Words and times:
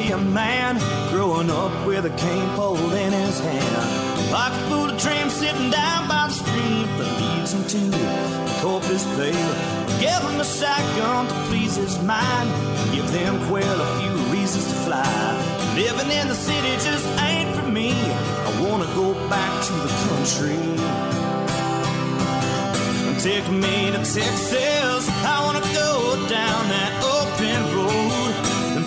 be 0.00 0.12
a 0.12 0.18
man 0.18 0.76
growing 1.10 1.50
up 1.50 1.86
with 1.86 2.04
a 2.04 2.10
cane 2.10 2.48
pole 2.56 2.92
in 2.92 3.12
his 3.12 3.38
hand. 3.40 4.32
Like 4.32 4.52
a 4.52 4.62
fool, 4.68 4.88
tramp 4.98 5.30
sitting 5.30 5.70
down 5.70 6.08
by 6.08 6.28
the 6.28 6.32
stream 6.32 6.86
that 6.98 7.10
leads 7.20 7.52
him 7.52 7.64
to 7.74 7.80
the 7.96 8.60
Corpus 8.62 9.04
Bay. 9.16 9.36
Give 10.04 10.22
him 10.28 10.40
a 10.40 10.44
shotgun 10.44 11.26
to 11.28 11.34
please 11.48 11.76
his 11.76 11.96
mind. 12.02 12.48
Give 12.94 13.10
them 13.12 13.34
quail 13.48 13.78
a 13.86 13.88
few 13.98 14.14
reasons 14.34 14.66
to 14.68 14.76
fly. 14.86 15.74
Living 15.74 16.10
in 16.18 16.28
the 16.28 16.34
city 16.34 16.72
just 16.86 17.06
ain't 17.28 17.54
for 17.56 17.68
me. 17.68 17.92
I 18.48 18.50
wanna 18.62 18.88
go 18.94 19.08
back 19.28 19.52
to 19.68 19.72
the 19.86 19.92
country. 20.06 20.60
Take 23.20 23.48
me 23.50 23.90
to 23.94 23.98
Texas. 23.98 25.02
I 25.34 25.36
wanna 25.44 25.64
go 25.74 26.16
down 26.28 26.68
that 26.74 27.09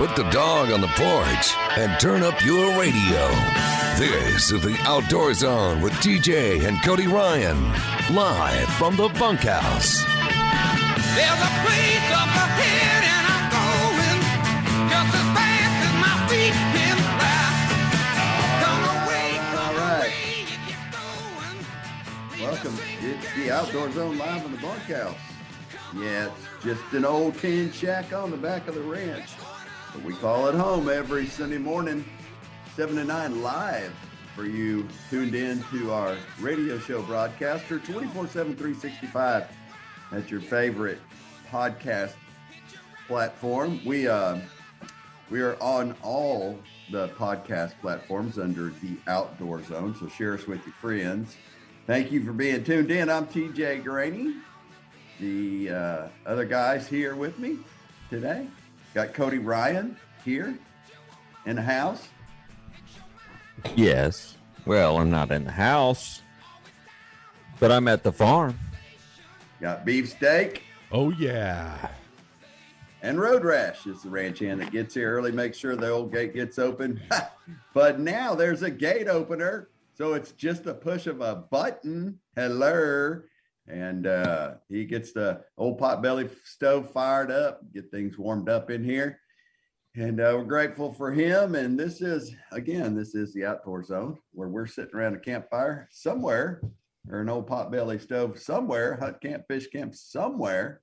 put 0.00 0.16
the 0.16 0.30
dog 0.30 0.72
on 0.72 0.80
the 0.80 0.86
porch, 0.96 1.54
and 1.76 2.00
turn 2.00 2.22
up 2.22 2.42
your 2.42 2.70
radio. 2.80 3.28
This 3.98 4.50
is 4.50 4.62
the 4.62 4.74
Outdoor 4.84 5.34
Zone 5.34 5.82
with 5.82 5.92
TJ 5.92 6.66
and 6.66 6.82
Cody 6.82 7.06
Ryan, 7.06 7.62
live 8.14 8.66
from 8.78 8.96
the 8.96 9.08
bunkhouse. 9.18 10.02
There's 10.02 11.42
a 11.44 11.52
place 11.60 12.08
up 12.16 12.32
ahead 12.32 13.02
and 13.12 13.24
I'm 13.28 13.44
going 13.52 14.20
just 14.88 15.12
as 15.20 15.26
fast 15.36 15.76
as 15.84 15.94
my 16.00 16.16
feet 16.30 16.56
can 16.72 16.96
fly. 17.20 17.52
Come 18.64 18.82
away, 19.04 19.28
come 19.52 19.68
All 19.68 19.74
right. 19.84 20.08
away, 20.08 20.48
get 20.64 20.88
going. 20.96 22.48
Welcome. 22.48 22.76
It's 23.02 23.34
the 23.34 23.50
Outdoor 23.50 23.92
Zone 23.92 24.16
live 24.16 24.46
in 24.46 24.52
the 24.52 24.58
bunkhouse. 24.62 25.18
Yeah, 25.94 26.28
it's 26.28 26.64
just 26.64 26.92
an 26.94 27.04
old 27.04 27.36
tin 27.36 27.70
shack 27.70 28.14
on 28.14 28.30
the 28.30 28.38
back 28.38 28.66
of 28.66 28.74
the 28.74 28.82
ranch. 28.82 29.28
But 29.92 30.04
we 30.04 30.14
call 30.14 30.46
it 30.46 30.54
home 30.54 30.88
every 30.88 31.26
Sunday 31.26 31.58
morning, 31.58 32.04
7 32.76 32.94
to 32.94 33.04
9 33.04 33.42
live 33.42 33.92
for 34.36 34.44
you 34.44 34.86
tuned 35.10 35.34
in 35.34 35.64
to 35.64 35.90
our 35.90 36.16
radio 36.40 36.78
show 36.78 37.02
broadcaster 37.02 37.80
24 37.80 38.28
7 38.28 38.54
365 38.54 39.48
at 40.12 40.30
your 40.30 40.40
favorite 40.40 41.00
podcast 41.50 42.12
platform. 43.08 43.80
We 43.84 44.06
uh, 44.06 44.38
we 45.28 45.40
are 45.40 45.60
on 45.60 45.96
all 46.02 46.58
the 46.92 47.08
podcast 47.08 47.72
platforms 47.80 48.38
under 48.38 48.68
the 48.82 48.96
Outdoor 49.08 49.62
Zone. 49.64 49.96
So 49.98 50.08
share 50.08 50.34
us 50.34 50.46
with 50.46 50.64
your 50.64 50.74
friends. 50.74 51.36
Thank 51.88 52.12
you 52.12 52.24
for 52.24 52.32
being 52.32 52.62
tuned 52.62 52.92
in. 52.92 53.10
I'm 53.10 53.26
TJ 53.26 53.82
Graney. 53.82 54.36
The 55.18 55.70
uh, 55.70 56.08
other 56.26 56.44
guys 56.44 56.86
here 56.86 57.16
with 57.16 57.38
me 57.40 57.58
today 58.08 58.46
got 58.94 59.14
Cody 59.14 59.38
Ryan 59.38 59.96
here 60.24 60.58
in 61.46 61.56
the 61.56 61.62
house. 61.62 62.08
Yes. 63.76 64.36
Well, 64.66 64.98
I'm 64.98 65.10
not 65.10 65.30
in 65.30 65.44
the 65.44 65.50
house, 65.52 66.22
but 67.58 67.70
I'm 67.70 67.88
at 67.88 68.02
the 68.02 68.12
farm. 68.12 68.58
Got 69.60 69.84
beefsteak 69.84 70.62
Oh 70.92 71.10
yeah. 71.10 71.88
and 73.02 73.20
road 73.20 73.44
rash 73.44 73.86
is 73.86 74.02
the 74.02 74.08
ranch 74.10 74.40
hand 74.40 74.60
that 74.60 74.72
gets 74.72 74.94
here 74.94 75.14
early, 75.14 75.30
makes 75.32 75.58
sure 75.58 75.76
the 75.76 75.88
old 75.88 76.12
gate 76.12 76.34
gets 76.34 76.58
open. 76.58 77.00
but 77.74 78.00
now 78.00 78.34
there's 78.34 78.62
a 78.62 78.70
gate 78.70 79.08
opener, 79.08 79.68
so 79.94 80.14
it's 80.14 80.32
just 80.32 80.66
a 80.66 80.74
push 80.74 81.06
of 81.06 81.20
a 81.20 81.34
button. 81.36 82.18
Hello. 82.34 83.20
And 83.70 84.06
uh, 84.06 84.54
he 84.68 84.84
gets 84.84 85.12
the 85.12 85.42
old 85.56 85.78
potbelly 85.78 86.30
stove 86.44 86.90
fired 86.90 87.30
up, 87.30 87.60
get 87.72 87.90
things 87.90 88.18
warmed 88.18 88.48
up 88.48 88.70
in 88.70 88.82
here. 88.82 89.20
And 89.96 90.20
uh, 90.20 90.34
we're 90.36 90.44
grateful 90.44 90.92
for 90.92 91.12
him. 91.12 91.54
And 91.54 91.78
this 91.78 92.00
is, 92.00 92.34
again, 92.52 92.94
this 92.94 93.14
is 93.14 93.32
the 93.32 93.44
outdoor 93.44 93.82
zone 93.82 94.18
where 94.32 94.48
we're 94.48 94.66
sitting 94.66 94.94
around 94.94 95.14
a 95.14 95.20
campfire 95.20 95.88
somewhere 95.90 96.62
or 97.10 97.20
an 97.20 97.28
old 97.28 97.48
potbelly 97.48 98.00
stove 98.00 98.38
somewhere, 98.38 98.96
hut 98.96 99.20
camp, 99.20 99.44
fish 99.48 99.68
camp 99.68 99.94
somewhere, 99.94 100.82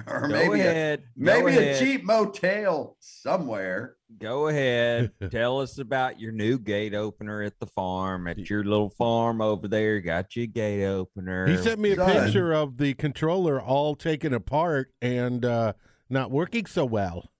or 0.06 0.22
Go 0.22 0.28
maybe 0.28 0.60
a, 0.60 0.70
ahead. 0.70 1.02
maybe 1.16 1.52
Go 1.52 1.58
a 1.60 1.78
cheap 1.78 2.04
motel 2.04 2.96
somewhere. 3.00 3.96
Go 4.18 4.48
ahead. 4.48 5.12
Tell 5.30 5.60
us 5.60 5.78
about 5.78 6.18
your 6.20 6.32
new 6.32 6.58
gate 6.58 6.94
opener 6.94 7.42
at 7.42 7.58
the 7.60 7.66
farm, 7.66 8.26
at 8.26 8.50
your 8.50 8.64
little 8.64 8.90
farm 8.90 9.40
over 9.40 9.68
there. 9.68 10.00
Got 10.00 10.34
your 10.36 10.46
gate 10.46 10.84
opener. 10.84 11.46
He 11.46 11.56
sent 11.56 11.78
me 11.80 11.92
a 11.92 11.96
Son. 11.96 12.10
picture 12.24 12.52
of 12.52 12.76
the 12.76 12.94
controller 12.94 13.60
all 13.60 13.94
taken 13.94 14.34
apart 14.34 14.92
and 15.00 15.44
uh, 15.44 15.74
not 16.08 16.30
working 16.30 16.66
so 16.66 16.84
well. 16.84 17.30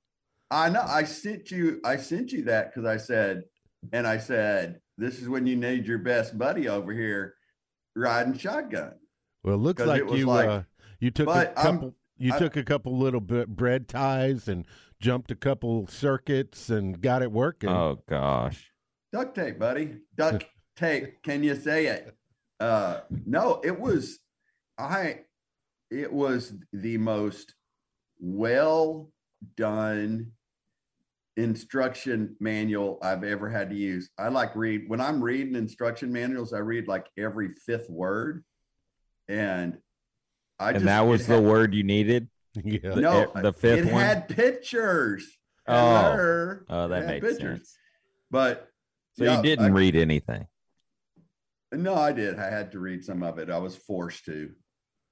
I 0.50 0.69
know. 0.70 0.82
I 0.87 1.04
sent 1.04 1.50
you. 1.50 1.81
I 1.84 1.97
sent 1.97 2.32
you 2.32 2.44
that 2.44 2.72
because 2.75 2.84
I 2.88 2.97
said, 2.97 3.43
and 3.93 4.06
I 4.06 4.19
said, 4.19 4.81
this 4.99 5.19
is 5.20 5.28
when 5.28 5.47
you 5.47 5.56
need 5.56 5.87
your 5.87 5.99
best 5.99 6.37
buddy 6.38 6.69
over 6.69 6.93
here 6.93 7.34
riding 7.97 8.37
shotgun. 8.37 8.93
Well, 9.43 9.54
it 9.54 9.59
looks 9.59 9.78
'Cause 9.78 9.88
like 9.88 10.00
it 10.00 10.06
was 10.06 10.20
you 10.20 10.26
like- 10.26 10.49
uh, 10.49 10.62
you 11.00 11.10
took 11.10 11.26
a 11.28 11.31
but 11.32 11.59
I'm- 11.59 11.75
couple. 11.76 11.94
You 12.20 12.32
I- 12.34 12.38
took 12.38 12.56
a 12.56 12.62
couple 12.62 12.97
little 12.97 13.20
bit 13.20 13.48
bread 13.48 13.88
ties 13.88 14.47
and 14.47 14.66
jumped 15.00 15.31
a 15.31 15.34
couple 15.34 15.86
circuits 15.88 16.69
and 16.69 17.00
got 17.00 17.22
it 17.22 17.32
working. 17.32 17.70
Oh 17.70 18.03
gosh. 18.08 18.70
Duct 19.12 19.34
tape, 19.34 19.58
buddy. 19.58 19.97
Duct 20.16 20.44
tape. 20.76 21.22
Can 21.25 21.42
you 21.42 21.56
say 21.56 21.86
it? 21.86 22.14
Uh, 22.60 23.00
no, 23.26 23.60
it 23.64 23.81
was. 23.81 24.19
I. 24.78 25.20
It 25.91 26.12
was 26.12 26.53
the 26.72 26.98
most 26.98 27.54
well 28.20 29.10
done 29.56 30.31
instruction 31.37 32.37
manual 32.38 32.98
I've 33.02 33.25
ever 33.25 33.48
had 33.48 33.70
to 33.70 33.76
use. 33.76 34.10
I 34.19 34.28
like 34.28 34.54
read 34.54 34.84
when 34.88 35.00
I'm 35.00 35.22
reading 35.22 35.54
instruction 35.56 36.12
manuals. 36.12 36.52
I 36.52 36.58
read 36.58 36.87
like 36.87 37.06
every 37.19 37.48
fifth 37.66 37.88
word, 37.88 38.44
and 39.28 39.78
I 40.60 40.69
and 40.69 40.75
just 40.76 40.84
that 40.87 41.00
was 41.00 41.26
the 41.26 41.34
had- 41.37 41.44
word 41.44 41.75
you 41.75 41.82
needed. 41.82 42.28
yeah. 42.65 42.78
the- 42.82 43.00
no, 43.00 43.32
the 43.34 43.53
fifth 43.53 43.87
it 43.87 43.93
one? 43.93 44.03
had 44.04 44.28
pictures. 44.28 45.26
Oh. 45.66 46.56
Oh, 46.69 46.88
that 46.88 47.06
makes 47.06 47.37
sense. 47.38 47.76
But 48.31 48.69
So 49.16 49.25
yeah, 49.25 49.37
you 49.38 49.43
didn't 49.43 49.66
I- 49.66 49.69
read 49.70 49.97
anything. 49.97 50.47
No, 51.72 51.94
I 51.94 52.12
did. 52.12 52.38
I 52.38 52.50
had 52.50 52.72
to 52.72 52.81
read 52.81 53.04
some 53.04 53.22
of 53.22 53.38
it. 53.38 53.50
I 53.50 53.59
was 53.59 53.75
forced 53.76 54.25
to. 54.26 54.50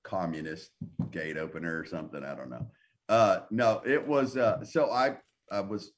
Communist 0.04 0.70
gate 1.10 1.36
opener 1.36 1.78
or 1.78 1.84
something. 1.84 2.24
I 2.24 2.34
don't 2.34 2.48
know. 2.48 2.66
Uh, 3.10 3.40
no, 3.50 3.82
it 3.84 4.06
was. 4.06 4.38
Uh, 4.38 4.64
so 4.64 4.90
I 4.90 5.16
I 5.52 5.60
was 5.60 5.90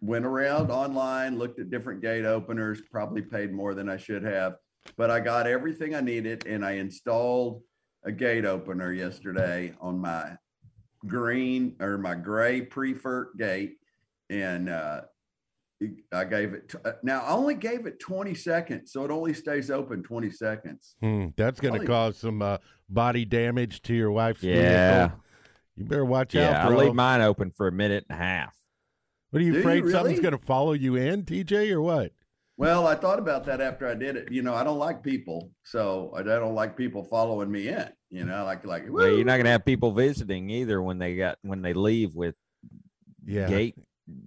went 0.00 0.24
around 0.26 0.70
online, 0.70 1.38
looked 1.38 1.58
at 1.58 1.68
different 1.68 2.00
gate 2.00 2.24
openers. 2.24 2.80
Probably 2.92 3.20
paid 3.22 3.52
more 3.52 3.74
than 3.74 3.88
I 3.88 3.96
should 3.96 4.22
have, 4.22 4.56
but 4.96 5.10
I 5.10 5.18
got 5.18 5.48
everything 5.48 5.94
I 5.96 6.00
needed, 6.02 6.46
and 6.46 6.64
I 6.64 6.72
installed 6.72 7.62
a 8.08 8.12
gate 8.12 8.46
opener 8.46 8.90
yesterday 8.92 9.74
on 9.82 9.98
my 9.98 10.32
green 11.06 11.76
or 11.78 11.98
my 11.98 12.14
gray 12.14 12.62
prefert 12.62 13.36
gate, 13.38 13.76
and 14.30 14.70
uh, 14.70 15.02
I 16.10 16.24
gave 16.24 16.54
it 16.54 16.70
t- 16.70 16.78
uh, 16.86 16.92
now. 17.02 17.20
I 17.20 17.32
only 17.32 17.54
gave 17.54 17.84
it 17.86 18.00
20 18.00 18.34
seconds, 18.34 18.92
so 18.92 19.04
it 19.04 19.10
only 19.10 19.34
stays 19.34 19.70
open 19.70 20.02
20 20.02 20.30
seconds. 20.30 20.96
Hmm, 21.02 21.26
that's 21.36 21.60
going 21.60 21.74
to 21.74 21.80
Probably- 21.80 21.86
cause 21.86 22.16
some 22.16 22.40
uh, 22.40 22.56
body 22.88 23.26
damage 23.26 23.82
to 23.82 23.94
your 23.94 24.10
wife's 24.10 24.42
Yeah. 24.42 25.08
vehicle. 25.08 25.20
You 25.76 25.84
better 25.84 26.04
watch 26.06 26.34
Yeah, 26.34 26.48
out, 26.48 26.66
I 26.66 26.68
bro. 26.70 26.78
leave 26.78 26.94
mine 26.94 27.20
open 27.20 27.52
for 27.56 27.68
a 27.68 27.72
minute 27.72 28.04
and 28.08 28.18
a 28.18 28.22
half. 28.22 28.54
what 29.30 29.40
are 29.42 29.44
you 29.44 29.52
Do 29.52 29.58
you 29.58 29.62
afraid 29.62 29.88
something's 29.90 30.20
going 30.20 30.36
to 30.36 30.44
follow 30.44 30.72
you 30.72 30.96
in, 30.96 31.24
TJ, 31.24 31.70
or 31.72 31.82
what? 31.82 32.12
Well, 32.58 32.88
I 32.88 32.96
thought 32.96 33.20
about 33.20 33.44
that 33.46 33.60
after 33.60 33.86
I 33.86 33.94
did 33.94 34.16
it. 34.16 34.32
You 34.32 34.42
know, 34.42 34.52
I 34.52 34.64
don't 34.64 34.78
like 34.78 35.00
people, 35.00 35.52
so 35.62 36.12
I 36.16 36.22
don't 36.24 36.56
like 36.56 36.76
people 36.76 37.04
following 37.04 37.50
me 37.52 37.68
in. 37.68 37.88
You 38.10 38.24
know, 38.24 38.44
like 38.44 38.66
like 38.66 38.84
Well, 38.88 39.08
you're 39.08 39.24
not 39.24 39.36
gonna 39.36 39.50
have 39.50 39.64
people 39.64 39.92
visiting 39.92 40.50
either 40.50 40.82
when 40.82 40.98
they 40.98 41.14
got 41.14 41.38
when 41.42 41.62
they 41.62 41.72
leave 41.72 42.14
with 42.16 42.34
Yeah. 43.24 43.46
gate 43.46 43.76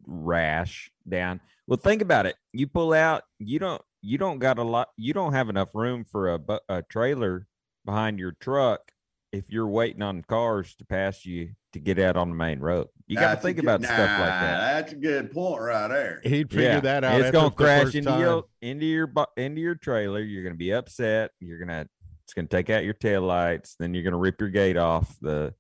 rash 0.06 0.90
down. 1.08 1.42
Well, 1.68 1.78
think 1.78 2.02
about 2.02 2.26
it. 2.26 2.36
You 2.54 2.68
pull 2.68 2.94
out. 2.94 3.24
You 3.38 3.60
don't. 3.60 3.82
You 4.02 4.18
don't 4.18 4.40
got 4.40 4.58
a 4.58 4.64
lot. 4.64 4.90
You 4.96 5.14
don't 5.14 5.34
have 5.34 5.50
enough 5.50 5.76
room 5.76 6.06
for 6.06 6.34
a 6.34 6.40
a 6.70 6.84
trailer 6.84 7.48
behind 7.84 8.18
your 8.18 8.32
truck 8.40 8.94
if 9.34 9.50
you're 9.50 9.68
waiting 9.68 10.02
on 10.02 10.22
cars 10.22 10.74
to 10.76 10.86
pass 10.86 11.26
you 11.26 11.52
to 11.74 11.80
get 11.80 12.00
out 12.00 12.16
on 12.16 12.30
the 12.30 12.36
main 12.36 12.60
road. 12.60 12.88
You 13.12 13.18
got 13.18 13.36
to 13.36 13.42
think 13.42 13.58
good- 13.58 13.66
about 13.66 13.84
stuff 13.84 13.98
like 13.98 14.08
that. 14.08 14.74
That's 14.74 14.94
a 14.94 14.96
good 14.96 15.32
point 15.32 15.62
right 15.62 15.88
there. 15.88 16.22
He'd 16.24 16.50
figure 16.50 16.64
Yeah, 16.64 16.80
that 16.80 17.04
out. 17.04 17.20
It's 17.22 17.32
gonna 17.32 17.52
crash 17.52 17.94
into 17.96 18.10
time. 18.10 18.20
your 18.22 18.44
into 18.62 18.86
your 18.86 19.12
into 19.38 19.62
your 19.62 19.76
trailer. 19.76 20.22
You're 20.22 20.44
gonna 20.44 20.56
be 20.56 20.74
upset. 20.74 21.32
You're 21.40 21.60
gonna 21.60 21.88
it's 22.26 22.34
gonna 22.34 22.48
take 22.48 22.70
out 22.70 22.84
your 22.84 22.94
tail 22.94 23.22
lights. 23.24 23.76
Then 23.78 23.94
you're 23.94 24.04
gonna 24.04 24.18
rip 24.18 24.40
your 24.40 24.50
gate 24.50 24.78
off. 24.78 25.16
The 25.22 25.54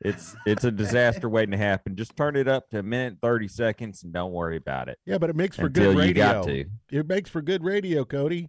it's 0.00 0.34
it's 0.46 0.64
a 0.64 0.70
disaster 0.70 1.28
waiting 1.28 1.52
to 1.52 1.58
happen. 1.58 1.96
Just 1.96 2.16
turn 2.16 2.36
it 2.36 2.48
up 2.48 2.68
to 2.70 2.78
a 2.78 2.82
minute 2.82 3.06
and 3.14 3.20
thirty 3.20 3.48
seconds 3.48 4.02
and 4.02 4.12
don't 4.12 4.32
worry 4.32 4.56
about 4.56 4.88
it 4.88 4.98
Yeah, 5.06 5.18
but 5.18 5.30
it 5.30 5.36
makes 5.36 5.56
for 5.56 5.66
until 5.66 5.92
good 5.92 5.92
you 5.94 5.98
radio. 6.00 6.24
got 6.24 6.44
to. 6.46 6.64
It 6.90 7.06
makes 7.08 7.30
for 7.30 7.42
good 7.42 7.62
radio, 7.62 8.04
Cody. 8.04 8.48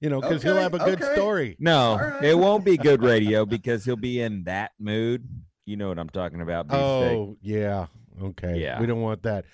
You 0.00 0.10
know, 0.10 0.20
because 0.20 0.42
he'll 0.42 0.56
have 0.56 0.74
a 0.74 0.78
good 0.78 1.00
okay. 1.00 1.14
story. 1.14 1.56
No, 1.60 1.78
All 1.92 1.98
right. 1.98 2.24
it 2.24 2.36
won't 2.36 2.64
be 2.64 2.76
good 2.76 3.02
radio 3.04 3.46
because 3.46 3.84
he'll 3.84 3.94
be 3.96 4.20
in 4.20 4.44
that 4.44 4.72
mood. 4.80 5.28
You 5.64 5.76
know 5.76 5.88
what 5.88 5.98
I'm 5.98 6.08
talking 6.08 6.40
about, 6.40 6.68
beefsteak. 6.68 6.80
Oh, 6.82 7.36
yeah. 7.40 7.86
Okay. 8.20 8.58
Yeah. 8.60 8.80
We 8.80 8.86
don't 8.86 9.00
want 9.00 9.22
that. 9.22 9.44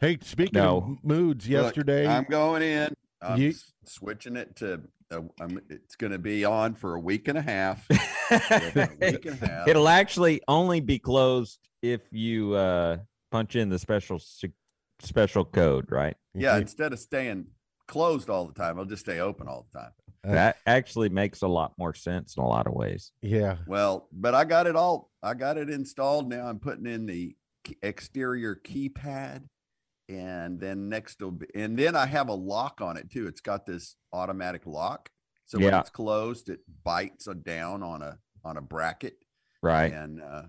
Hey, 0.00 0.18
speaking 0.22 0.60
No. 0.60 0.76
of 0.98 1.04
moods, 1.04 1.48
Look, 1.48 1.64
yesterday. 1.64 2.06
I'm 2.06 2.24
going 2.24 2.62
in. 2.62 2.94
I'm 3.20 3.40
You- 3.40 3.50
s- 3.50 3.72
switching 3.84 4.36
it 4.36 4.54
to. 4.56 4.82
Uh, 5.10 5.22
I'm, 5.40 5.58
it's 5.70 5.96
going 5.96 6.12
to 6.12 6.18
be 6.18 6.44
on 6.44 6.74
for 6.74 6.94
a 6.94 7.00
week 7.00 7.28
and 7.28 7.38
a 7.38 7.42
half. 7.42 7.84
a 8.30 8.88
week 9.00 9.24
and 9.26 9.42
a 9.42 9.46
half. 9.46 9.66
It'll 9.68 9.88
actually 9.88 10.40
only 10.46 10.80
be 10.80 10.98
closed 10.98 11.58
if 11.82 12.02
you 12.12 12.54
uh, 12.54 12.98
punch 13.32 13.56
in 13.56 13.70
the 13.70 13.78
special 13.78 14.20
special 15.00 15.44
code, 15.44 15.90
right? 15.90 16.16
Yeah, 16.34 16.58
instead 16.58 16.92
of 16.92 16.98
staying 16.98 17.46
closed 17.88 18.28
all 18.28 18.46
the 18.46 18.52
time, 18.52 18.78
I'll 18.78 18.84
just 18.84 19.02
stay 19.02 19.18
open 19.18 19.48
all 19.48 19.66
the 19.72 19.78
time. 19.80 19.90
Uh, 20.26 20.32
that 20.32 20.56
actually 20.66 21.08
makes 21.08 21.42
a 21.42 21.48
lot 21.48 21.72
more 21.78 21.94
sense 21.94 22.36
in 22.36 22.42
a 22.42 22.46
lot 22.46 22.66
of 22.66 22.72
ways. 22.74 23.12
yeah. 23.22 23.56
Well, 23.66 24.08
but 24.12 24.34
I 24.34 24.44
got 24.44 24.66
it 24.66 24.76
all. 24.76 25.10
I 25.22 25.34
got 25.34 25.56
it 25.58 25.70
installed 25.70 26.28
now. 26.28 26.46
I'm 26.46 26.58
putting 26.58 26.86
in 26.86 27.06
the 27.06 27.36
exterior 27.82 28.54
keypad, 28.56 29.44
and 30.08 30.58
then 30.60 30.88
next 30.88 31.20
will 31.20 31.32
be, 31.32 31.46
and 31.54 31.78
then 31.78 31.94
I 31.96 32.06
have 32.06 32.28
a 32.28 32.34
lock 32.34 32.80
on 32.80 32.96
it 32.96 33.10
too. 33.10 33.26
It's 33.26 33.40
got 33.40 33.66
this 33.66 33.96
automatic 34.12 34.66
lock, 34.66 35.10
so 35.46 35.58
when 35.58 35.74
it's 35.74 35.90
closed, 35.90 36.48
it 36.48 36.60
bites 36.84 37.26
a- 37.26 37.34
down 37.34 37.82
on 37.82 38.02
a 38.02 38.18
on 38.44 38.56
a 38.56 38.60
bracket, 38.62 39.16
Right. 39.62 39.92
and 39.92 40.20
uh, 40.22 40.44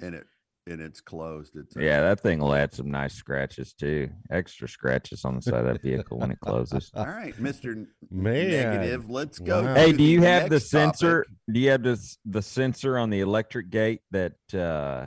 and 0.00 0.14
it 0.14 0.26
and 0.70 0.80
it's 0.80 1.00
closed. 1.00 1.56
It's 1.56 1.76
uh, 1.76 1.80
Yeah, 1.80 2.00
that 2.00 2.20
thing 2.20 2.38
will 2.38 2.54
add 2.54 2.72
some 2.72 2.90
nice 2.90 3.14
scratches 3.14 3.72
too. 3.72 4.08
Extra 4.30 4.68
scratches 4.68 5.24
on 5.24 5.36
the 5.36 5.42
side 5.42 5.54
of 5.54 5.66
that 5.66 5.82
vehicle 5.82 6.18
when 6.18 6.30
it 6.30 6.40
closes. 6.40 6.90
All 6.94 7.06
right, 7.06 7.38
Mister 7.38 7.86
Negative. 8.10 9.08
Let's 9.10 9.38
go. 9.38 9.62
Wow. 9.64 9.74
Hey, 9.74 9.92
do 9.92 10.02
you 10.02 10.22
have 10.22 10.44
the 10.44 10.56
next 10.56 10.70
topic. 10.70 10.96
sensor? 10.96 11.26
Do 11.52 11.60
you 11.60 11.70
have 11.70 11.82
this 11.82 12.18
the 12.24 12.42
sensor 12.42 12.98
on 12.98 13.10
the 13.10 13.20
electric 13.20 13.70
gate 13.70 14.00
that 14.10 14.34
uh 14.54 15.06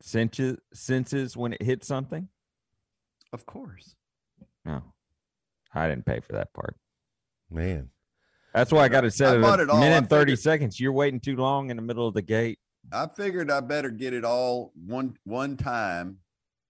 senses 0.00 0.58
senses 0.72 1.36
when 1.36 1.52
it 1.52 1.62
hits 1.62 1.86
something? 1.86 2.28
Of 3.32 3.46
course. 3.46 3.94
No. 4.64 4.82
I 5.74 5.88
didn't 5.88 6.04
pay 6.04 6.20
for 6.20 6.32
that 6.32 6.52
part. 6.52 6.76
Man. 7.50 7.88
That's 8.54 8.70
why 8.70 8.80
I 8.84 8.88
got 8.88 9.00
to 9.02 9.10
set 9.10 9.32
I 9.34 9.38
it 9.38 9.40
bought 9.40 9.60
a 9.60 9.62
it 9.62 9.66
minute 9.68 9.94
I 9.94 9.96
and 9.96 10.10
30 10.10 10.36
seconds. 10.36 10.78
You're 10.78 10.92
waiting 10.92 11.20
too 11.20 11.36
long 11.36 11.70
in 11.70 11.76
the 11.76 11.82
middle 11.82 12.06
of 12.06 12.12
the 12.12 12.20
gate. 12.22 12.58
I 12.90 13.06
figured 13.16 13.50
I 13.50 13.60
better 13.60 13.90
get 13.90 14.12
it 14.14 14.24
all 14.24 14.72
one 14.74 15.16
one 15.24 15.56
time, 15.56 16.18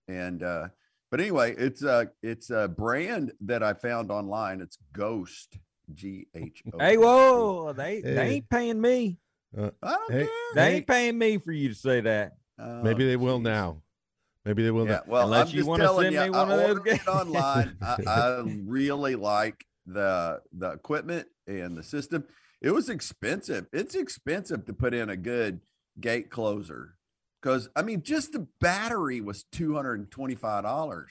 and 0.08 0.42
uh, 0.42 0.68
but 1.10 1.20
anyway, 1.20 1.54
it's 1.56 1.82
a 1.82 2.10
it's 2.22 2.50
a 2.50 2.68
brand 2.68 3.32
that 3.40 3.62
I 3.62 3.74
found 3.74 4.10
online. 4.10 4.60
It's 4.60 4.78
Ghost 4.92 5.58
G 5.94 6.26
H 6.34 6.62
O. 6.72 6.78
Hey, 6.78 6.96
whoa, 6.96 7.72
they 7.72 8.02
they 8.02 8.34
ain't 8.34 8.48
paying 8.50 8.80
me. 8.80 9.18
I 9.56 9.70
don't 9.82 10.12
Hey, 10.12 10.24
care. 10.24 10.28
They 10.54 10.62
Hey. 10.64 10.76
ain't 10.76 10.86
paying 10.86 11.18
me 11.18 11.38
for 11.38 11.52
you 11.52 11.68
to 11.70 11.74
say 11.74 12.00
that. 12.02 12.32
Oh, 12.58 12.82
Maybe 12.82 13.06
they 13.06 13.16
will 13.16 13.40
now. 13.40 13.82
Maybe 14.44 14.62
they 14.62 14.70
will 14.70 14.86
Yeah, 14.86 14.92
now. 14.92 15.02
well, 15.06 15.24
Unless 15.24 15.48
I'm 15.48 15.52
you 15.52 15.60
just 15.60 15.68
wanna 15.68 15.84
telling 15.84 16.04
send 16.04 16.14
you, 16.14 16.20
me 16.22 16.30
one 16.30 16.50
I 16.50 16.52
of 16.52 16.58
those 16.58 16.68
ordered 16.70 16.88
it 16.88 17.08
online. 17.08 17.76
I, 17.82 17.96
I 18.06 18.42
really 18.64 19.14
like 19.14 19.64
the 19.86 20.40
the 20.52 20.70
equipment 20.72 21.28
and 21.46 21.76
the 21.76 21.82
system. 21.82 22.24
It 22.60 22.70
was 22.70 22.88
expensive. 22.88 23.66
It's 23.72 23.94
expensive 23.94 24.64
to 24.66 24.72
put 24.72 24.94
in 24.94 25.10
a 25.10 25.16
good 25.16 25.60
gate 26.00 26.30
closer 26.30 26.96
because 27.40 27.68
I 27.76 27.82
mean, 27.82 28.02
just 28.02 28.32
the 28.32 28.46
battery 28.60 29.20
was 29.20 29.44
two 29.52 29.74
hundred 29.74 30.00
and 30.00 30.10
twenty 30.10 30.34
five 30.34 30.64
dollars. 30.64 31.10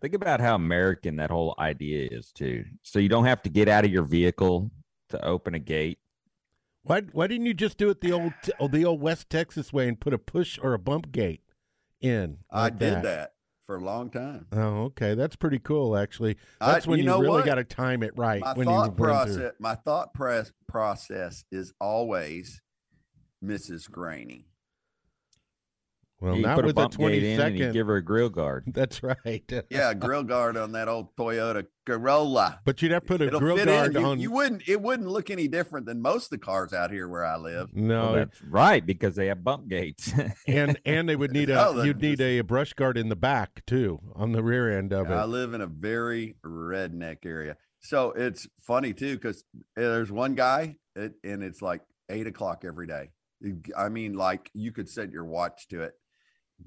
Think 0.00 0.14
about 0.14 0.40
how 0.40 0.54
American 0.54 1.16
that 1.16 1.30
whole 1.30 1.54
idea 1.58 2.08
is 2.10 2.30
too. 2.32 2.64
So 2.82 2.98
you 2.98 3.08
don't 3.08 3.24
have 3.24 3.42
to 3.42 3.48
get 3.48 3.68
out 3.68 3.84
of 3.84 3.90
your 3.90 4.02
vehicle 4.02 4.70
to 5.10 5.24
open 5.24 5.54
a 5.54 5.58
gate. 5.58 5.98
Why 6.82 7.00
why 7.12 7.26
didn't 7.26 7.46
you 7.46 7.54
just 7.54 7.78
do 7.78 7.88
it 7.88 8.00
the 8.02 8.12
old 8.12 8.32
oh, 8.60 8.68
the 8.68 8.84
old 8.84 9.00
West 9.00 9.30
Texas 9.30 9.72
way 9.72 9.88
and 9.88 9.98
put 9.98 10.12
a 10.12 10.18
push 10.18 10.58
or 10.62 10.74
a 10.74 10.78
bump 10.78 11.10
gate 11.12 11.40
in? 12.00 12.38
I 12.50 12.68
did 12.68 13.02
that. 13.02 13.30
for 13.66 13.76
a 13.76 13.80
long 13.80 14.10
time. 14.10 14.46
Oh, 14.52 14.82
okay. 14.86 15.14
That's 15.14 15.36
pretty 15.36 15.58
cool 15.58 15.96
actually. 15.96 16.36
I- 16.60 16.72
That's 16.72 16.86
when 16.86 16.98
you 16.98 17.04
you, 17.04 17.10
know 17.10 17.20
really 17.20 17.42
got 17.44 17.54
to 17.54 17.64
time 17.64 18.02
it 18.02 18.12
right 18.18 18.42
my 18.42 18.52
when 18.52 18.68
you 18.68 18.74
thought 18.74 18.96
through. 18.98 19.06
process 19.06 19.52
my 19.58 19.74
thought 19.76 20.12
press 20.12 20.52
process 20.68 21.44
is 21.50 21.72
always 21.80 22.60
Mrs. 23.44 23.90
Graney. 23.90 24.46
Well, 26.20 26.36
you 26.36 26.42
not 26.42 26.56
with 26.56 26.70
a 26.70 26.74
bump 26.74 26.92
gate 26.92 26.96
20 26.96 27.32
in 27.32 27.40
and 27.40 27.72
give 27.74 27.86
her 27.86 27.96
a 27.96 28.02
grill 28.02 28.30
guard. 28.30 28.64
That's 28.68 29.02
right. 29.02 29.44
Yeah, 29.68 29.92
grill 29.92 30.22
guard 30.22 30.56
on 30.56 30.72
that 30.72 30.88
old 30.88 31.14
Toyota 31.16 31.66
Corolla. 31.84 32.60
But 32.64 32.80
you'd 32.80 32.92
have 32.92 33.02
to 33.02 33.06
put 33.08 33.20
a 33.20 33.26
It'll 33.26 33.40
grill 33.40 33.62
guard. 33.62 33.92
You, 33.92 34.00
on. 34.04 34.20
you 34.20 34.30
wouldn't 34.30 34.66
it 34.66 34.80
wouldn't 34.80 35.08
look 35.08 35.28
any 35.28 35.48
different 35.48 35.84
than 35.84 36.00
most 36.00 36.26
of 36.26 36.30
the 36.30 36.38
cars 36.38 36.72
out 36.72 36.90
here 36.90 37.08
where 37.08 37.26
I 37.26 37.36
live. 37.36 37.74
no, 37.74 38.02
Well, 38.04 38.12
that's 38.14 38.40
right 38.42 38.84
because 38.86 39.16
they 39.16 39.26
have 39.26 39.44
bump 39.44 39.68
gates. 39.68 40.12
and 40.46 40.78
and 40.86 41.08
they 41.08 41.16
would 41.16 41.32
need 41.32 41.50
a 41.50 41.60
oh, 41.68 41.72
No, 41.72 41.78
that 41.80 41.86
you'd 41.86 42.00
need 42.00 42.18
just- 42.18 42.22
a 42.22 42.40
brush 42.40 42.72
guard 42.72 42.96
in 42.96 43.10
the 43.10 43.16
back 43.16 43.62
too 43.66 44.00
on 44.14 44.32
the 44.32 44.42
rear 44.42 44.78
end 44.78 44.94
of 44.94 45.10
it. 45.10 45.14
I 45.14 45.24
live 45.24 45.52
in 45.52 45.60
a 45.60 45.66
very 45.66 46.36
redneck 46.44 47.26
area. 47.26 47.56
So 47.80 48.12
it's 48.12 48.48
funny 48.62 48.94
too, 48.94 49.16
because 49.16 49.44
there's 49.76 50.10
one 50.10 50.36
guy 50.36 50.76
it, 50.96 51.14
and 51.22 51.42
it's 51.42 51.60
like 51.60 51.82
eight 52.08 52.26
o'clock 52.26 52.64
every 52.64 52.86
day. 52.86 53.10
I 53.76 53.88
mean, 53.88 54.14
like 54.14 54.50
you 54.54 54.72
could 54.72 54.88
set 54.88 55.10
your 55.10 55.24
watch 55.24 55.68
to 55.68 55.82
it. 55.82 55.94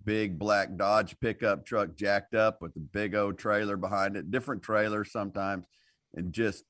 Big 0.04 0.38
black 0.38 0.76
Dodge 0.76 1.20
pickup 1.20 1.66
truck 1.66 1.96
jacked 1.96 2.36
up 2.36 2.62
with 2.62 2.76
a 2.76 2.80
big 2.80 3.16
old 3.16 3.38
trailer 3.38 3.78
behind 3.78 4.16
it, 4.18 4.32
different 4.32 4.62
trailers 4.62 5.12
sometimes. 5.12 5.66
And 6.14 6.34
just, 6.34 6.66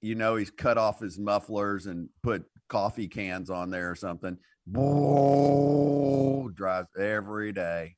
you 0.00 0.14
know, 0.14 0.36
he's 0.36 0.50
cut 0.50 0.78
off 0.78 1.00
his 1.00 1.18
mufflers 1.18 1.86
and 1.86 2.08
put 2.22 2.44
coffee 2.68 3.08
cans 3.08 3.50
on 3.50 3.70
there 3.70 3.90
or 3.90 3.94
something. 3.94 4.36
Boom, 4.66 6.52
drives 6.54 6.88
every 6.98 7.52
day. 7.52 7.96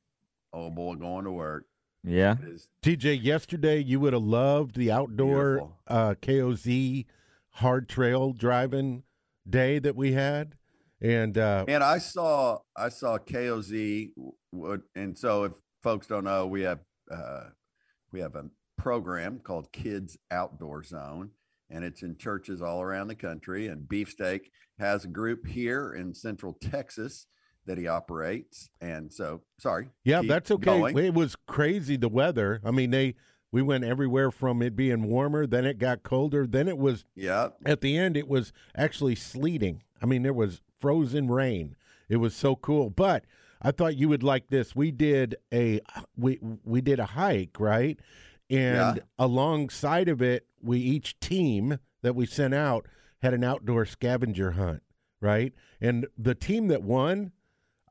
Oh 0.52 0.70
boy, 0.70 0.94
going 0.94 1.24
to 1.24 1.32
work. 1.32 1.66
yeah. 2.02 2.36
It 2.42 2.48
is 2.48 2.68
TJ, 2.82 3.22
yesterday 3.22 3.78
you 3.82 4.00
would 4.00 4.12
have 4.12 4.22
loved 4.22 4.76
the 4.76 4.90
outdoor 4.90 5.54
Beautiful. 5.54 5.78
uh, 5.88 6.14
KOZ 6.20 7.06
hard 7.50 7.88
trail 7.88 8.32
driving 8.32 9.04
day 9.48 9.78
that 9.78 9.94
we 9.96 10.12
had, 10.12 10.56
and 11.04 11.36
uh, 11.36 11.66
And 11.68 11.84
I 11.84 11.98
saw 11.98 12.58
I 12.76 12.88
saw 12.88 13.18
KOZ, 13.18 14.10
and 14.96 15.18
so 15.18 15.44
if 15.44 15.52
folks 15.82 16.06
don't 16.06 16.24
know, 16.24 16.46
we 16.46 16.62
have 16.62 16.80
uh, 17.12 17.44
we 18.10 18.20
have 18.20 18.34
a 18.34 18.46
program 18.78 19.38
called 19.38 19.70
Kids 19.70 20.16
Outdoor 20.30 20.82
Zone, 20.82 21.30
and 21.70 21.84
it's 21.84 22.02
in 22.02 22.16
churches 22.16 22.62
all 22.62 22.80
around 22.80 23.08
the 23.08 23.14
country. 23.14 23.66
And 23.66 23.86
Beefsteak 23.86 24.50
has 24.78 25.04
a 25.04 25.08
group 25.08 25.46
here 25.46 25.92
in 25.92 26.14
Central 26.14 26.54
Texas 26.54 27.26
that 27.66 27.76
he 27.76 27.86
operates. 27.86 28.70
And 28.80 29.12
so, 29.12 29.42
sorry, 29.58 29.88
yeah, 30.04 30.22
that's 30.26 30.50
okay. 30.50 30.64
going. 30.64 30.96
It 30.96 31.12
was 31.12 31.36
crazy 31.46 31.98
the 31.98 32.08
weather. 32.08 32.62
I 32.64 32.70
mean, 32.70 32.90
they 32.90 33.14
we 33.52 33.60
went 33.60 33.84
everywhere 33.84 34.30
from 34.30 34.62
it 34.62 34.74
being 34.74 35.04
warmer, 35.04 35.46
then 35.46 35.66
it 35.66 35.78
got 35.78 36.02
colder, 36.02 36.46
then 36.46 36.66
it 36.66 36.78
was 36.78 37.04
Yeah, 37.14 37.50
at 37.66 37.82
the 37.82 37.98
end 37.98 38.16
it 38.16 38.26
was 38.26 38.54
actually 38.74 39.16
sleeting. 39.16 39.82
I 40.02 40.06
mean, 40.06 40.22
there 40.22 40.32
was 40.32 40.60
frozen 40.80 41.28
rain. 41.28 41.76
It 42.08 42.16
was 42.16 42.34
so 42.34 42.56
cool. 42.56 42.90
But 42.90 43.24
I 43.62 43.70
thought 43.70 43.96
you 43.96 44.08
would 44.08 44.22
like 44.22 44.48
this. 44.48 44.76
We 44.76 44.90
did 44.90 45.36
a 45.52 45.80
we 46.16 46.38
we 46.64 46.80
did 46.80 47.00
a 47.00 47.06
hike, 47.06 47.58
right? 47.58 47.98
And 48.50 48.96
Yeah. 48.96 49.02
alongside 49.18 50.08
of 50.08 50.20
it, 50.20 50.46
we 50.62 50.78
each 50.78 51.18
team 51.20 51.78
that 52.02 52.14
we 52.14 52.26
sent 52.26 52.54
out 52.54 52.86
had 53.22 53.32
an 53.34 53.42
outdoor 53.42 53.86
scavenger 53.86 54.52
hunt, 54.52 54.82
right? 55.20 55.54
And 55.80 56.06
the 56.18 56.34
team 56.34 56.68
that 56.68 56.82
won, 56.82 57.32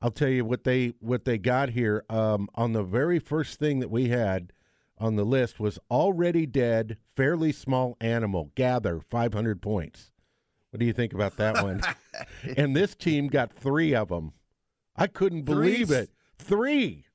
I'll 0.02 0.12
tell 0.12 0.30
you 0.30 0.46
what 0.46 0.64
they 0.64 0.94
what 1.00 1.26
they 1.26 1.40
got 1.40 1.70
here. 1.70 2.06
Um, 2.10 2.50
on 2.54 2.74
the 2.74 2.84
very 2.84 3.18
first 3.20 3.58
thing 3.60 3.80
that 3.80 3.90
we 3.90 4.10
had 4.10 4.54
on 5.00 5.16
the 5.16 5.24
list 5.26 5.60
was 5.60 5.80
already 5.90 6.46
dead, 6.46 6.98
fairly 7.16 7.52
small 7.52 7.98
animal. 8.00 8.52
Gather 8.54 9.00
500 9.00 9.60
points. 9.62 10.12
What 10.74 10.80
do 10.80 10.88
you 10.88 10.94
think 10.94 11.14
about 11.14 11.38
that 11.38 11.62
one? 11.62 11.82
and 12.58 12.76
this 12.76 12.96
team 12.96 13.28
got 13.28 13.54
three 13.54 13.94
of 13.94 14.10
them. 14.10 14.34
I 14.96 15.06
couldn't 15.06 15.44
believe 15.44 15.90
Three? 15.90 15.98
it. 15.98 16.10
Three. 16.40 17.06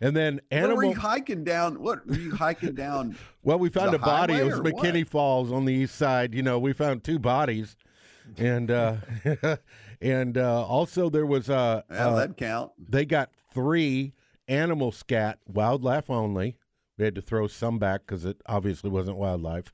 And 0.00 0.16
then 0.16 0.40
what 0.50 0.76
were 0.76 0.84
you 0.84 0.94
hiking 0.94 1.44
down? 1.44 1.80
What 1.80 2.04
were 2.08 2.16
you 2.16 2.34
hiking 2.34 2.74
down? 2.74 3.16
Well, 3.44 3.60
we 3.60 3.68
found 3.68 3.94
a 3.94 3.98
body. 3.98 4.34
It 4.34 4.44
was 4.44 4.58
McKinney 4.60 5.04
what? 5.04 5.08
Falls 5.08 5.52
on 5.52 5.64
the 5.66 5.72
east 5.72 5.94
side. 5.94 6.34
You 6.34 6.42
know, 6.42 6.58
we 6.58 6.72
found 6.72 7.04
two 7.04 7.18
bodies, 7.20 7.74
and 8.36 8.70
uh, 8.70 8.96
and 10.02 10.36
uh, 10.36 10.66
also 10.66 11.08
there 11.08 11.24
was 11.24 11.48
uh, 11.48 11.82
Well, 11.88 12.14
uh, 12.14 12.16
that'd 12.16 12.36
count. 12.36 12.72
they 12.76 13.06
got 13.06 13.30
three 13.54 14.12
animal 14.48 14.90
scat, 14.92 15.38
wildlife 15.46 16.10
only. 16.10 16.56
We 16.98 17.04
had 17.06 17.14
to 17.14 17.22
throw 17.22 17.46
some 17.46 17.78
back 17.78 18.02
because 18.04 18.24
it 18.26 18.42
obviously 18.44 18.90
wasn't 18.90 19.16
wildlife, 19.16 19.72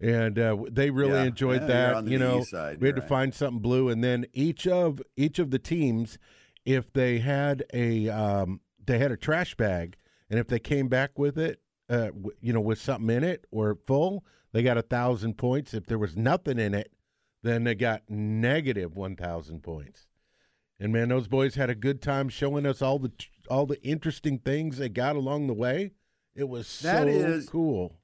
and 0.00 0.38
uh, 0.38 0.56
they 0.70 0.90
really 0.90 1.12
Yeah. 1.12 1.24
enjoyed 1.24 1.62
Yeah, 1.62 1.66
that. 2.02 2.06
you 2.06 2.18
know, 2.18 2.42
side, 2.44 2.80
we 2.80 2.88
had 2.88 2.96
you're 2.96 3.02
to 3.02 3.08
find 3.08 3.34
something 3.34 3.60
blue, 3.60 3.88
and 3.88 4.02
then 4.02 4.26
each 4.32 4.66
of 4.66 5.00
each 5.16 5.38
of 5.38 5.50
the 5.50 5.58
teams, 5.58 6.18
if 6.64 6.92
they 6.92 7.18
had 7.18 7.64
a 7.72 8.08
um, 8.08 8.60
they 8.84 8.98
had 8.98 9.10
a 9.12 9.16
trash 9.16 9.54
bag, 9.56 9.96
and 10.30 10.38
if 10.38 10.46
they 10.48 10.58
came 10.60 10.88
back 10.88 11.18
with 11.18 11.38
it, 11.38 11.60
uh, 11.88 12.06
w- 12.06 12.30
you 12.40 12.52
know, 12.52 12.60
with 12.60 12.80
something 12.80 13.14
in 13.14 13.24
it 13.24 13.44
or 13.50 13.76
full, 13.86 14.24
they 14.52 14.62
got 14.62 14.78
a 14.78 14.82
thousand 14.82 15.36
points. 15.38 15.74
If 15.74 15.86
there 15.86 15.98
was 15.98 16.16
nothing 16.16 16.58
in 16.58 16.74
it, 16.74 16.92
then 17.42 17.64
they 17.64 17.74
got 17.74 18.02
negative 18.08 18.96
one 18.96 19.16
thousand 19.16 19.62
points. 19.62 20.06
And 20.80 20.92
man, 20.92 21.08
those 21.08 21.26
boys 21.26 21.56
had 21.56 21.70
a 21.70 21.74
good 21.74 22.00
time 22.00 22.28
showing 22.28 22.64
us 22.64 22.80
all 22.82 23.00
the 23.00 23.10
all 23.50 23.66
the 23.66 23.82
interesting 23.82 24.38
things 24.38 24.78
they 24.78 24.88
got 24.88 25.16
along 25.16 25.48
the 25.48 25.54
way. 25.54 25.90
It 26.36 26.48
was 26.48 26.68
so 26.68 26.86
That 26.88 27.08
is- 27.08 27.48
cool. 27.48 27.98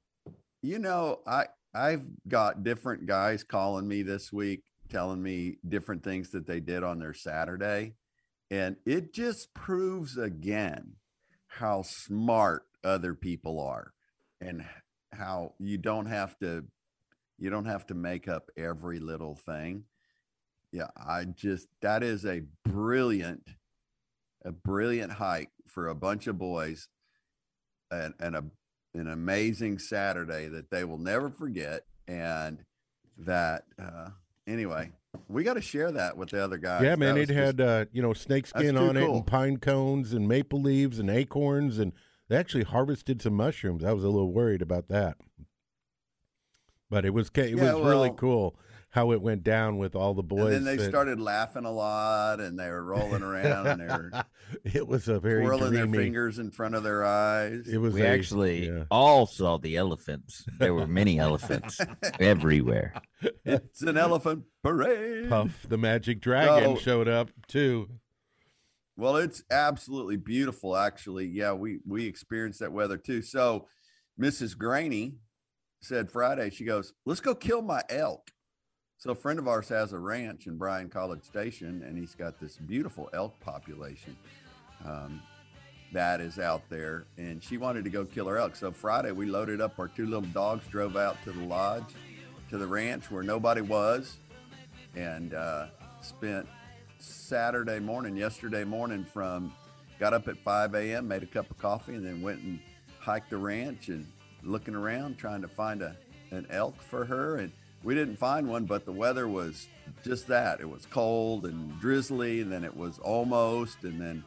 You 0.61 0.79
know, 0.79 1.19
I 1.27 1.45
I've 1.75 2.05
got 2.27 2.63
different 2.63 3.05
guys 3.05 3.43
calling 3.43 3.87
me 3.87 4.01
this 4.01 4.31
week, 4.31 4.63
telling 4.89 5.21
me 5.21 5.57
different 5.67 6.03
things 6.03 6.31
that 6.31 6.47
they 6.47 6.59
did 6.59 6.83
on 6.83 6.99
their 6.99 7.13
Saturday, 7.13 7.95
and 8.49 8.77
it 8.85 9.13
just 9.13 9.53
proves 9.53 10.17
again 10.17 10.93
how 11.47 11.81
smart 11.83 12.63
other 12.83 13.13
people 13.13 13.59
are, 13.59 13.93
and 14.39 14.65
how 15.11 15.53
you 15.59 15.77
don't 15.77 16.05
have 16.05 16.37
to 16.39 16.65
you 17.37 17.49
don't 17.49 17.65
have 17.65 17.85
to 17.87 17.93
make 17.93 18.29
up 18.29 18.49
every 18.57 18.99
little 18.99 19.35
thing. 19.35 19.83
Yeah, 20.71 20.87
I 20.95 21.25
just 21.25 21.67
that 21.81 22.03
is 22.03 22.25
a 22.25 22.43
brilliant 22.63 23.43
a 24.43 24.51
brilliant 24.51 25.13
hike 25.13 25.51
for 25.67 25.87
a 25.87 25.95
bunch 25.95 26.27
of 26.27 26.37
boys 26.37 26.87
and, 27.91 28.13
and 28.19 28.35
a 28.35 28.43
an 28.95 29.07
amazing 29.07 29.79
Saturday 29.79 30.47
that 30.47 30.69
they 30.71 30.83
will 30.83 30.97
never 30.97 31.29
forget. 31.29 31.85
And 32.07 32.63
that, 33.17 33.63
uh, 33.79 34.09
anyway, 34.47 34.91
we 35.27 35.43
got 35.43 35.55
to 35.55 35.61
share 35.61 35.91
that 35.91 36.17
with 36.17 36.29
the 36.29 36.43
other 36.43 36.57
guys. 36.57 36.83
yeah, 36.83 36.95
man, 36.95 37.17
it 37.17 37.27
was 37.27 37.29
had 37.29 37.57
just- 37.57 37.67
uh, 37.69 37.85
you 37.91 38.01
know 38.01 38.13
snakeskin 38.13 38.75
too 38.75 38.81
on 38.81 38.97
it 38.97 39.05
cool. 39.05 39.17
and 39.17 39.27
pine 39.27 39.57
cones 39.57 40.13
and 40.13 40.27
maple 40.27 40.61
leaves 40.61 40.99
and 40.99 41.09
acorns 41.09 41.79
and 41.79 41.93
they 42.27 42.35
actually 42.37 42.63
harvested 42.63 43.21
some 43.21 43.33
mushrooms. 43.33 43.83
I 43.83 43.93
was 43.93 44.03
a 44.03 44.09
little 44.09 44.33
worried 44.33 44.61
about 44.61 44.87
that, 44.89 45.17
but 46.89 47.05
it 47.05 47.11
was 47.11 47.29
it 47.35 47.49
Yeah, 47.55 47.73
was 47.73 47.85
really 47.85 48.09
well- 48.09 48.13
cool 48.17 48.59
how 48.95 49.11
it 49.11 49.21
went 49.21 49.43
down 49.43 49.77
with 49.77 49.93
all 49.93 50.13
the 50.13 50.23
boys. 50.23 50.39
and 50.39 50.53
then 50.53 50.63
they 50.63 50.77
that- 50.77 50.89
started 50.89 51.19
laughing 51.19 51.65
a 51.65 51.71
lot 51.71 52.39
and 52.39 52.57
they 52.57 52.69
were 52.69 52.81
rolling 52.81 53.21
around 53.21 53.67
and 53.67 53.81
they 53.81 53.85
were 53.87 54.09
it 54.63 54.87
was 54.87 55.09
a 55.09 55.19
very 55.19 55.43
twirling 55.43 55.73
their 55.73 55.85
fingers 55.85 56.39
in 56.39 56.49
front 56.49 56.75
of 56.75 56.83
their 56.83 57.03
eyes. 57.03 57.67
It 57.67 57.77
was 57.77 57.93
We 57.93 58.03
a- 58.03 58.07
actually 58.07 58.67
yeah. 58.67 58.85
all 58.89 59.25
saw 59.25 59.57
the 59.57 59.75
elephants. 59.75 60.45
There 60.59 60.73
were 60.73 60.87
many 60.87 61.19
elephants 61.27 61.77
everywhere. 62.21 62.93
it's 63.43 63.81
an 63.81 63.97
elephant 63.97 64.45
parade. 64.63 65.27
Puff 65.27 65.65
the 65.67 65.77
Magic 65.77 66.21
Dragon 66.21 66.77
So- 66.77 66.81
showed 66.81 67.09
up 67.09 67.31
too. 67.49 67.89
Well, 68.97 69.17
it's 69.17 69.43
absolutely 69.51 70.15
beautiful, 70.15 70.77
actually. 70.77 71.25
Yeah, 71.27 71.51
we 71.51 71.79
we 71.85 72.05
experienced 72.07 72.61
that 72.61 72.71
weather 72.71 72.95
too. 72.95 73.21
So, 73.21 73.67
Mrs. 74.17 74.57
Graney 74.57 75.15
said 75.81 76.09
Friday, 76.09 76.49
she 76.49 76.63
goes, 76.63 76.93
"Let's 77.05 77.19
go 77.19 77.35
kill 77.35 77.61
my 77.61 77.81
elk." 77.89 78.31
So, 79.05 79.11
a 79.11 79.15
friend 79.15 79.37
of 79.37 79.47
ours 79.47 79.69
has 79.69 79.93
a 79.93 79.99
ranch 79.99 80.47
in 80.47 80.57
Bryan 80.57 80.89
College 80.89 81.21
Station, 81.21 81.83
and 81.83 81.95
he's 81.95 82.15
got 82.15 82.39
this 82.39 82.57
beautiful 82.57 83.07
elk 83.13 83.39
population 83.39 84.17
um, 84.83 85.21
that 85.93 86.21
is 86.21 86.39
out 86.39 86.63
there. 86.71 87.05
And 87.15 87.43
she 87.43 87.57
wanted 87.57 87.83
to 87.83 87.91
go 87.91 88.03
kill 88.03 88.25
her 88.25 88.39
elk. 88.39 88.55
So, 88.55 88.71
Friday, 88.71 89.11
we 89.11 89.27
loaded 89.27 89.61
up 89.61 89.77
our 89.77 89.89
two 89.89 90.07
little 90.07 90.27
dogs, 90.29 90.65
drove 90.69 90.97
out 90.97 91.23
to 91.23 91.31
the 91.31 91.43
lodge, 91.43 91.93
to 92.49 92.57
the 92.57 92.65
ranch 92.65 93.11
where 93.11 93.21
nobody 93.21 93.61
was, 93.61 94.17
and 94.95 95.35
uh, 95.35 95.67
spent 96.01 96.47
Saturday 96.97 97.77
morning, 97.77 98.17
yesterday 98.17 98.63
morning, 98.63 99.05
from 99.05 99.53
got 99.99 100.15
up 100.15 100.27
at 100.27 100.37
5 100.39 100.73
a.m., 100.73 101.07
made 101.07 101.21
a 101.21 101.27
cup 101.27 101.51
of 101.51 101.59
coffee, 101.59 101.93
and 101.93 102.03
then 102.03 102.23
went 102.23 102.41
and 102.41 102.59
hiked 102.97 103.29
the 103.29 103.37
ranch 103.37 103.87
and 103.89 104.07
looking 104.41 104.73
around 104.73 105.19
trying 105.19 105.43
to 105.43 105.47
find 105.47 105.83
a 105.83 105.95
an 106.31 106.47
elk 106.49 106.81
for 106.81 107.05
her. 107.05 107.37
And 107.37 107.51
we 107.83 107.93
didn't 107.95 108.17
find 108.17 108.47
one, 108.47 108.65
but 108.65 108.85
the 108.85 108.91
weather 108.91 109.27
was 109.27 109.67
just 110.03 110.27
that. 110.27 110.59
It 110.59 110.69
was 110.69 110.85
cold 110.87 111.45
and 111.45 111.79
drizzly, 111.79 112.41
and 112.41 112.51
then 112.51 112.63
it 112.63 112.75
was 112.75 112.99
almost, 112.99 113.83
and 113.83 113.99
then, 114.01 114.23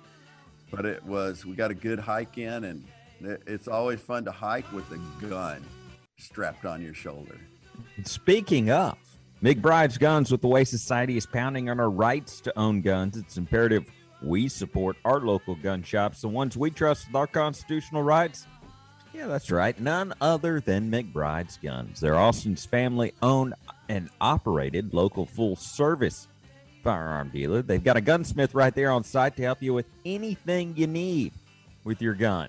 but 0.70 0.84
it 0.86 1.04
was. 1.04 1.44
We 1.44 1.54
got 1.54 1.70
a 1.70 1.74
good 1.74 1.98
hike 1.98 2.38
in, 2.38 2.64
and 2.64 2.84
it- 3.20 3.42
it's 3.46 3.68
always 3.68 4.00
fun 4.00 4.24
to 4.26 4.32
hike 4.32 4.70
with 4.72 4.90
a 4.92 5.26
gun 5.26 5.64
strapped 6.18 6.64
on 6.64 6.82
your 6.82 6.94
shoulder. 6.94 7.36
Speaking 8.04 8.70
of, 8.70 8.96
McBride's 9.42 9.98
Guns 9.98 10.32
with 10.32 10.40
the 10.40 10.48
Way 10.48 10.64
Society 10.64 11.16
is 11.16 11.26
pounding 11.26 11.68
on 11.70 11.78
our 11.78 11.90
rights 11.90 12.40
to 12.40 12.58
own 12.58 12.80
guns. 12.80 13.16
It's 13.16 13.36
imperative 13.36 13.84
we 14.20 14.48
support 14.48 14.96
our 15.04 15.20
local 15.20 15.54
gun 15.54 15.82
shops, 15.82 16.22
the 16.22 16.28
ones 16.28 16.56
we 16.56 16.70
trust 16.70 17.06
with 17.06 17.14
our 17.14 17.28
constitutional 17.28 18.02
rights. 18.02 18.46
Yeah, 19.12 19.26
that's 19.26 19.50
right. 19.50 19.78
None 19.80 20.14
other 20.20 20.60
than 20.60 20.90
McBride's 20.90 21.58
Guns. 21.62 22.00
They're 22.00 22.16
Austin's 22.16 22.64
family 22.64 23.12
owned 23.22 23.54
and 23.88 24.10
operated 24.20 24.92
local 24.92 25.26
full 25.26 25.56
service 25.56 26.28
firearm 26.84 27.30
dealer. 27.30 27.62
They've 27.62 27.82
got 27.82 27.96
a 27.96 28.00
gunsmith 28.00 28.54
right 28.54 28.74
there 28.74 28.90
on 28.90 29.04
site 29.04 29.36
to 29.36 29.42
help 29.42 29.62
you 29.62 29.74
with 29.74 29.86
anything 30.04 30.74
you 30.76 30.86
need 30.86 31.32
with 31.84 32.02
your 32.02 32.14
gun. 32.14 32.48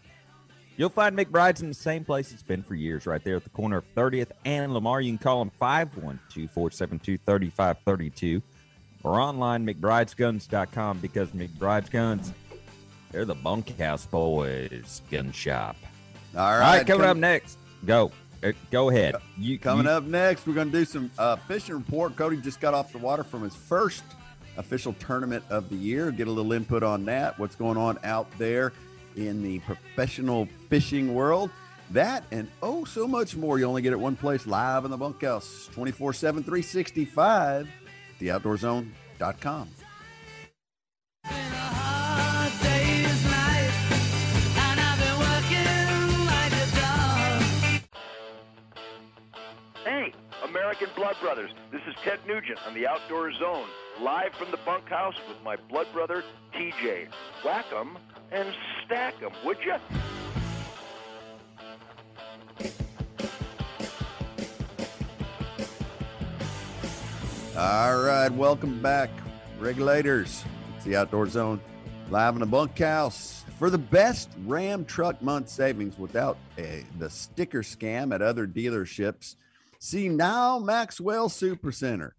You'll 0.78 0.89
find 0.89 1.18
McBride's 1.18 1.62
in 1.62 1.68
the 1.68 1.74
same 1.74 2.06
place 2.06 2.32
it's 2.32 2.44
been 2.44 2.63
for 2.63 2.75
years, 2.75 3.06
right 3.06 3.22
there 3.24 3.36
at 3.36 3.44
the 3.44 3.50
corner 3.50 3.78
of 3.78 3.96
30th 3.96 4.32
and 4.46 4.74
Lamar. 4.74 5.01
You 5.01 5.12
can 5.12 5.18
call 5.18 5.39
them 5.39 5.51
512 5.60 6.50
472 6.51 7.18
3532 7.18 8.42
or 9.04 9.20
online 9.20 9.66
McBridesGuns.com 9.66 11.00
because 11.00 11.30
McBride's 11.32 11.89
Guns, 11.89 12.32
they're 13.12 13.25
the 13.25 13.36
bunkhouse 13.36 14.06
boys 14.06 15.01
gun 15.12 15.32
shop. 15.32 15.75
All 16.36 16.41
All 16.45 16.51
right, 16.59 16.77
right, 16.77 16.88
coming 16.88 17.01
come- 17.01 17.12
up 17.12 17.17
next, 17.17 17.57
go. 17.86 18.12
Uh, 18.41 18.53
Go 18.71 18.89
ahead. 18.89 19.15
You, 19.38 19.59
Coming 19.59 19.86
you- 19.86 19.91
up 19.91 20.05
next, 20.05 20.48
we're 20.48 20.53
going 20.53 20.71
to 20.71 20.77
do 20.77 20.86
some 20.86 21.12
uh, 21.17 21.36
fishing 21.36 21.75
report. 21.75 22.15
Cody 22.15 22.38
just 22.38 22.62
got 22.62 22.74
off 22.74 22.93
the 22.93 22.98
water 22.98 23.24
from 23.25 23.43
his 23.43 23.53
first 23.53 24.01
official 24.55 24.93
tournament 24.93 25.43
of 25.50 25.67
the 25.69 25.75
year. 25.75 26.09
Get 26.12 26.29
a 26.29 26.31
little 26.31 26.53
input 26.53 26.81
on 26.81 27.03
that. 27.05 27.38
What's 27.38 27.55
going 27.55 27.75
on 27.77 28.00
out 28.05 28.27
there 28.38 28.71
in 29.17 29.43
the 29.43 29.59
professional 29.59 30.48
fishing 30.69 31.13
world? 31.13 31.50
That 31.91 32.24
and 32.31 32.48
oh, 32.63 32.86
so 32.86 33.07
much 33.09 33.36
more. 33.36 33.59
You 33.59 33.65
only 33.65 33.81
get 33.81 33.91
it 33.91 34.00
one 34.00 34.15
place 34.15 34.48
live 34.48 34.86
in 34.86 34.91
the 34.91 34.98
bunkhouse 34.98 35.67
24 35.74 36.13
7, 36.13 36.41
365, 36.43 37.67
theoutdoorzone.com. 38.21 39.67
American 50.69 50.95
Blood 50.95 51.15
Brothers. 51.19 51.49
This 51.71 51.81
is 51.88 51.95
Ted 52.03 52.19
Nugent 52.27 52.59
on 52.67 52.75
the 52.75 52.85
Outdoor 52.85 53.33
Zone, 53.33 53.65
live 54.01 54.35
from 54.35 54.51
the 54.51 54.59
bunkhouse 54.67 55.15
with 55.27 55.38
my 55.43 55.55
blood 55.67 55.88
brother, 55.91 56.23
TJ. 56.53 57.07
Whack 57.43 57.65
'em 57.75 57.97
and 58.31 58.53
stack 58.85 59.15
'em, 59.23 59.31
would 59.43 59.57
you? 59.65 59.73
All 67.57 67.99
right, 68.03 68.31
welcome 68.31 68.79
back, 68.79 69.09
regulators. 69.57 70.45
It's 70.75 70.85
the 70.85 70.97
Outdoor 70.97 71.27
Zone, 71.29 71.59
live 72.11 72.35
in 72.35 72.41
the 72.41 72.45
bunkhouse 72.45 73.43
for 73.57 73.71
the 73.71 73.79
best 73.79 74.29
Ram 74.45 74.85
Truck 74.85 75.19
Month 75.19 75.49
savings 75.49 75.97
without 75.97 76.38
a, 76.59 76.83
the 76.99 77.09
sticker 77.09 77.63
scam 77.63 78.13
at 78.13 78.21
other 78.21 78.45
dealerships. 78.45 79.35
See 79.79 80.09
now, 80.09 80.59
Maxwell 80.59 81.29
Supercenter. 81.29 82.12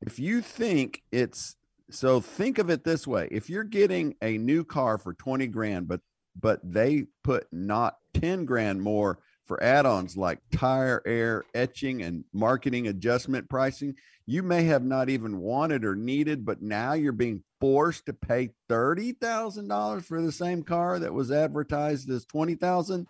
If 0.00 0.18
you 0.18 0.40
think 0.40 1.02
it's 1.12 1.56
so, 1.90 2.20
think 2.20 2.58
of 2.58 2.70
it 2.70 2.84
this 2.84 3.06
way: 3.06 3.28
if 3.30 3.48
you're 3.48 3.64
getting 3.64 4.16
a 4.22 4.38
new 4.38 4.64
car 4.64 4.98
for 4.98 5.14
twenty 5.14 5.46
grand, 5.46 5.88
but 5.88 6.00
but 6.38 6.60
they 6.62 7.06
put 7.22 7.46
not 7.52 7.96
ten 8.14 8.44
grand 8.44 8.82
more 8.82 9.18
for 9.44 9.62
add-ons 9.62 10.16
like 10.16 10.38
tire 10.52 11.02
air 11.04 11.44
etching 11.54 12.02
and 12.02 12.24
marketing 12.32 12.86
adjustment 12.86 13.48
pricing 13.48 13.96
you 14.30 14.44
may 14.44 14.62
have 14.62 14.84
not 14.84 15.08
even 15.08 15.38
wanted 15.38 15.84
or 15.84 15.96
needed, 15.96 16.44
but 16.44 16.62
now 16.62 16.92
you're 16.92 17.10
being 17.10 17.42
forced 17.60 18.06
to 18.06 18.12
pay 18.12 18.50
thirty 18.68 19.10
thousand 19.10 19.66
dollars 19.66 20.04
for 20.04 20.22
the 20.22 20.30
same 20.30 20.62
car 20.62 21.00
that 21.00 21.12
was 21.12 21.32
advertised 21.32 22.08
as 22.10 22.24
twenty 22.24 22.54
thousand. 22.54 23.08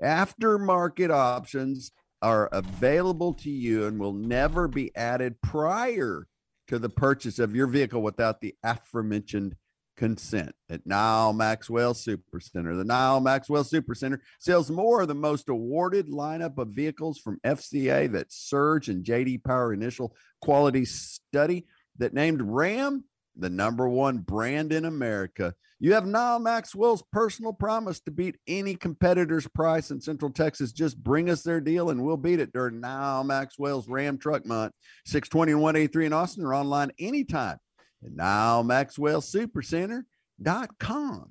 Aftermarket 0.00 1.10
options 1.10 1.90
are 2.22 2.48
available 2.52 3.34
to 3.34 3.50
you 3.50 3.86
and 3.86 3.98
will 3.98 4.12
never 4.12 4.68
be 4.68 4.94
added 4.96 5.40
prior 5.42 6.26
to 6.68 6.78
the 6.78 6.88
purchase 6.88 7.38
of 7.38 7.54
your 7.54 7.66
vehicle 7.66 8.00
without 8.00 8.40
the 8.40 8.54
aforementioned 8.62 9.56
consent 9.96 10.54
at 10.70 10.86
Nile 10.86 11.32
Maxwell 11.32 11.94
Super 11.94 12.40
Center. 12.40 12.74
The 12.74 12.84
Nile 12.84 13.20
Maxwell 13.20 13.64
Super 13.64 13.94
Center 13.94 14.22
sells 14.38 14.70
more 14.70 15.02
of 15.02 15.08
the 15.08 15.14
most 15.14 15.48
awarded 15.48 16.08
lineup 16.08 16.58
of 16.58 16.68
vehicles 16.68 17.18
from 17.18 17.40
FCA 17.44 18.10
that 18.12 18.32
Surge 18.32 18.88
and 18.88 19.04
JD 19.04 19.44
Power 19.44 19.72
initial 19.72 20.14
quality 20.40 20.84
study 20.84 21.66
that 21.98 22.14
named 22.14 22.40
Ram 22.42 23.04
the 23.36 23.50
number 23.50 23.88
one 23.88 24.18
brand 24.18 24.72
in 24.72 24.84
America. 24.84 25.54
You 25.80 25.94
have 25.94 26.06
Nile 26.06 26.38
Maxwell's 26.38 27.02
personal 27.12 27.52
promise 27.52 28.00
to 28.02 28.10
beat 28.10 28.36
any 28.46 28.76
competitor's 28.76 29.48
price 29.48 29.90
in 29.90 30.00
Central 30.00 30.30
Texas. 30.30 30.72
Just 30.72 31.02
bring 31.02 31.28
us 31.28 31.42
their 31.42 31.60
deal 31.60 31.90
and 31.90 32.04
we'll 32.04 32.16
beat 32.16 32.40
it 32.40 32.52
during 32.52 32.80
Nile 32.80 33.24
Maxwell's 33.24 33.88
Ram 33.88 34.18
Truck 34.18 34.46
Month, 34.46 34.72
620 35.06 35.52
and 35.52 35.60
183 35.60 36.06
in 36.06 36.12
Austin 36.12 36.44
or 36.44 36.54
online 36.54 36.92
anytime 36.98 37.58
at 38.04 38.90
Supercenter.com. 38.90 41.30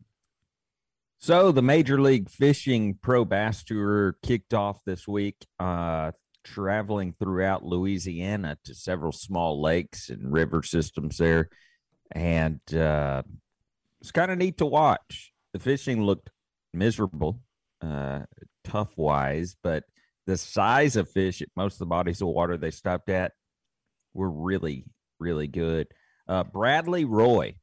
So 1.19 1.51
the 1.51 1.61
Major 1.61 2.01
League 2.01 2.29
Fishing 2.29 2.97
Pro 3.01 3.25
Bass 3.25 3.63
Tour 3.63 4.15
kicked 4.23 4.55
off 4.55 4.79
this 4.85 5.07
week, 5.07 5.35
uh, 5.59 6.11
traveling 6.43 7.13
throughout 7.19 7.63
Louisiana 7.63 8.57
to 8.65 8.73
several 8.73 9.11
small 9.11 9.61
lakes 9.61 10.09
and 10.09 10.33
river 10.33 10.63
systems 10.63 11.17
there, 11.17 11.49
and 12.11 12.59
uh, 12.73 13.23
it's 14.01 14.11
kind 14.11 14.31
of 14.31 14.37
neat 14.37 14.57
to 14.57 14.65
watch. 14.65 15.33
The 15.53 15.59
fishing 15.59 16.03
looked 16.03 16.29
miserable, 16.73 17.41
uh, 17.81 18.21
tough 18.63 18.97
wise, 18.97 19.55
but 19.61 19.83
the 20.27 20.37
size 20.37 20.95
of 20.95 21.09
fish 21.09 21.41
at 21.41 21.49
most 21.55 21.73
of 21.73 21.79
the 21.79 21.85
bodies 21.87 22.21
of 22.21 22.27
water 22.27 22.57
they 22.57 22.71
stopped 22.71 23.09
at 23.09 23.33
were 24.13 24.29
really, 24.29 24.85
really 25.19 25.47
good. 25.47 25.87
Uh, 26.27 26.43
Bradley 26.43 27.05
Roy. 27.05 27.55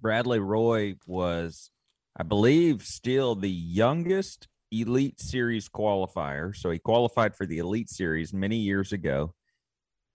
Bradley 0.00 0.40
Roy 0.40 0.94
was, 1.06 1.70
I 2.16 2.22
believe, 2.22 2.82
still 2.82 3.34
the 3.34 3.50
youngest 3.50 4.48
Elite 4.72 5.20
Series 5.20 5.68
qualifier. 5.68 6.56
So 6.56 6.70
he 6.70 6.78
qualified 6.78 7.36
for 7.36 7.46
the 7.46 7.58
Elite 7.58 7.90
Series 7.90 8.32
many 8.32 8.56
years 8.56 8.92
ago 8.92 9.34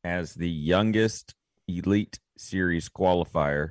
as 0.03 0.33
the 0.33 0.49
youngest 0.49 1.35
Elite 1.67 2.19
Series 2.39 2.89
qualifier. 2.89 3.69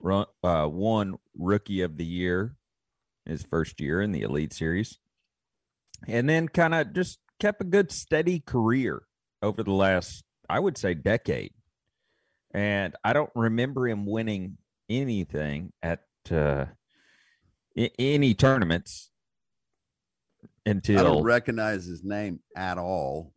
Run, 0.00 0.26
uh, 0.42 0.68
won 0.70 1.16
Rookie 1.38 1.80
of 1.80 1.96
the 1.96 2.04
Year 2.04 2.56
his 3.24 3.42
first 3.42 3.80
year 3.80 4.02
in 4.02 4.12
the 4.12 4.20
Elite 4.22 4.52
Series, 4.52 4.98
and 6.06 6.28
then 6.28 6.46
kind 6.48 6.74
of 6.74 6.92
just 6.92 7.18
kept 7.40 7.62
a 7.62 7.64
good 7.64 7.90
steady 7.90 8.38
career 8.40 9.02
over 9.40 9.62
the 9.62 9.72
last, 9.72 10.24
I 10.48 10.60
would 10.60 10.76
say, 10.76 10.92
decade. 10.92 11.54
And 12.52 12.94
I 13.02 13.14
don't 13.14 13.30
remember 13.34 13.88
him 13.88 14.04
winning 14.04 14.58
anything 14.90 15.72
at 15.82 16.00
uh, 16.30 16.66
i- 17.78 17.90
any 17.98 18.34
tournaments 18.34 19.10
until 20.66 20.98
I 20.98 21.02
don't 21.02 21.24
recognize 21.24 21.86
his 21.86 22.04
name 22.04 22.40
at 22.54 22.76
all. 22.78 23.32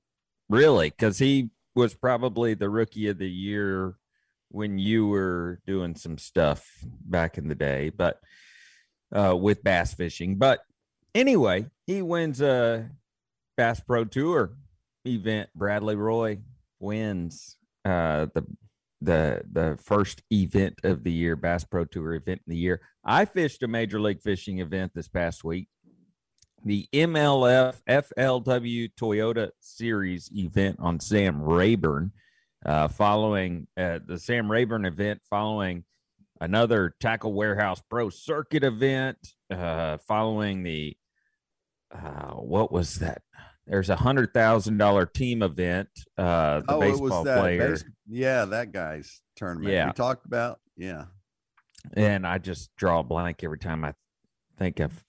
Really? 0.50 0.90
Because 0.90 1.18
he 1.18 1.52
was 1.76 1.94
probably 1.94 2.54
the 2.54 2.70
rookie 2.70 3.08
of 3.08 3.18
the 3.18 3.30
year 3.30 3.96
when 4.50 4.78
you 4.78 5.08
were 5.08 5.60
doing 5.66 5.96
some 5.96 6.18
stuff 6.18 6.68
back 6.84 7.38
in 7.38 7.48
the 7.48 7.56
day, 7.56 7.90
but 7.90 8.20
uh, 9.12 9.36
with 9.36 9.64
bass 9.64 9.94
fishing. 9.94 10.38
But 10.38 10.60
anyway, 11.14 11.68
he 11.86 12.02
wins 12.02 12.42
a 12.42 12.90
Bass 13.56 13.80
Pro 13.80 14.06
Tour 14.06 14.54
event. 15.06 15.50
Bradley 15.56 15.96
Roy 15.96 16.40
wins 16.80 17.58
uh, 17.86 18.28
the 18.34 18.46
the 19.02 19.42
the 19.52 19.78
first 19.82 20.24
event 20.32 20.76
of 20.84 21.04
the 21.04 21.12
year, 21.12 21.36
Bass 21.36 21.64
Pro 21.64 21.86
Tour 21.86 22.16
event 22.16 22.42
in 22.48 22.52
the 22.52 22.58
year. 22.58 22.82
I 23.04 23.26
fished 23.26 23.64
a 23.64 23.68
major 23.68 24.00
league 24.00 24.22
fishing 24.22 24.60
event 24.60 24.92
this 24.96 25.08
past 25.08 25.44
week 25.44 25.68
the 26.68 26.88
MLF 26.94 27.80
FLW 27.88 28.92
Toyota 29.00 29.52
Series 29.60 30.30
event 30.36 30.78
on 30.80 31.00
Sam 31.00 31.42
Rayburn, 31.42 32.12
uh, 32.66 32.88
following 32.88 33.68
uh, 33.78 34.00
the 34.06 34.20
Sam 34.20 34.52
Rayburn 34.52 34.86
event, 34.86 35.22
following 35.30 35.84
another 36.42 36.96
Tackle 37.00 37.34
Warehouse 37.34 37.82
Pro 37.90 38.10
Circuit 38.10 38.64
event, 38.64 39.18
uh, 39.52 39.98
following 40.08 40.64
the 40.64 40.96
uh, 41.94 42.34
what 42.34 42.72
was 42.72 42.96
that? 42.96 43.22
There's 43.66 43.90
a 43.90 43.96
hundred 43.96 44.34
thousand 44.34 44.78
dollar 44.78 45.06
team 45.06 45.42
event. 45.44 45.90
Uh, 46.18 46.62
the 46.62 46.74
oh, 46.76 46.80
baseball 46.80 47.08
it 47.08 47.12
was 47.12 47.24
that 47.26 47.40
player, 47.40 47.70
base- 47.72 47.84
yeah, 48.08 48.46
that 48.46 48.72
guy's 48.72 49.22
tournament 49.36 49.74
Yeah. 49.74 49.88
we 49.88 49.94
talked 49.94 50.26
about. 50.26 50.60
Yeah. 50.78 51.06
and 51.94 52.26
I 52.28 52.38
just 52.38 52.76
draw 52.76 53.00
a 53.00 53.04
blank 53.04 53.44
every 53.44 53.58
time 53.60 53.84
I 53.86 53.94
think 54.58 54.80
of 54.80 55.04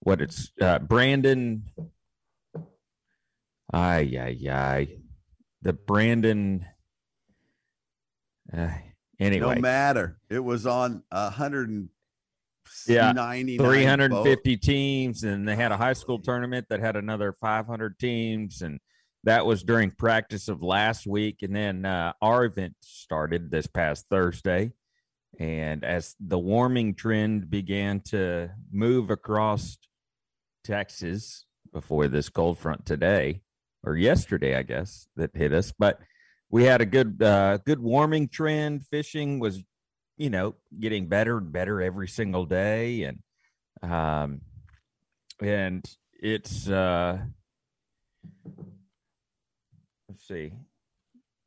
what 0.00 0.20
it's 0.20 0.52
uh, 0.60 0.78
Brandon. 0.78 1.64
Ay, 3.72 4.16
ay, 4.18 4.50
ay. 4.50 4.88
The 5.62 5.72
Brandon. 5.72 6.64
Uh, 8.52 8.70
anyway, 9.20 9.56
No 9.56 9.60
matter. 9.60 10.18
It 10.30 10.40
was 10.40 10.66
on 10.66 11.02
a 11.10 11.30
hundred 11.30 11.68
and 11.68 11.88
Yeah, 12.86 13.12
ninety 13.12 13.58
350 13.58 14.56
teams, 14.58 15.24
and 15.24 15.48
they 15.48 15.56
had 15.56 15.72
a 15.72 15.76
high 15.76 15.92
school 15.94 16.18
tournament 16.18 16.66
that 16.70 16.80
had 16.80 16.96
another 16.96 17.32
500 17.32 17.98
teams, 17.98 18.62
and 18.62 18.80
that 19.24 19.44
was 19.46 19.62
during 19.62 19.90
practice 19.90 20.48
of 20.48 20.62
last 20.62 21.06
week. 21.06 21.42
And 21.42 21.54
then 21.54 21.84
uh, 21.84 22.12
our 22.22 22.44
event 22.44 22.74
started 22.80 23.50
this 23.50 23.66
past 23.66 24.06
Thursday. 24.10 24.72
And 25.38 25.84
as 25.84 26.14
the 26.18 26.38
warming 26.38 26.94
trend 26.94 27.50
began 27.50 28.00
to 28.06 28.50
move 28.72 29.10
across 29.10 29.78
Texas 30.64 31.44
before 31.72 32.08
this 32.08 32.28
cold 32.28 32.58
front 32.58 32.86
today, 32.86 33.42
or 33.84 33.96
yesterday, 33.96 34.56
I 34.56 34.62
guess, 34.62 35.06
that 35.16 35.30
hit 35.34 35.52
us, 35.52 35.72
but 35.78 36.00
we 36.50 36.64
had 36.64 36.80
a 36.80 36.86
good, 36.86 37.22
uh, 37.22 37.58
good 37.58 37.80
warming 37.80 38.28
trend. 38.28 38.86
Fishing 38.86 39.38
was 39.38 39.62
you 40.18 40.30
know, 40.30 40.56
getting 40.78 41.06
better 41.06 41.38
and 41.38 41.52
better 41.52 41.80
every 41.80 42.08
single 42.08 42.44
day. 42.44 43.04
And, 43.04 43.20
um, 43.90 44.40
and 45.40 45.88
it's, 46.20 46.68
uh, 46.68 47.18
let's 50.08 50.26
see. 50.26 50.52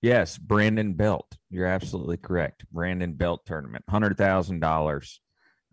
Yes, 0.02 0.38
Brandon 0.38 0.94
Belt. 0.94 1.38
You're 1.52 1.68
absolutely 1.68 2.18
correct. 2.18 2.66
Brandon 2.72 3.14
Belt 3.14 3.42
tournament, 3.46 3.84
hundred 3.88 4.18
thousand 4.18 4.62
dollars, 4.62 5.22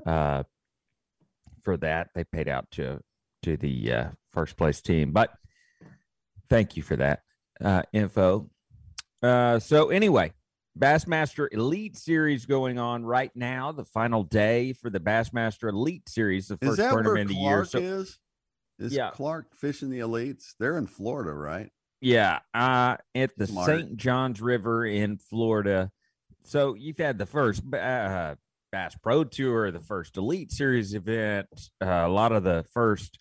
uh, 0.05 0.43
for 1.63 1.79
that. 1.79 2.09
They 2.15 2.25
paid 2.25 2.47
out 2.47 2.71
to 2.73 3.01
to 3.45 3.57
the 3.57 3.93
uh, 3.93 4.09
first 4.33 4.59
place 4.59 4.83
team, 4.83 5.13
but 5.13 5.31
thank 6.51 6.77
you 6.77 6.83
for 6.83 6.97
that 6.97 7.21
uh, 7.65 7.85
info. 7.95 8.51
Uh, 9.23 9.59
so 9.59 9.91
anyway, 9.91 10.33
Bassmaster 10.79 11.49
Elite 11.53 11.97
Series 11.97 12.47
going 12.47 12.79
on 12.79 13.05
right 13.05 13.33
now. 13.35 13.73
The 13.73 13.85
final 13.85 14.23
day 14.23 14.73
for 14.73 14.91
the 14.91 15.01
Bassmaster 15.01 15.69
Elite 15.71 16.09
Series, 16.09 16.49
the 16.49 16.57
first 16.57 16.79
tournament 16.79 17.23
of 17.23 17.29
the 17.29 17.35
year. 17.35 17.65
So 17.65 17.79
is? 17.79 18.19
Is 18.79 18.93
Yeah. 18.93 19.11
Clark 19.11 19.57
fishing 19.57 19.91
the 19.91 19.99
elites? 20.01 20.55
They're 20.61 20.79
in 20.79 20.87
Florida, 20.87 21.33
right? 21.33 21.71
yeah, 22.01 22.39
uh, 22.55 22.97
at 23.17 23.37
the 23.37 23.49
St. 23.49 23.97
Johns 23.97 24.41
River 24.41 24.87
in 24.87 25.19
Florida. 25.19 25.91
So 26.45 26.75
you've 26.75 26.99
had 26.99 27.19
the 27.19 27.27
first 27.27 27.63
uh, 27.75 28.37
Bass 28.71 28.95
Pro 29.03 29.25
Tour, 29.25 29.73
the 29.73 29.81
first 29.81 30.17
Elite 30.17 30.53
Series 30.53 30.95
event, 30.95 31.49
uh, 31.83 32.05
a 32.07 32.09
lot 32.09 32.31
of 32.31 32.45
the 32.45 32.65
first, 32.73 33.19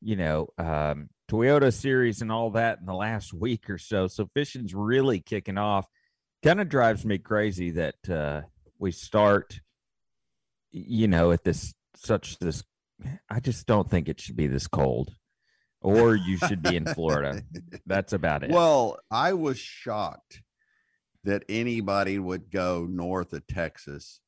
you 0.00 0.16
know, 0.16 0.48
um, 0.58 1.08
Toyota 1.28 1.72
Series 1.72 2.22
and 2.22 2.30
all 2.30 2.50
that 2.50 2.78
in 2.80 2.86
the 2.86 2.94
last 2.94 3.32
week 3.34 3.68
or 3.70 3.78
so. 3.78 4.06
So 4.06 4.28
fishing's 4.34 4.74
really 4.74 5.20
kicking 5.20 5.58
off. 5.58 5.86
Kind 6.42 6.60
of 6.60 6.68
drives 6.68 7.04
me 7.04 7.18
crazy 7.18 7.72
that 7.72 8.08
uh, 8.10 8.42
we 8.78 8.92
start, 8.92 9.60
you 10.70 11.08
know, 11.08 11.32
at 11.32 11.44
this 11.44 11.74
such 11.96 12.38
this. 12.38 12.62
I 13.28 13.40
just 13.40 13.66
don't 13.66 13.90
think 13.90 14.08
it 14.08 14.20
should 14.20 14.36
be 14.36 14.46
this 14.46 14.66
cold, 14.66 15.14
or 15.80 16.14
you 16.14 16.36
should 16.38 16.62
be 16.62 16.76
in 16.76 16.86
Florida. 16.86 17.42
That's 17.86 18.12
about 18.12 18.42
it. 18.44 18.50
Well, 18.50 18.98
I 19.10 19.32
was 19.34 19.58
shocked 19.58 20.40
that 21.24 21.42
anybody 21.48 22.18
would 22.18 22.50
go 22.50 22.86
north 22.88 23.32
of 23.32 23.46
Texas 23.48 24.20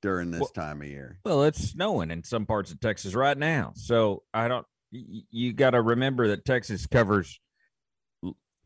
during 0.00 0.30
this 0.30 0.40
Well- 0.40 0.48
time 0.50 0.80
of 0.82 0.88
year. 0.88 1.18
Well, 1.24 1.44
it's 1.44 1.70
snowing 1.70 2.10
in 2.10 2.24
some 2.24 2.46
parts 2.46 2.72
of 2.72 2.80
Texas 2.80 3.14
right 3.14 3.36
now. 3.38 3.72
So 3.76 4.22
I 4.32 4.48
don't, 4.48 4.66
you 4.92 5.52
got 5.52 5.70
to 5.70 5.80
remember 5.80 6.28
that 6.28 6.44
Texas 6.44 6.86
covers 6.86 7.40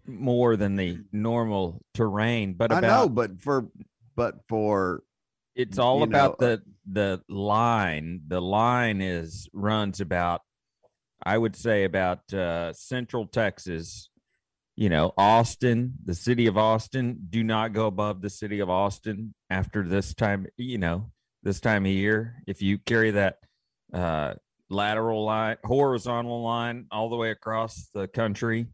more 0.07 0.57
than 0.57 0.77
the 0.77 0.99
normal 1.13 1.83
terrain, 1.95 2.55
but 2.55 2.73
I 2.73 2.79
about 2.79 2.89
know, 2.89 3.09
but 3.09 3.41
for 3.41 3.69
but 4.15 4.35
for 4.49 5.03
it's 5.55 5.79
all 5.79 6.03
about 6.03 6.41
know, 6.41 6.47
uh 6.47 6.57
the 6.57 6.63
the 6.87 7.23
line. 7.29 8.23
The 8.29 8.41
line 8.41 9.01
is 9.01 9.49
runs 9.53 10.01
about, 10.01 10.43
I 11.25 11.37
would 11.39 11.57
say 11.57 11.85
about 11.85 12.33
uh, 12.33 12.73
central 12.73 13.27
Texas. 13.27 14.11
You 14.79 14.91
know, 14.91 15.15
Austin, 15.17 15.95
the 16.05 16.15
city 16.15 16.47
of 16.47 16.59
Austin. 16.59 17.19
Do 17.31 17.43
not 17.43 17.73
go 17.73 17.87
above 17.87 18.21
the 18.21 18.29
city 18.29 18.61
of 18.61 18.69
Austin 18.69 19.35
after 19.49 19.83
this 19.83 20.13
time. 20.13 20.47
You 20.59 20.79
know, 20.79 21.11
this 21.43 21.61
time 21.61 21.87
of 21.87 21.93
year. 21.93 22.43
If 22.47 22.61
you 22.61 22.79
carry 22.79 23.13
that 23.13 23.37
uh, 23.95 24.35
lateral 24.69 25.25
line, 25.25 25.57
horizontal 25.65 26.43
line 26.43 26.87
all 26.91 27.09
the 27.09 27.17
way 27.17 27.31
across 27.31 27.89
the 27.95 28.09
country, 28.09 28.67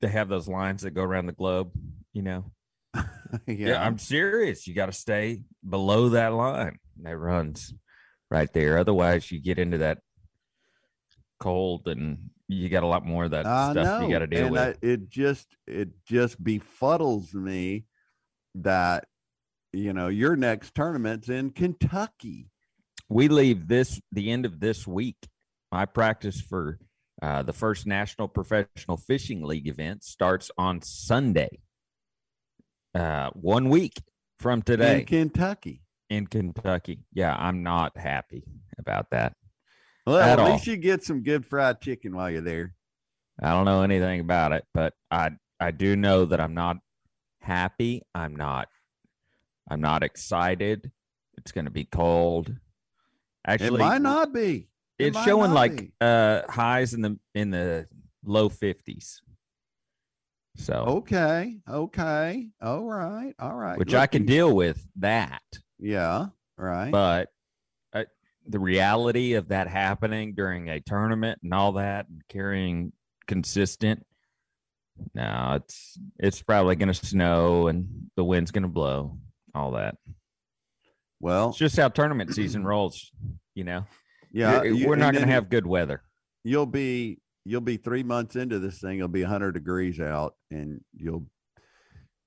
they 0.00 0.08
have 0.08 0.28
those 0.28 0.48
lines 0.48 0.82
that 0.82 0.92
go 0.92 1.02
around 1.02 1.26
the 1.26 1.32
globe. 1.32 1.70
You 2.12 2.22
know, 2.22 2.52
yeah, 3.46 3.84
I'm 3.84 3.98
serious. 3.98 4.66
You 4.66 4.74
got 4.74 4.86
to 4.86 4.92
stay 4.92 5.42
below 5.68 6.10
that 6.10 6.32
line 6.32 6.78
that 7.02 7.16
runs 7.16 7.74
right 8.30 8.52
there. 8.52 8.78
Otherwise, 8.78 9.30
you 9.30 9.40
get 9.40 9.58
into 9.58 9.78
that 9.78 9.98
cold 11.38 11.86
and 11.86 12.30
you 12.48 12.68
got 12.68 12.82
a 12.82 12.86
lot 12.86 13.04
more 13.04 13.24
of 13.24 13.30
that 13.32 13.46
I 13.46 13.72
stuff 13.72 14.00
know. 14.00 14.06
you 14.06 14.12
got 14.12 14.20
to 14.20 14.26
deal 14.26 14.44
and 14.44 14.50
with. 14.52 14.60
I, 14.60 14.74
it 14.82 15.08
just 15.08 15.46
it 15.66 15.90
just 16.06 16.42
befuddles 16.42 17.34
me 17.34 17.84
that 18.56 19.04
you 19.72 19.92
know 19.92 20.08
your 20.08 20.34
next 20.36 20.74
tournament's 20.74 21.28
in 21.28 21.50
Kentucky. 21.50 22.50
We 23.08 23.28
leave 23.28 23.68
this 23.68 24.00
the 24.12 24.30
end 24.30 24.44
of 24.46 24.60
this 24.60 24.86
week. 24.86 25.16
My 25.72 25.84
practice 25.86 26.40
for 26.40 26.78
uh, 27.20 27.42
the 27.42 27.52
first 27.52 27.86
National 27.86 28.28
Professional 28.28 28.96
Fishing 28.96 29.42
League 29.42 29.66
event 29.68 30.04
starts 30.04 30.50
on 30.56 30.82
Sunday. 30.82 31.58
Uh, 32.94 33.30
one 33.34 33.68
week 33.68 33.94
from 34.38 34.62
today 34.62 35.00
in 35.00 35.06
Kentucky. 35.06 35.82
in 36.10 36.26
Kentucky. 36.26 37.04
Yeah, 37.12 37.34
I'm 37.38 37.62
not 37.62 37.96
happy 37.98 38.44
about 38.78 39.10
that. 39.10 39.34
Well, 40.06 40.16
At 40.18 40.30
at, 40.30 40.38
all. 40.38 40.52
least 40.52 40.66
you 40.66 40.76
get 40.76 41.04
some 41.04 41.22
good 41.22 41.44
fried 41.44 41.80
chicken 41.82 42.16
while 42.16 42.30
you're 42.30 42.40
there. 42.40 42.74
I 43.42 43.50
don't 43.50 43.66
know 43.66 43.82
anything 43.82 44.20
about 44.20 44.52
it, 44.52 44.64
but 44.72 44.94
I 45.10 45.32
I 45.60 45.70
do 45.70 45.96
know 45.96 46.24
that 46.24 46.40
I'm 46.40 46.54
not 46.54 46.78
happy. 47.42 48.02
I'm 48.14 48.34
not 48.34 48.68
I'm 49.70 49.80
not 49.80 50.02
excited. 50.02 50.90
It's 51.36 51.52
going 51.52 51.66
to 51.66 51.70
be 51.70 51.84
cold. 51.84 52.54
Actually, 53.48 53.80
it 53.80 53.86
might 53.86 54.02
not 54.02 54.32
be. 54.32 54.68
It 54.98 55.08
it's 55.08 55.24
showing 55.24 55.52
like 55.52 55.76
be. 55.76 55.92
uh 56.00 56.42
highs 56.48 56.92
in 56.94 57.02
the 57.02 57.18
in 57.34 57.50
the 57.50 57.86
low 58.24 58.48
50s. 58.48 59.20
So, 60.56 60.74
Okay. 60.74 61.58
Okay. 61.70 62.48
All 62.60 62.84
right. 62.84 63.32
All 63.38 63.54
right. 63.54 63.78
which 63.78 63.94
I 63.94 64.06
can 64.08 64.26
deal 64.26 64.54
with 64.54 64.84
that, 64.96 65.42
Yeah. 65.78 66.26
Right. 66.56 66.90
but 66.90 67.28
uh, 67.92 68.04
the 68.46 68.58
reality 68.58 69.34
of 69.34 69.48
that 69.48 69.68
happening 69.68 70.34
during 70.34 70.68
a 70.68 70.80
tournament 70.80 71.38
and 71.44 71.54
all 71.54 71.72
that 71.74 72.08
and 72.08 72.22
carrying 72.28 72.92
consistent 73.28 74.04
no 75.14 75.52
it's 75.62 75.96
it's 76.18 76.42
probably 76.42 76.74
going 76.74 76.88
to 76.88 76.94
snow 76.94 77.68
and 77.68 78.10
the 78.16 78.24
wind's 78.24 78.50
going 78.50 78.62
to 78.64 78.68
blow 78.68 79.16
all 79.54 79.72
that 79.72 79.94
well, 81.20 81.50
it's 81.50 81.58
just 81.58 81.76
how 81.76 81.88
tournament 81.88 82.34
season 82.34 82.64
rolls 82.64 83.10
you 83.54 83.64
know 83.64 83.84
yeah. 84.32 84.62
You're- 84.62 84.76
you- 84.78 84.88
we're 84.88 84.96
not 84.96 85.14
going 85.14 85.26
to 85.26 85.32
have 85.32 85.48
good 85.48 85.66
weather 85.66 86.02
You'll 86.44 86.66
be 86.66 87.18
you'll 87.44 87.60
be 87.62 87.76
three 87.78 88.02
months 88.02 88.36
into 88.36 88.58
this 88.58 88.78
thing. 88.78 88.98
It'll 88.98 89.08
be 89.08 89.22
100 89.22 89.52
degrees 89.52 89.98
out, 90.00 90.34
and 90.50 90.80
you'll, 90.94 91.26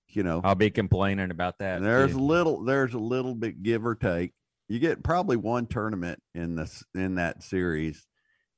you 0.10 0.24
know, 0.24 0.42
i'll 0.44 0.56
be 0.56 0.70
complaining 0.70 1.32
about 1.32 1.60
that 1.60 1.82
there's 1.82 2.12
too. 2.12 2.18
a 2.18 2.22
little 2.22 2.64
there's 2.64 2.94
a 2.94 3.00
little 3.00 3.34
bit 3.36 3.64
give 3.64 3.86
or 3.86 3.96
take. 3.96 4.34
You 4.68 4.80
get 4.80 5.04
probably 5.04 5.38
one 5.38 5.66
tournament 5.68 6.22
in 6.36 6.56
this 6.56 6.84
in 6.94 7.16
that 7.16 7.42
series 7.44 8.06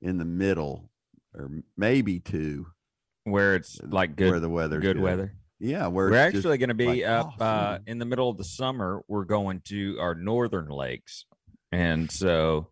in 0.02 0.18
the 0.18 0.26
middle, 0.26 0.90
or 1.36 1.50
maybe 1.78 2.20
two, 2.20 2.68
where 3.26 3.56
it's 3.56 3.80
like 3.82 4.18
where 4.20 4.32
good 4.32 4.42
the 4.42 4.50
weather's 4.50 4.82
good 4.82 5.00
weather 5.00 5.34
Yeah, 5.64 5.88
we're 5.88 6.10
just- 6.12 6.36
actually 6.36 6.58
going 6.58 6.70
to 6.70 6.74
be 6.76 6.88
like, 6.88 7.06
up 7.06 7.34
oh, 7.40 7.46
uh, 7.46 7.80
in 7.88 7.98
the 7.98 8.06
middle 8.06 8.30
of 8.30 8.38
the 8.38 8.44
summer. 8.44 9.02
We're 9.08 9.24
going 9.24 9.62
to 9.70 9.98
our 10.00 10.14
northern 10.14 10.68
lakes, 10.68 11.26
and 11.72 12.12
so 12.12 12.68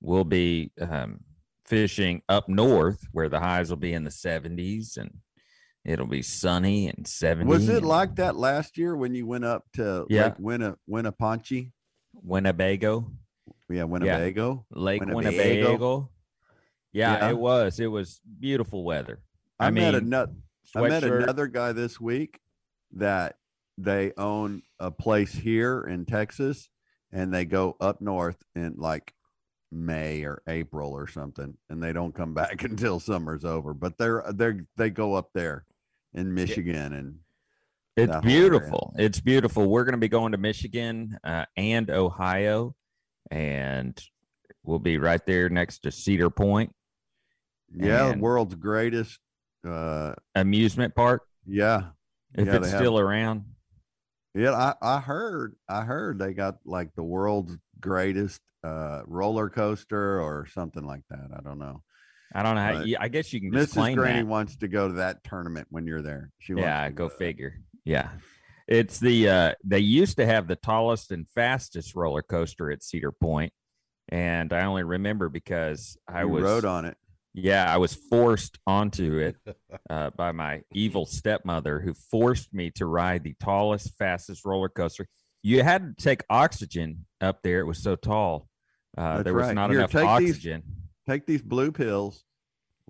we'll 0.00 0.24
be 0.24 0.72
um, 0.80 1.20
fishing 1.64 2.22
up 2.28 2.48
north 2.48 2.98
where 3.12 3.28
the 3.28 3.38
highs 3.38 3.70
will 3.70 3.76
be 3.76 3.92
in 3.92 4.02
the 4.04 4.10
70s 4.10 4.96
and 4.98 5.10
it'll 5.84 6.06
be 6.06 6.22
sunny 6.22 6.88
and 6.88 7.06
70. 7.06 7.48
was 7.48 7.68
it 7.68 7.76
and 7.78 7.86
like 7.86 8.16
that 8.16 8.36
last 8.36 8.76
year 8.76 8.96
when 8.96 9.14
you 9.14 9.26
went 9.26 9.44
up 9.44 9.64
to 9.74 10.04
Yeah. 10.10 10.24
Lake 10.24 10.34
Winna, 10.38 10.76
Winneponche? 10.90 11.70
Winnebago, 12.14 13.10
Yeah, 13.70 13.84
Winnebago. 13.84 14.66
Lake 14.70 15.00
Winnebago? 15.00 15.26
Winnebago? 15.30 16.10
Yeah, 16.92 17.18
Yeah. 17.18 17.30
it 17.30 17.38
was. 17.38 17.80
It 17.80 17.86
was 17.86 18.20
beautiful 18.40 18.84
weather. 18.84 19.20
I, 19.58 19.66
I 19.68 19.70
met 19.70 19.94
mean, 19.94 20.10
I 20.76 20.88
met 20.88 21.04
another 21.04 21.46
guy 21.46 21.72
this 21.72 22.00
week 22.00 22.40
that 22.94 23.36
they 23.78 24.12
own 24.16 24.62
a 24.78 24.90
place 24.90 25.32
here 25.32 25.80
in 25.82 26.04
Texas 26.06 26.68
and 27.12 27.32
they 27.32 27.44
go 27.44 27.76
up 27.80 28.00
north 28.00 28.42
in 28.54 28.74
like 28.76 29.12
May 29.72 30.22
or 30.24 30.42
April 30.46 30.92
or 30.92 31.06
something 31.08 31.56
and 31.68 31.82
they 31.82 31.92
don't 31.92 32.14
come 32.14 32.34
back 32.34 32.62
until 32.70 33.00
summer's 33.00 33.44
over 33.44 33.74
but 33.74 33.98
they're 33.98 34.24
they're 34.34 34.64
they 34.76 34.90
go 34.90 35.14
up 35.14 35.30
there 35.34 35.64
in 36.12 36.32
Michigan 36.32 36.92
and 36.92 37.18
It's 37.96 38.10
area. 38.12 38.22
beautiful. 38.22 38.94
It's 38.96 39.20
beautiful. 39.20 39.66
We're 39.68 39.84
going 39.84 39.92
to 39.94 39.98
be 39.98 40.08
going 40.08 40.32
to 40.32 40.38
Michigan 40.38 41.18
uh, 41.24 41.44
and 41.56 41.90
Ohio, 41.90 42.74
and 43.32 44.00
we'll 44.62 44.78
be 44.78 44.98
right 44.98 45.24
there 45.26 45.48
next 45.48 45.80
to 45.80 45.90
Cedar 45.90 46.30
Point 46.30 46.72
yeah 47.76 48.04
the 48.04 48.10
And- 48.10 48.22
world's 48.22 48.54
greatest 48.54 49.18
uh 49.64 50.14
amusement 50.34 50.94
park. 50.94 51.22
yeah 51.46 51.90
If 52.34 52.46
Yeah, 52.46 52.56
it's 52.56 52.70
have- 52.70 52.78
still 52.80 52.98
around, 52.98 53.44
yeah 54.34 54.52
I 54.52 54.96
I 54.96 55.00
heard 55.00 55.56
I 55.68 55.82
heard 55.82 56.18
they 56.18 56.34
got 56.34 56.56
like 56.64 56.94
the 56.94 57.02
world's 57.04 57.56
greatest 57.80 58.40
uh 58.62 59.02
roller 59.06 59.48
coaster 59.50 60.20
or 60.20 60.46
something 60.46 60.84
like 60.84 61.02
that 61.10 61.28
I 61.36 61.40
don't 61.42 61.58
know 61.58 61.82
I 62.36 62.42
don't 62.42 62.56
know. 62.56 62.62
How, 62.62 62.82
yeah, 62.82 62.96
I 63.00 63.06
guess 63.06 63.32
you 63.32 63.40
can 63.40 63.52
Mrs. 63.52 63.94
Graney 63.94 64.18
that. 64.20 64.26
wants 64.26 64.56
to 64.56 64.66
go 64.66 64.88
to 64.88 64.94
that 64.94 65.22
tournament 65.22 65.68
when 65.70 65.86
you're 65.86 66.02
there. 66.02 66.32
She 66.40 66.52
wants 66.54 66.64
Yeah, 66.66 66.90
go 66.90 67.08
that. 67.08 67.16
figure. 67.18 67.60
Yeah. 67.84 68.08
It's 68.66 68.98
the 68.98 69.28
uh 69.28 69.52
they 69.62 69.78
used 69.78 70.16
to 70.16 70.26
have 70.26 70.48
the 70.48 70.56
tallest 70.56 71.12
and 71.12 71.28
fastest 71.34 71.94
roller 71.94 72.22
coaster 72.22 72.72
at 72.72 72.82
Cedar 72.82 73.12
Point, 73.12 73.52
And 74.08 74.52
I 74.52 74.64
only 74.64 74.82
remember 74.82 75.28
because 75.28 75.96
I 76.08 76.22
You 76.22 76.28
was 76.28 76.42
rode 76.42 76.64
on 76.64 76.86
it. 76.86 76.96
Yeah, 77.34 77.72
I 77.72 77.78
was 77.78 77.94
forced 77.94 78.58
onto 78.66 79.18
it 79.18 79.36
uh, 79.90 80.10
by 80.10 80.30
my 80.32 80.62
evil 80.72 81.04
stepmother, 81.04 81.80
who 81.80 81.92
forced 81.92 82.54
me 82.54 82.70
to 82.76 82.86
ride 82.86 83.24
the 83.24 83.34
tallest, 83.40 83.96
fastest 83.98 84.44
roller 84.44 84.68
coaster. 84.68 85.06
You 85.42 85.62
had 85.64 85.96
to 85.98 86.02
take 86.04 86.22
oxygen 86.30 87.06
up 87.20 87.40
there; 87.42 87.60
it 87.60 87.64
was 87.66 87.82
so 87.82 87.96
tall. 87.96 88.48
Uh, 88.96 89.22
there 89.24 89.34
was 89.34 89.46
right. 89.46 89.54
not 89.54 89.70
Here, 89.70 89.80
enough 89.80 89.90
take 89.90 90.02
these- 90.20 90.30
oxygen. 90.36 90.62
Take 91.08 91.26
these 91.26 91.42
blue 91.42 91.70
pills. 91.70 92.24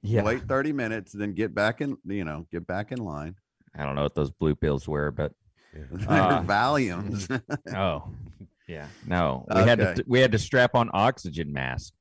Yeah, 0.02 0.22
Wait 0.22 0.42
30 0.46 0.72
minutes, 0.72 1.12
then 1.12 1.32
get 1.32 1.54
back 1.54 1.80
in, 1.80 1.96
you 2.04 2.24
know, 2.24 2.46
get 2.52 2.66
back 2.66 2.92
in 2.92 2.98
line. 2.98 3.36
I 3.74 3.84
don't 3.84 3.94
know 3.96 4.02
what 4.02 4.14
those 4.14 4.30
blue 4.30 4.54
pills 4.54 4.86
were, 4.86 5.10
but 5.10 5.32
They're 5.72 5.88
Uh, 6.08 6.42
Valiums. 6.42 7.26
oh, 7.74 8.12
yeah, 8.68 8.86
no, 9.06 9.46
we 9.52 9.62
had 9.62 9.78
to 9.78 10.04
we 10.06 10.20
had 10.20 10.30
to 10.32 10.38
strap 10.38 10.74
on 10.74 10.90
oxygen 10.92 11.52
mask. 11.52 11.92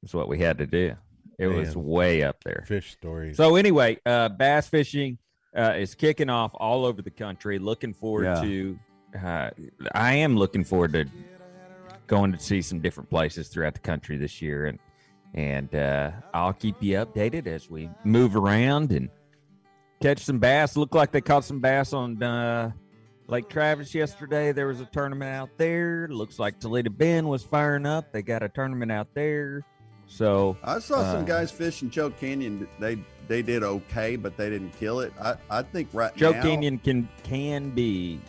That's 0.00 0.14
what 0.14 0.28
we 0.28 0.38
had 0.38 0.56
to 0.58 0.66
do. 0.66 0.94
It 1.40 1.48
was 1.48 1.76
way 1.76 2.22
up 2.22 2.42
there. 2.44 2.64
Fish 2.66 2.92
stories. 2.92 3.36
So 3.36 3.56
anyway, 3.56 3.98
uh, 4.04 4.28
bass 4.28 4.68
fishing 4.68 5.18
uh, 5.56 5.74
is 5.76 5.94
kicking 5.94 6.28
off 6.28 6.52
all 6.54 6.84
over 6.84 7.02
the 7.02 7.10
country. 7.10 7.58
Looking 7.58 7.94
forward 7.94 8.24
Yeah. 8.24 8.42
to. 8.42 8.78
Uh, 9.20 9.50
I 9.94 10.14
am 10.14 10.36
looking 10.36 10.62
forward 10.64 10.92
to 10.92 11.06
going 12.06 12.32
to 12.32 12.38
see 12.38 12.60
some 12.62 12.80
different 12.80 13.08
places 13.10 13.48
throughout 13.48 13.74
the 13.74 13.80
country 13.80 14.16
this 14.16 14.40
year, 14.42 14.66
and 14.66 14.78
and 15.34 15.74
uh, 15.74 16.10
I'll 16.34 16.52
keep 16.52 16.82
you 16.82 16.96
updated 16.96 17.46
as 17.46 17.70
we 17.70 17.88
move 18.04 18.36
around 18.36 18.92
and 18.92 19.08
catch 20.00 20.18
some 20.24 20.38
bass. 20.38 20.76
Looked 20.76 20.94
like 20.94 21.10
they 21.12 21.20
caught 21.20 21.44
some 21.44 21.60
bass 21.60 21.92
on 21.92 22.22
uh, 22.22 22.72
Lake 23.28 23.48
Travis 23.48 23.94
yesterday. 23.94 24.52
There 24.52 24.66
was 24.66 24.80
a 24.80 24.86
tournament 24.86 25.30
out 25.34 25.50
there. 25.56 26.08
Looks 26.08 26.38
like 26.38 26.58
Toledo 26.60 26.90
Bend 26.90 27.28
was 27.28 27.42
firing 27.44 27.86
up. 27.86 28.12
They 28.12 28.22
got 28.22 28.42
a 28.42 28.48
tournament 28.48 28.90
out 28.92 29.08
there. 29.14 29.64
So 30.10 30.56
I 30.64 30.80
saw 30.80 30.96
Uh, 30.96 31.12
some 31.12 31.24
guys 31.24 31.50
fish 31.52 31.82
in 31.82 31.90
Choke 31.90 32.18
Canyon. 32.18 32.66
They 32.80 32.98
they 33.28 33.42
did 33.42 33.62
okay, 33.62 34.16
but 34.16 34.36
they 34.36 34.50
didn't 34.50 34.72
kill 34.72 35.00
it. 35.00 35.12
I, 35.20 35.36
I 35.48 35.62
think 35.62 35.88
right 35.92 36.14
Choke 36.16 36.36
now, 36.36 36.42
Canyon 36.42 36.78
can 36.78 37.08
can 37.22 37.70
be 37.70 38.20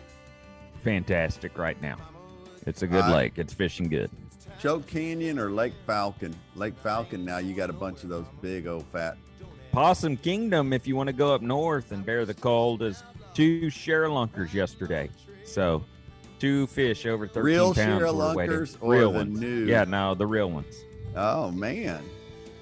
fantastic 0.84 1.58
right 1.58 1.80
now. 1.82 1.96
It's 2.66 2.82
a 2.82 2.86
good 2.86 3.02
I- 3.04 3.12
lake. 3.14 3.32
It's 3.36 3.52
fishing 3.52 3.88
good. 3.88 4.10
Choke 4.60 4.86
Canyon 4.86 5.40
or 5.40 5.50
Lake 5.50 5.72
Falcon. 5.86 6.34
Lake 6.54 6.78
Falcon. 6.78 7.24
Now 7.24 7.38
you 7.38 7.52
got 7.52 7.68
a 7.68 7.72
bunch 7.72 8.04
of 8.04 8.08
those 8.10 8.26
big 8.40 8.68
old 8.68 8.86
fat. 8.92 9.16
Possum 9.72 10.16
Kingdom, 10.16 10.72
if 10.72 10.86
you 10.86 10.94
want 10.94 11.08
to 11.08 11.12
go 11.12 11.34
up 11.34 11.42
north 11.42 11.90
and 11.90 12.06
bear 12.06 12.24
the 12.24 12.34
cold, 12.34 12.80
is 12.82 13.02
two 13.34 13.70
lunkers 14.08 14.54
yesterday. 14.54 15.10
So 15.44 15.82
two 16.38 16.68
fish 16.68 17.06
over 17.06 17.26
13 17.26 17.42
Real 17.42 17.74
pounds 17.74 18.02
waiting. 18.36 18.54
ShareLunkers 18.56 18.76
or 18.80 18.92
real 18.92 19.10
the 19.12 19.18
ones. 19.18 19.40
new? 19.40 19.64
Yeah, 19.64 19.82
no, 19.84 20.14
the 20.14 20.26
real 20.26 20.48
ones. 20.50 20.76
Oh 21.16 21.50
man. 21.50 22.04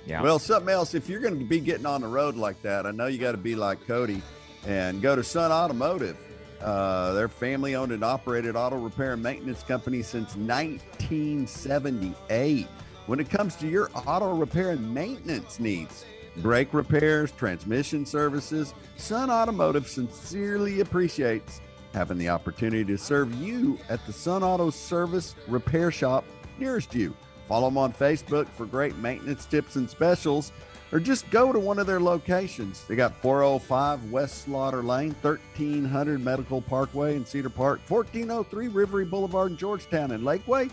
Yeah. 0.07 0.23
Well, 0.23 0.39
something 0.39 0.73
else. 0.73 0.95
If 0.95 1.07
you're 1.09 1.21
going 1.21 1.39
to 1.39 1.45
be 1.45 1.61
getting 1.61 1.85
on 1.87 2.01
the 2.01 2.09
road 2.09 2.37
like 2.37 2.63
that, 2.63 2.87
I 2.87 2.91
know 2.91 3.07
you 3.07 3.19
got 3.19 3.33
to 3.33 3.39
be 3.39 3.55
like 3.55 3.87
Cody 3.87 4.23
and 4.67 5.03
go 5.03 5.15
to 5.15 5.23
Sun 5.23 5.53
Automotive. 5.53 6.17
Uh, 6.61 7.13
they're 7.13 7.29
family 7.29 7.75
owned 7.75 7.93
and 7.93 8.03
operated 8.05 8.57
auto 8.57 8.77
repair 8.77 9.13
and 9.15 9.23
maintenance 9.23 9.63
company 9.63 10.03
since 10.03 10.37
1978. 10.37 12.67
When 13.07 13.21
it 13.21 13.31
comes 13.31 13.57
to 13.57 13.67
your 13.67 13.91
auto 13.95 14.35
repair 14.35 14.71
and 14.71 14.95
maintenance 14.95 15.59
needs, 15.59 16.05
brake 16.39 16.75
repairs, 16.75 17.33
transmission 17.33 18.05
services, 18.05 18.75
Sun 18.97 19.31
Automotive 19.31 19.89
sincerely 19.89 20.81
appreciates 20.81 21.61
having 21.95 22.19
the 22.19 22.29
opportunity 22.29 22.85
to 22.85 22.99
serve 22.99 23.33
you 23.35 23.79
at 23.89 24.05
the 24.07 24.13
Sun 24.13 24.43
Auto 24.43 24.71
Service 24.71 25.35
Repair 25.49 25.91
Shop 25.91 26.25
nearest 26.59 26.95
you. 26.95 27.15
Follow 27.51 27.69
them 27.69 27.77
on 27.79 27.93
Facebook 27.93 28.47
for 28.51 28.65
great 28.65 28.97
maintenance 28.99 29.45
tips 29.45 29.75
and 29.75 29.91
specials, 29.91 30.53
or 30.93 31.01
just 31.01 31.29
go 31.31 31.53
to 31.53 31.59
one 31.59 31.81
of 31.81 31.89
their 31.89 31.99
locations. 31.99 32.85
They 32.85 32.95
got 32.95 33.13
405 33.17 34.13
West 34.13 34.45
Slaughter 34.45 34.85
Lane, 34.85 35.17
1300 35.21 36.25
Medical 36.25 36.63
Parkway 36.63 37.17
in 37.17 37.27
Cedar 37.27 37.51
Park, 37.51 37.81
1403 37.89 38.69
Rivery 38.69 39.11
Boulevard 39.11 39.51
in 39.51 39.57
Georgetown 39.57 40.13
and 40.13 40.23
Lakeway, 40.23 40.71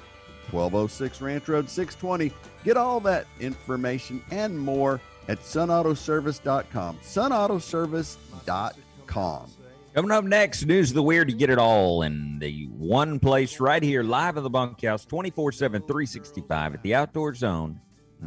1206 0.52 1.20
Ranch 1.20 1.50
Road 1.50 1.68
620. 1.68 2.32
Get 2.64 2.78
all 2.78 3.00
that 3.00 3.26
information 3.40 4.24
and 4.30 4.60
more 4.60 5.02
at 5.28 5.40
sunautoservice.com. 5.40 6.98
Sunautoservice.com. 6.98 9.52
Coming 9.94 10.12
up 10.12 10.24
next, 10.24 10.66
news 10.66 10.92
of 10.92 10.96
the 10.96 11.04
weird. 11.04 11.30
You 11.30 11.36
get 11.36 11.50
it 11.50 11.58
all 11.58 12.04
in 12.04 12.38
the 12.40 12.66
one 12.66 13.20
place 13.20 13.60
right 13.60 13.82
here, 13.82 14.04
live 14.04 14.38
at 14.38 14.44
the 14.44 14.50
bunkhouse, 14.50 15.06
24 15.06 15.52
7, 15.52 15.82
365 15.82 16.76
at 16.76 16.84
theoutdoorzone.com. 16.84 17.80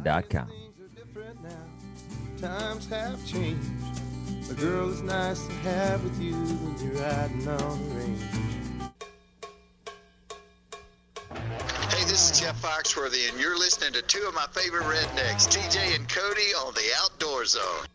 Things 0.03 0.79
are 0.79 0.87
different 0.95 1.41
now. 1.43 1.49
Times 2.47 2.89
have 2.89 3.25
changed. 3.25 3.69
A 4.49 4.53
girl 4.53 4.89
is 4.89 5.01
nice 5.01 5.47
to 5.47 5.53
have 5.53 6.03
with 6.03 6.21
you 6.21 6.33
when 6.33 6.77
you're 6.83 7.01
riding 7.01 7.47
on 7.47 7.89
the 7.89 7.95
range. 7.95 8.21
Hey, 11.89 12.03
this 12.03 12.31
is 12.31 12.39
Jeff 12.41 12.61
Foxworthy, 12.61 13.29
and 13.29 13.39
you're 13.39 13.57
listening 13.57 13.93
to 13.93 14.01
two 14.01 14.25
of 14.27 14.33
my 14.33 14.45
favorite 14.51 14.83
rednecks, 14.83 15.47
TJ 15.47 15.95
and 15.95 16.09
Cody, 16.09 16.53
on 16.65 16.73
the 16.73 16.89
Outdoor 17.01 17.45
Zone. 17.45 17.85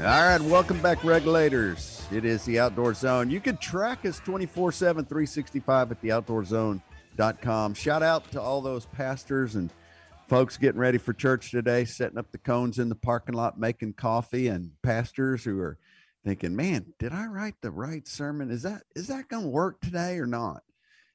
All 0.00 0.06
right, 0.06 0.40
welcome 0.40 0.80
back, 0.80 1.04
regulators. 1.04 2.06
It 2.10 2.24
is 2.24 2.42
the 2.46 2.58
Outdoor 2.58 2.94
Zone. 2.94 3.28
You 3.28 3.38
can 3.38 3.58
track 3.58 4.06
us 4.06 4.18
24 4.20 4.72
7, 4.72 5.04
365 5.04 5.90
at 5.90 6.00
theoutdoorzone.com. 6.00 7.74
Shout 7.74 8.02
out 8.02 8.32
to 8.32 8.40
all 8.40 8.62
those 8.62 8.86
pastors 8.86 9.56
and 9.56 9.68
folks 10.26 10.56
getting 10.56 10.80
ready 10.80 10.96
for 10.96 11.12
church 11.12 11.50
today, 11.50 11.84
setting 11.84 12.16
up 12.16 12.32
the 12.32 12.38
cones 12.38 12.78
in 12.78 12.88
the 12.88 12.94
parking 12.94 13.34
lot, 13.34 13.60
making 13.60 13.92
coffee, 13.92 14.48
and 14.48 14.70
pastors 14.82 15.44
who 15.44 15.60
are 15.60 15.76
thinking, 16.24 16.56
man, 16.56 16.94
did 16.98 17.12
I 17.12 17.26
write 17.26 17.56
the 17.60 17.70
right 17.70 18.08
sermon? 18.08 18.50
Is 18.50 18.62
that 18.62 18.84
is 18.96 19.08
that 19.08 19.28
going 19.28 19.42
to 19.42 19.50
work 19.50 19.82
today 19.82 20.18
or 20.18 20.26
not? 20.26 20.62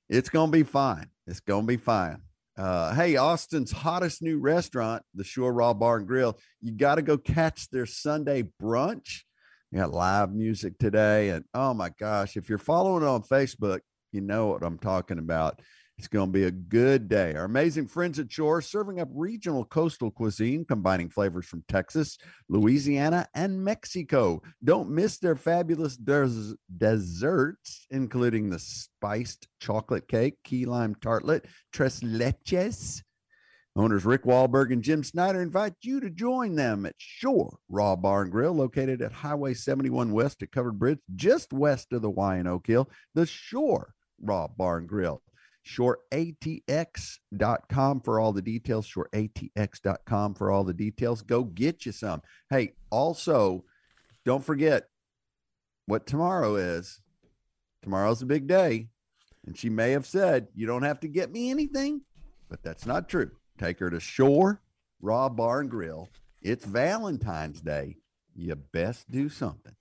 It's 0.09 0.29
going 0.29 0.51
to 0.51 0.57
be 0.57 0.63
fine. 0.63 1.07
It's 1.25 1.39
going 1.39 1.63
to 1.63 1.67
be 1.67 1.77
fine. 1.77 2.21
Uh, 2.57 2.95
hey, 2.95 3.17
Austin's 3.17 3.71
hottest 3.71 4.21
new 4.21 4.39
restaurant, 4.39 5.03
the 5.13 5.25
Shore 5.25 5.53
Raw 5.53 5.73
Bar 5.73 5.97
and 5.97 6.07
Grill. 6.07 6.39
You 6.61 6.71
got 6.71 6.95
to 6.95 7.01
go 7.01 7.17
catch 7.17 7.69
their 7.69 7.85
Sunday 7.85 8.43
brunch. 8.61 9.23
They 9.71 9.79
got 9.79 9.91
live 9.91 10.33
music 10.33 10.77
today. 10.77 11.29
And 11.29 11.43
oh 11.53 11.73
my 11.73 11.89
gosh, 11.99 12.37
if 12.37 12.47
you're 12.47 12.57
following 12.57 13.03
on 13.03 13.23
Facebook, 13.23 13.81
you 14.13 14.21
know 14.21 14.47
what 14.47 14.63
I'm 14.63 14.79
talking 14.79 15.19
about. 15.19 15.61
It's 15.97 16.09
going 16.09 16.27
to 16.27 16.33
be 16.33 16.43
a 16.43 16.51
good 16.51 17.07
day. 17.07 17.35
Our 17.35 17.45
amazing 17.45 17.87
friends 17.87 18.19
at 18.19 18.29
Shore 18.29 18.61
serving 18.61 18.99
up 18.99 19.07
regional 19.13 19.63
coastal 19.63 20.11
cuisine, 20.11 20.65
combining 20.65 21.09
flavors 21.09 21.45
from 21.45 21.63
Texas, 21.69 22.17
Louisiana, 22.49 23.27
and 23.33 23.63
Mexico. 23.63 24.41
Don't 24.61 24.89
miss 24.89 25.19
their 25.19 25.37
fabulous 25.37 25.95
des- 25.95 26.55
desserts, 26.75 27.87
including 27.91 28.49
the 28.49 28.59
spiced 28.59 29.47
chocolate 29.61 30.09
cake, 30.09 30.35
key 30.43 30.65
lime 30.65 30.95
tartlet, 30.95 31.45
tres 31.71 32.01
leches. 32.01 33.01
Owners 33.77 34.05
Rick 34.05 34.23
Wahlberg 34.23 34.73
and 34.73 34.83
Jim 34.83 35.01
Snyder 35.01 35.41
invite 35.41 35.75
you 35.81 36.01
to 36.01 36.09
join 36.09 36.55
them 36.55 36.85
at 36.85 36.95
Shore 36.97 37.57
Raw 37.69 37.95
Bar 37.95 38.23
and 38.23 38.31
Grill, 38.31 38.53
located 38.53 39.01
at 39.01 39.11
Highway 39.13 39.53
71 39.53 40.11
West 40.11 40.43
at 40.43 40.51
Covered 40.51 40.77
Bridge, 40.77 40.99
just 41.15 41.53
west 41.53 41.93
of 41.93 42.01
the 42.01 42.09
Y 42.09 42.37
in 42.37 42.47
Oak 42.47 42.67
Hill. 42.67 42.89
The 43.13 43.25
Shore 43.25 43.93
Raw 44.21 44.47
Bar 44.47 44.77
and 44.77 44.89
Grill 44.89 45.21
shoreatx.com 45.65 48.01
for 48.01 48.19
all 48.19 48.33
the 48.33 48.41
details 48.41 48.87
shoreatx.com 48.87 50.35
for 50.35 50.51
all 50.51 50.63
the 50.63 50.73
details 50.73 51.21
go 51.21 51.43
get 51.43 51.85
you 51.85 51.91
some 51.91 52.21
hey 52.49 52.73
also 52.91 53.63
don't 54.25 54.43
forget 54.43 54.89
what 55.87 56.05
tomorrow 56.05 56.55
is 56.55 57.01
tomorrow's 57.81 58.21
a 58.21 58.25
big 58.25 58.47
day 58.47 58.87
and 59.45 59.57
she 59.57 59.69
may 59.69 59.91
have 59.91 60.05
said 60.05 60.47
you 60.53 60.67
don't 60.67 60.83
have 60.83 60.99
to 60.99 61.07
get 61.07 61.31
me 61.31 61.49
anything 61.49 62.01
but 62.49 62.61
that's 62.61 62.85
not 62.85 63.09
true 63.09 63.31
take 63.57 63.79
her 63.79 63.89
to 63.89 63.99
shore 63.99 64.61
raw 65.01 65.29
bar 65.29 65.61
and 65.61 65.71
grill 65.71 66.09
it's 66.41 66.65
valentine's 66.65 67.61
day 67.61 67.95
you 68.35 68.53
best 68.55 69.09
do 69.09 69.29
something 69.29 69.75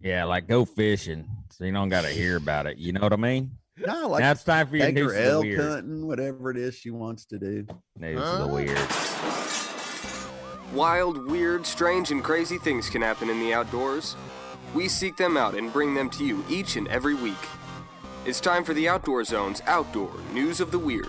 Yeah, 0.00 0.24
like 0.24 0.48
go 0.48 0.64
fishing. 0.64 1.28
So 1.50 1.64
you 1.64 1.72
don't 1.72 1.90
got 1.90 2.02
to 2.02 2.08
hear 2.08 2.36
about 2.36 2.66
it. 2.66 2.78
You 2.78 2.92
know 2.92 3.02
what 3.02 3.12
I 3.12 3.16
mean? 3.16 3.52
No 3.86 4.08
like 4.08 4.20
now 4.20 4.32
it's 4.32 4.44
time 4.44 4.66
for 4.66 4.76
your 4.76 4.86
take 4.86 4.96
her 4.96 5.04
news 5.04 5.12
of 5.12 5.18
the 5.18 5.30
elk 5.30 5.44
weird. 5.44 5.60
hunting 5.60 6.06
whatever 6.06 6.50
it 6.50 6.56
is 6.56 6.74
she 6.74 6.90
wants 6.90 7.24
to 7.26 7.38
do 7.38 7.66
News 7.98 8.20
of 8.22 8.38
the 8.40 8.46
weird. 8.46 8.78
Wild, 10.72 11.28
weird, 11.28 11.66
strange, 11.66 12.12
and 12.12 12.22
crazy 12.22 12.56
things 12.56 12.88
can 12.88 13.02
happen 13.02 13.28
in 13.28 13.40
the 13.40 13.52
outdoors. 13.52 14.14
We 14.72 14.86
seek 14.86 15.16
them 15.16 15.36
out 15.36 15.54
and 15.54 15.72
bring 15.72 15.94
them 15.94 16.08
to 16.10 16.24
you 16.24 16.44
each 16.48 16.76
and 16.76 16.86
every 16.86 17.14
week. 17.14 17.34
It's 18.24 18.40
time 18.40 18.62
for 18.62 18.72
the 18.72 18.88
Outdoor 18.88 19.24
Zone's 19.24 19.62
Outdoor 19.66 20.12
News 20.32 20.60
of 20.60 20.70
the 20.70 20.78
Weird. 20.78 21.08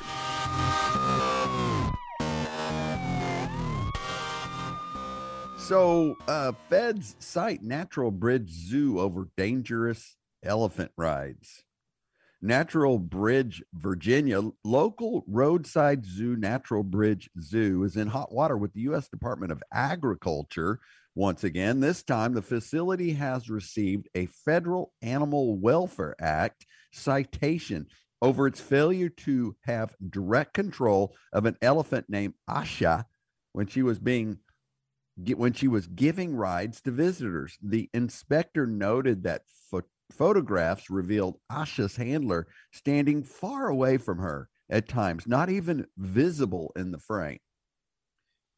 So, 5.59 6.17
uh, 6.27 6.53
feds 6.69 7.15
cite 7.19 7.61
Natural 7.61 8.09
Bridge 8.09 8.49
Zoo 8.49 8.99
over 8.99 9.29
dangerous 9.37 10.17
elephant 10.43 10.91
rides. 10.97 11.63
Natural 12.41 12.97
Bridge, 12.97 13.61
Virginia, 13.73 14.41
local 14.63 15.23
roadside 15.27 16.05
zoo, 16.05 16.35
Natural 16.35 16.83
Bridge 16.83 17.29
Zoo, 17.39 17.83
is 17.83 17.95
in 17.95 18.07
hot 18.07 18.33
water 18.33 18.57
with 18.57 18.73
the 18.73 18.81
U.S. 18.81 19.07
Department 19.07 19.51
of 19.51 19.61
Agriculture. 19.71 20.79
Once 21.13 21.43
again, 21.43 21.81
this 21.81 22.01
time 22.01 22.33
the 22.33 22.41
facility 22.41 23.13
has 23.13 23.49
received 23.49 24.09
a 24.15 24.25
Federal 24.25 24.91
Animal 25.03 25.59
Welfare 25.59 26.15
Act 26.19 26.65
citation 26.91 27.85
over 28.23 28.47
its 28.47 28.59
failure 28.59 29.09
to 29.09 29.55
have 29.65 29.95
direct 30.09 30.53
control 30.53 31.13
of 31.31 31.45
an 31.45 31.57
elephant 31.61 32.07
named 32.09 32.33
Asha 32.49 33.05
when 33.53 33.67
she 33.67 33.83
was 33.83 33.99
being 33.99 34.39
when 35.35 35.53
she 35.53 35.67
was 35.67 35.85
giving 35.87 36.35
rides 36.35 36.81
to 36.81 36.91
visitors. 36.91 37.57
The 37.61 37.89
inspector 37.93 38.65
noted 38.65 39.23
that 39.23 39.43
photographs 40.11 40.89
revealed 40.89 41.39
Asha's 41.51 41.95
handler 41.95 42.47
standing 42.71 43.23
far 43.23 43.67
away 43.67 43.97
from 43.97 44.19
her 44.19 44.49
at 44.69 44.87
times, 44.87 45.27
not 45.27 45.49
even 45.49 45.85
visible 45.97 46.71
in 46.75 46.91
the 46.91 46.99
frame. 46.99 47.39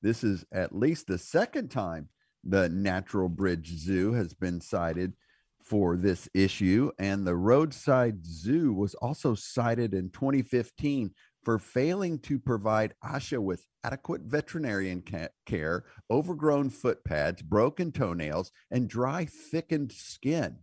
This 0.01 0.23
is 0.23 0.45
at 0.51 0.75
least 0.75 1.07
the 1.07 1.17
second 1.17 1.69
time 1.69 2.09
the 2.43 2.69
Natural 2.69 3.29
Bridge 3.29 3.69
Zoo 3.69 4.13
has 4.13 4.33
been 4.33 4.59
cited 4.59 5.13
for 5.61 5.95
this 5.95 6.27
issue, 6.33 6.91
and 6.99 7.25
the 7.25 7.37
Roadside 7.37 8.25
Zoo 8.25 8.73
was 8.73 8.95
also 8.95 9.33
cited 9.33 9.93
in 9.93 10.09
2015 10.09 11.11
for 11.41 11.57
failing 11.57 12.19
to 12.19 12.37
provide 12.37 12.93
Asha 13.03 13.39
with 13.39 13.65
adequate 13.83 14.21
veterinarian 14.21 15.03
care, 15.45 15.85
overgrown 16.11 16.69
foot 16.69 17.03
pads, 17.03 17.41
broken 17.41 17.91
toenails, 17.91 18.51
and 18.71 18.89
dry, 18.89 19.25
thickened 19.25 19.91
skin. 19.91 20.57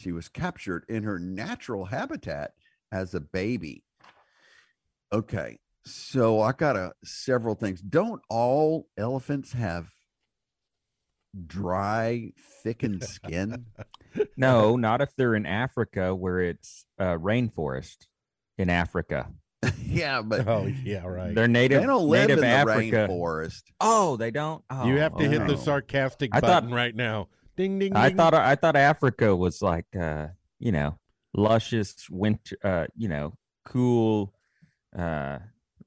She 0.00 0.12
was 0.12 0.28
captured 0.28 0.84
in 0.88 1.02
her 1.02 1.18
natural 1.18 1.84
habitat 1.84 2.52
as 2.90 3.12
a 3.14 3.20
baby. 3.20 3.84
Okay, 5.12 5.58
so 5.84 6.40
I 6.40 6.52
got 6.52 6.76
a 6.76 6.92
several 7.04 7.54
things. 7.54 7.82
Don't 7.82 8.22
all 8.30 8.86
elephants 8.96 9.52
have 9.52 9.88
dry, 11.46 12.32
thickened 12.62 13.04
skin? 13.08 13.66
No, 14.36 14.76
not 14.76 15.00
if 15.02 15.14
they're 15.16 15.34
in 15.34 15.46
Africa 15.46 16.14
where 16.14 16.40
it's 16.40 16.84
uh, 16.98 17.16
rainforest 17.18 18.06
in 18.56 18.70
Africa. 18.70 19.28
yeah, 19.84 20.22
but 20.22 20.48
Oh 20.48 20.66
yeah, 20.84 21.04
right. 21.06 21.34
They're 21.34 21.46
native. 21.46 21.82
they 21.82 21.86
don't 21.86 22.08
live 22.08 22.28
native 22.28 22.38
in 22.38 22.44
the 22.44 22.48
Africa. 22.50 23.06
rainforest. 23.10 23.62
Oh, 23.80 24.16
they 24.16 24.30
don't. 24.30 24.64
Oh, 24.70 24.86
you 24.86 24.96
have 24.96 25.14
to 25.18 25.28
hit 25.28 25.46
the 25.46 25.58
sarcastic 25.58 26.30
I 26.32 26.40
thought- 26.40 26.62
button 26.62 26.74
right 26.74 26.94
now. 26.96 27.28
Ding 27.60 27.78
ding. 27.78 27.94
I 27.94 28.08
ding. 28.08 28.16
thought 28.16 28.32
I 28.32 28.54
thought 28.54 28.74
Africa 28.76 29.36
was 29.36 29.60
like 29.60 29.84
uh, 29.94 30.28
you 30.58 30.72
know, 30.72 30.98
luscious 31.34 32.08
winter 32.08 32.56
uh, 32.64 32.86
you 32.96 33.08
know, 33.08 33.34
cool 33.66 34.32
uh 34.98 35.38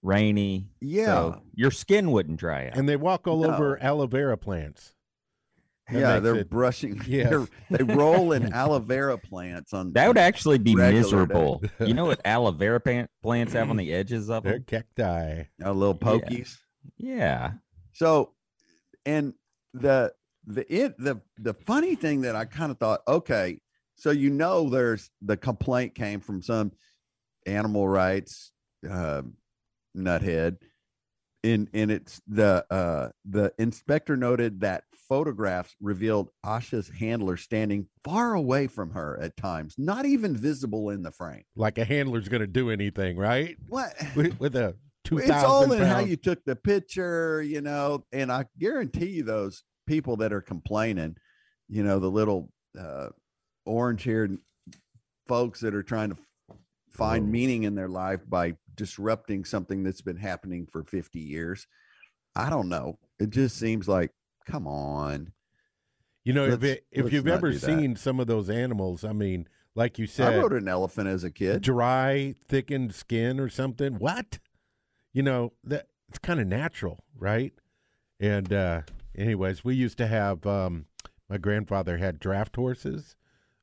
rainy. 0.03 0.67
Yeah. 0.81 1.05
so 1.05 1.41
your 1.55 1.71
skin 1.71 2.12
wouldn't 2.12 2.38
dry 2.39 2.67
out. 2.67 2.77
And 2.77 2.88
they 2.88 2.95
walk 2.95 3.27
all 3.27 3.41
No. 3.41 3.53
over 3.53 3.81
aloe 3.81 4.05
vera 4.05 4.38
plants. 4.38 4.93
That 5.89 5.99
yeah, 5.99 6.19
they're 6.19 6.36
it- 6.38 6.49
brushing. 6.49 7.01
Yeah. 7.07 7.29
they're- 7.29 7.47
they 7.71 7.83
roll 7.83 8.33
in 8.33 8.53
aloe 8.53 8.79
vera 8.79 9.17
plants 9.17 9.73
on. 9.73 9.93
That 9.93 10.07
would 10.07 10.17
actually 10.19 10.59
be 10.59 10.75
miserable. 10.75 11.59
day. 11.59 11.69
you 11.88 11.93
know 11.95 12.05
what 12.05 12.21
aloe 12.23 12.51
vera 12.51 12.79
pan- 12.79 13.09
plants 13.23 13.53
have 13.53 13.69
on 13.71 13.77
the 13.77 13.91
edges 13.93 14.29
of 14.29 14.43
They're 14.43 14.59
them? 14.59 14.65
cacti. 14.67 15.43
Uh, 15.63 15.71
little 15.71 15.97
Yeah. 16.29 16.45
Yeah. 16.97 17.51
So, 17.93 18.33
and 19.05 19.33
the 19.73 20.13
the 20.45 20.73
it 20.73 20.97
the 20.97 21.21
the 21.38 21.53
funny 21.53 21.95
thing 21.95 22.21
that 22.21 22.36
I 22.36 22.45
kind 22.45 22.71
of 22.71 22.77
thought, 22.77 23.01
okay, 23.08 23.60
so 23.95 24.12
you 24.12 24.29
know, 24.29 24.69
there's 24.69 25.10
the 25.21 25.38
complaint 25.38 25.95
came 25.95 26.19
from 26.19 26.41
some 26.41 26.71
animal 27.45 27.88
rights 27.88 28.51
uh, 28.89 29.21
nuthead, 29.95 30.58
in 31.43 31.69
and 31.73 31.91
it's 31.91 32.21
the 32.27 32.65
uh 32.69 33.10
the 33.25 33.53
inspector 33.58 34.17
noted 34.17 34.62
that 34.62 34.84
photographs 35.10 35.75
revealed 35.82 36.29
Asha's 36.43 36.89
handler 36.89 37.38
standing 37.38 37.88
far 38.03 38.34
away 38.34 38.67
from 38.67 38.91
her 38.91 39.19
at 39.21 39.38
times, 39.38 39.75
not 39.77 40.06
even 40.06 40.36
visible 40.36 40.89
in 40.89 41.03
the 41.03 41.12
frame. 41.12 41.43
Like 41.56 41.77
a 41.77 41.86
handler's 41.86 42.29
going 42.29 42.41
to 42.41 42.47
do 42.47 42.69
anything, 42.69 43.17
right? 43.17 43.58
What? 43.67 43.93
With, 44.15 44.39
with 44.39 44.56
a 44.56 44.75
two 45.03 45.19
it's 45.19 45.29
all 45.29 45.71
in 45.71 45.84
how 45.84 45.99
you 45.99 46.15
took 46.15 46.43
the 46.45 46.56
picture, 46.56 47.41
you 47.41 47.62
know. 47.62 48.06
And 48.12 48.32
I 48.32 48.45
guarantee 48.58 49.08
you, 49.08 49.23
those 49.23 49.63
people 49.86 50.17
that 50.17 50.34
are 50.34 50.41
complaining, 50.41 51.15
you 51.67 51.84
know, 51.84 52.00
the 52.00 52.10
little 52.10 52.52
uh, 52.80 53.10
orange-haired 53.65 54.38
folks 55.28 55.60
that 55.62 55.74
are 55.74 55.84
trying 55.84 56.10
to 56.10 56.17
find 56.89 57.32
meaning 57.32 57.63
in 57.63 57.76
their 57.76 57.88
life 57.88 58.22
by 58.28 58.56
disrupting 58.76 59.46
something 59.46 59.84
that's 59.84 60.02
been 60.02 60.17
happening 60.17 60.67
for 60.72 60.84
50 60.84 61.19
years. 61.19 61.67
I 62.36 62.50
don't 62.50 62.69
know. 62.69 62.98
It 63.19 63.30
just 63.30 63.58
seems 63.58 63.88
like, 63.88 64.12
come 64.46 64.67
on. 64.67 65.32
You 66.24 66.34
know, 66.34 66.46
if 66.46 66.62
Let's- 66.62 66.63
it, 66.65 66.86
if 66.91 67.12
you've 67.13 67.28
ever 67.28 67.54
seen 67.54 67.96
some 67.96 68.19
of 68.19 68.28
those 68.28 68.50
animals, 68.50 69.04
I 69.04 69.13
mean, 69.13 69.48
like 69.76 69.98
you 70.00 70.08
said, 70.08 70.34
I 70.34 70.38
rode 70.38 70.54
an 70.54 70.67
elephant 70.67 71.08
as 71.08 71.24
a 71.24 71.32
kid. 71.32 71.62
dry, 71.62 72.36
thickened 72.48 72.93
skin 72.93 73.39
or 73.39 73.50
something. 73.50 73.96
What? 73.96 74.39
You 75.13 75.24
know, 75.24 75.54
that 75.63 75.88
it's 76.10 76.19
kind 76.19 76.39
of 76.39 76.48
natural, 76.48 77.04
right? 77.17 77.54
And 78.19 78.54
uh 78.54 78.82
anyways, 79.17 79.63
we 79.63 79.76
used 79.76 79.97
to 79.99 80.08
have 80.08 80.45
um 80.45 80.86
my 81.30 81.38
grandfather 81.38 81.97
had 81.97 82.19
draft 82.19 82.56
horses 82.56 83.15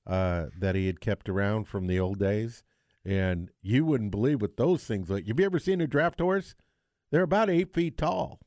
uh 0.07 0.47
that 0.59 0.75
he 0.75 0.87
had 0.87 1.01
kept 1.01 1.29
around 1.29 1.65
from 1.69 1.87
the 1.87 1.99
old 2.01 2.19
days. 2.19 2.63
And 3.05 3.51
you 3.63 3.87
wouldn't 3.87 4.11
believe 4.11 4.43
what 4.43 4.57
those 4.59 4.85
things 4.85 5.09
like. 5.09 5.27
Have 5.27 5.41
you 5.41 5.47
ever 5.47 5.59
seen 5.59 5.81
a 5.81 5.87
draft 5.87 6.21
horse? 6.21 6.55
They're 7.11 7.23
about 7.23 7.49
eight 7.49 7.73
feet 7.73 7.97
tall. 7.97 8.41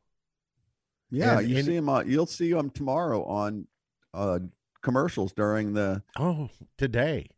Yeah, 1.09 1.39
And- 1.39 1.49
you 1.49 1.57
and- 1.57 1.65
see 1.65 1.75
them. 1.75 1.89
On, 1.89 2.07
you'll 2.09 2.25
see 2.27 2.53
them 2.53 2.69
tomorrow 2.69 3.23
on 3.25 3.67
uh, 4.13 4.39
commercials 4.83 5.33
during 5.33 5.73
the. 5.73 6.03
Oh, 6.19 6.49
today. 6.77 7.29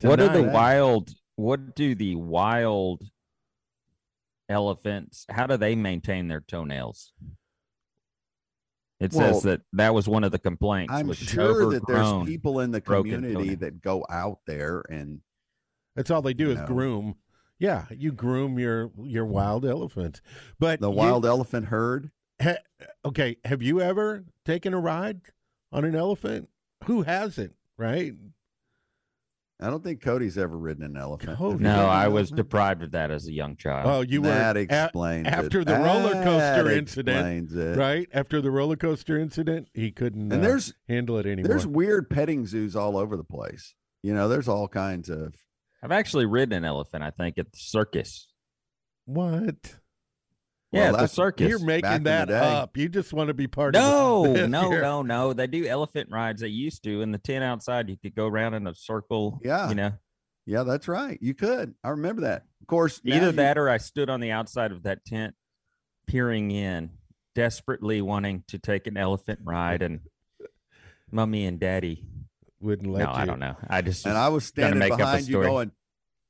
What 0.00 0.18
are 0.20 0.28
the 0.30 0.42
wild? 0.44 1.14
What 1.36 1.74
do 1.76 1.94
the 1.94 2.14
wild 2.16 3.02
elephants? 4.48 5.26
How 5.30 5.46
do 5.46 5.56
they 5.56 5.74
maintain 5.74 6.28
their 6.28 6.40
toenails? 6.40 7.12
It 8.98 9.12
Well, 9.12 9.34
says 9.34 9.42
that 9.42 9.60
that 9.74 9.92
was 9.94 10.08
one 10.08 10.24
of 10.24 10.32
the 10.32 10.38
complaints. 10.38 10.92
I'm 10.94 11.06
was 11.06 11.18
sure 11.18 11.70
that 11.72 11.86
there's 11.86 12.24
people 12.26 12.60
in 12.60 12.70
the 12.70 12.80
community 12.80 13.54
that 13.56 13.82
go 13.82 14.06
out 14.08 14.38
there 14.46 14.84
and 14.88 15.20
That's 15.94 16.10
all 16.10 16.22
they 16.22 16.34
do 16.34 16.50
is 16.50 16.58
know. 16.58 16.66
groom. 16.66 17.16
Yeah, 17.58 17.86
you 17.90 18.12
groom 18.12 18.58
your 18.58 18.90
your 19.02 19.24
wild 19.26 19.64
elephant. 19.66 20.20
But 20.58 20.80
the 20.80 20.90
you- 20.90 20.96
wild 20.96 21.24
elephant 21.26 21.66
herd. 21.66 22.10
Ha, 22.42 22.56
okay, 23.04 23.36
have 23.44 23.62
you 23.62 23.80
ever 23.80 24.24
taken 24.44 24.74
a 24.74 24.78
ride 24.80 25.20
on 25.72 25.84
an 25.86 25.94
elephant? 25.94 26.48
Who 26.84 27.02
hasn't, 27.02 27.54
right? 27.78 28.12
I 29.58 29.70
don't 29.70 29.82
think 29.82 30.02
Cody's 30.02 30.36
ever 30.36 30.56
ridden 30.58 30.84
an 30.84 30.96
elephant. 30.98 31.38
Cody. 31.38 31.64
No, 31.64 31.86
I 31.86 32.08
was 32.08 32.30
deprived 32.30 32.82
of 32.82 32.90
that 32.90 33.10
as 33.10 33.26
a 33.26 33.32
young 33.32 33.56
child. 33.56 33.86
Oh, 33.88 34.00
you 34.02 34.20
that 34.22 34.54
were 34.56 34.60
a- 34.60 34.62
explains 34.64 35.26
it. 35.26 35.32
after 35.32 35.64
the 35.64 35.76
roller 35.76 36.12
coaster 36.12 36.64
That 36.64 36.76
incident, 36.76 37.52
it. 37.52 37.78
right? 37.78 38.06
After 38.12 38.42
the 38.42 38.50
roller 38.50 38.76
coaster 38.76 39.18
incident, 39.18 39.68
he 39.72 39.90
couldn't 39.92 40.30
And 40.30 40.44
uh, 40.44 40.46
there's 40.46 40.74
handle 40.88 41.16
it 41.18 41.24
anymore. 41.24 41.48
there's 41.48 41.66
weird 41.66 42.10
petting 42.10 42.46
zoos 42.46 42.76
all 42.76 42.98
over 42.98 43.16
the 43.16 43.24
place. 43.24 43.74
You 44.02 44.12
know, 44.12 44.28
there's 44.28 44.46
all 44.48 44.68
kinds 44.68 45.08
of. 45.08 45.34
I've 45.82 45.90
actually 45.92 46.26
ridden 46.26 46.52
an 46.58 46.64
elephant. 46.66 47.02
I 47.02 47.10
think 47.10 47.38
at 47.38 47.50
the 47.50 47.58
circus. 47.58 48.28
what? 49.06 49.76
Yeah, 50.72 50.90
Well, 50.90 51.00
the 51.02 51.06
circus. 51.08 51.48
You're 51.48 51.58
making 51.60 52.02
that 52.04 52.30
up. 52.30 52.76
You 52.76 52.88
just 52.88 53.12
want 53.12 53.28
to 53.28 53.34
be 53.34 53.46
part 53.46 53.74
no, 53.74 54.26
of 54.26 54.36
it. 54.36 54.48
no, 54.48 54.70
You're- 54.70 54.82
no, 54.82 55.02
no. 55.02 55.32
They 55.32 55.46
do 55.46 55.66
elephant 55.66 56.08
rides. 56.10 56.42
They 56.42 56.48
used 56.48 56.82
to 56.84 57.02
in 57.02 57.12
the 57.12 57.18
tent 57.18 57.44
outside. 57.44 57.88
You 57.88 57.96
could 57.96 58.14
go 58.14 58.26
around 58.26 58.54
in 58.54 58.66
a 58.66 58.74
circle. 58.74 59.40
Yeah. 59.44 59.68
you 59.68 59.74
know, 59.76 59.92
Yeah, 60.44 60.64
that's 60.64 60.88
right. 60.88 61.18
You 61.22 61.34
could. 61.34 61.74
I 61.84 61.90
remember 61.90 62.22
that. 62.22 62.42
Of 62.60 62.66
course, 62.66 63.00
either 63.04 63.26
you- 63.26 63.32
that 63.32 63.58
or 63.58 63.68
I 63.70 63.78
stood 63.78 64.10
on 64.10 64.20
the 64.20 64.32
outside 64.32 64.72
of 64.72 64.82
that 64.82 65.04
tent, 65.04 65.34
peering 66.08 66.50
in, 66.50 66.90
desperately 67.34 68.02
wanting 68.02 68.42
to 68.48 68.58
take 68.58 68.86
an 68.88 68.96
elephant 68.96 69.38
ride, 69.44 69.82
and 69.82 70.00
mummy 71.12 71.46
and 71.46 71.60
daddy. 71.60 72.04
Wouldn't 72.60 72.90
let 72.90 73.04
No, 73.04 73.10
you. 73.12 73.16
I 73.18 73.24
don't 73.26 73.38
know. 73.38 73.54
I 73.68 73.82
just 73.82 74.06
And 74.06 74.16
I 74.16 74.28
was 74.30 74.44
standing 74.46 74.78
make 74.78 74.90
up 74.92 74.98
a 74.98 75.02
behind 75.02 75.28
you, 75.28 75.42
going, 75.42 75.70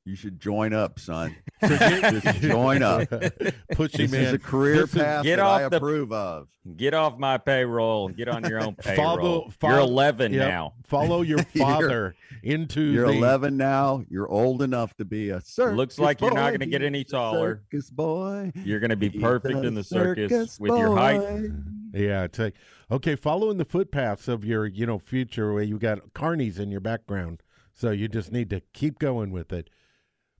"You 0.07 0.15
should 0.15 0.39
join 0.39 0.73
up, 0.73 0.99
son. 0.99 1.35
Just 1.63 2.41
join 2.41 2.81
up. 2.81 3.09
Push 3.71 3.93
This 3.93 4.11
him 4.13 4.19
is 4.21 4.29
in. 4.29 4.35
a 4.35 4.39
career 4.39 4.75
This 4.81 4.93
is- 4.95 5.01
path 5.01 5.23
get 5.23 5.35
that 5.37 5.45
I 5.45 5.63
off 5.65 5.71
the- 5.71 5.77
approve 5.77 6.11
of." 6.11 6.47
get 6.75 6.93
off 6.93 7.17
my 7.17 7.37
payroll 7.37 8.09
get 8.09 8.27
on 8.27 8.43
your 8.43 8.61
own 8.61 8.75
payroll. 8.81 9.49
Follow- 9.51 9.71
You're 9.75 9.79
11 9.79 10.33
Yep. 10.33 10.47
now. 10.49 10.73
Follow 10.83 11.21
your 11.21 11.37
You're- 11.53 11.61
father 11.65 12.13
into 12.43 12.81
You're 12.81 13.07
the 13.07 13.13
11 13.13 13.55
now. 13.55 14.03
You're 14.09 14.27
old 14.27 14.61
enough 14.61 14.93
to 14.97 15.05
be 15.05 15.29
a 15.29 15.39
circus. 15.39 15.77
Looks 15.77 15.97
like 15.97 16.19
you're 16.19 16.33
not 16.33 16.51
gonna 16.51 16.65
get 16.65 16.81
any 16.81 17.05
taller. 17.05 17.61
Circus 17.71 17.89
boy. 17.89 18.51
You're 18.55 18.81
going 18.81 18.89
to 18.89 18.97
be 18.97 19.09
perfect 19.09 19.55
a 19.55 19.63
in 19.63 19.75
the 19.75 19.83
circus, 19.83 20.29
circus 20.29 20.59
with 20.59 20.77
your 20.77 20.93
height. 20.97 21.19
boy. 21.21 21.49
Yeah, 21.93 22.23
it's 22.25 22.37
like 22.37 22.55
okay, 22.91 23.15
following 23.15 23.57
the 23.57 23.65
footpaths 23.65 24.27
of 24.27 24.43
your, 24.43 24.65
you 24.65 24.85
know, 24.85 24.99
future 24.99 25.53
where 25.53 25.63
you 25.63 25.79
got 25.79 25.99
carnies 26.13 26.59
in 26.59 26.69
your 26.69 26.81
background. 26.81 27.43
So 27.73 27.91
you 27.91 28.09
just 28.09 28.31
need 28.33 28.49
to 28.49 28.59
keep 28.73 28.99
going 28.99 29.31
with 29.31 29.53
it. 29.53 29.69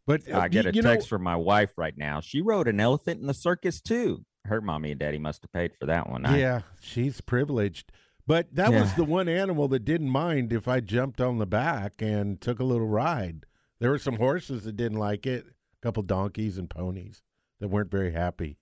But 0.07 0.21
uh, 0.31 0.39
I 0.39 0.47
get 0.47 0.65
a 0.65 0.73
you 0.73 0.81
know, 0.81 0.89
text 0.89 1.07
from 1.09 1.21
my 1.21 1.35
wife 1.35 1.73
right 1.77 1.95
now. 1.95 2.21
She 2.21 2.41
rode 2.41 2.67
an 2.67 2.79
elephant 2.79 3.21
in 3.21 3.27
the 3.27 3.33
circus 3.35 3.81
too. 3.81 4.25
Her 4.45 4.61
mommy 4.61 4.91
and 4.91 4.99
daddy 4.99 5.19
must 5.19 5.43
have 5.43 5.51
paid 5.51 5.73
for 5.79 5.85
that 5.87 6.09
one. 6.09 6.25
I- 6.25 6.39
Yeah, 6.39 6.61
she's 6.81 7.21
privileged. 7.21 7.91
But 8.25 8.53
that 8.55 8.73
was 8.73 8.93
the 8.95 9.05
one 9.05 9.29
animal 9.29 9.69
that 9.69 9.85
didn't 9.85 10.09
mind 10.09 10.51
if 10.51 10.67
I 10.67 10.81
jumped 10.81 11.21
on 11.21 11.37
the 11.37 11.45
back 11.45 12.01
and 12.01 12.41
took 12.41 12.59
a 12.59 12.63
little 12.65 12.87
ride. 12.87 13.45
There 13.79 13.89
were 13.91 13.99
some 13.99 14.15
horses 14.17 14.63
that 14.65 14.75
didn't 14.75 14.97
like 14.97 15.25
it, 15.25 15.45
a 15.45 15.81
couple 15.81 16.03
donkeys 16.03 16.57
and 16.57 16.69
ponies 16.69 17.21
that 17.61 17.69
weren't 17.69 17.89
very 17.91 18.11
happy. 18.11 18.57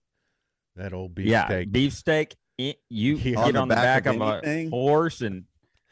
That 0.76 0.94
old 0.94 1.18
yeah, 1.18 1.48
beefsteak. 1.48 1.72
beefsteak. 1.72 2.36
you 2.58 2.76
Yeah. 3.16 3.34
get 3.34 3.38
On 3.38 3.56
on 3.56 3.68
the 3.70 3.76
the, 3.76 3.82
back 3.82 4.04
back, 4.04 4.16
of 4.16 4.22
of, 4.22 4.44
a 4.44 4.68
horse 4.70 5.22
and 5.22 5.46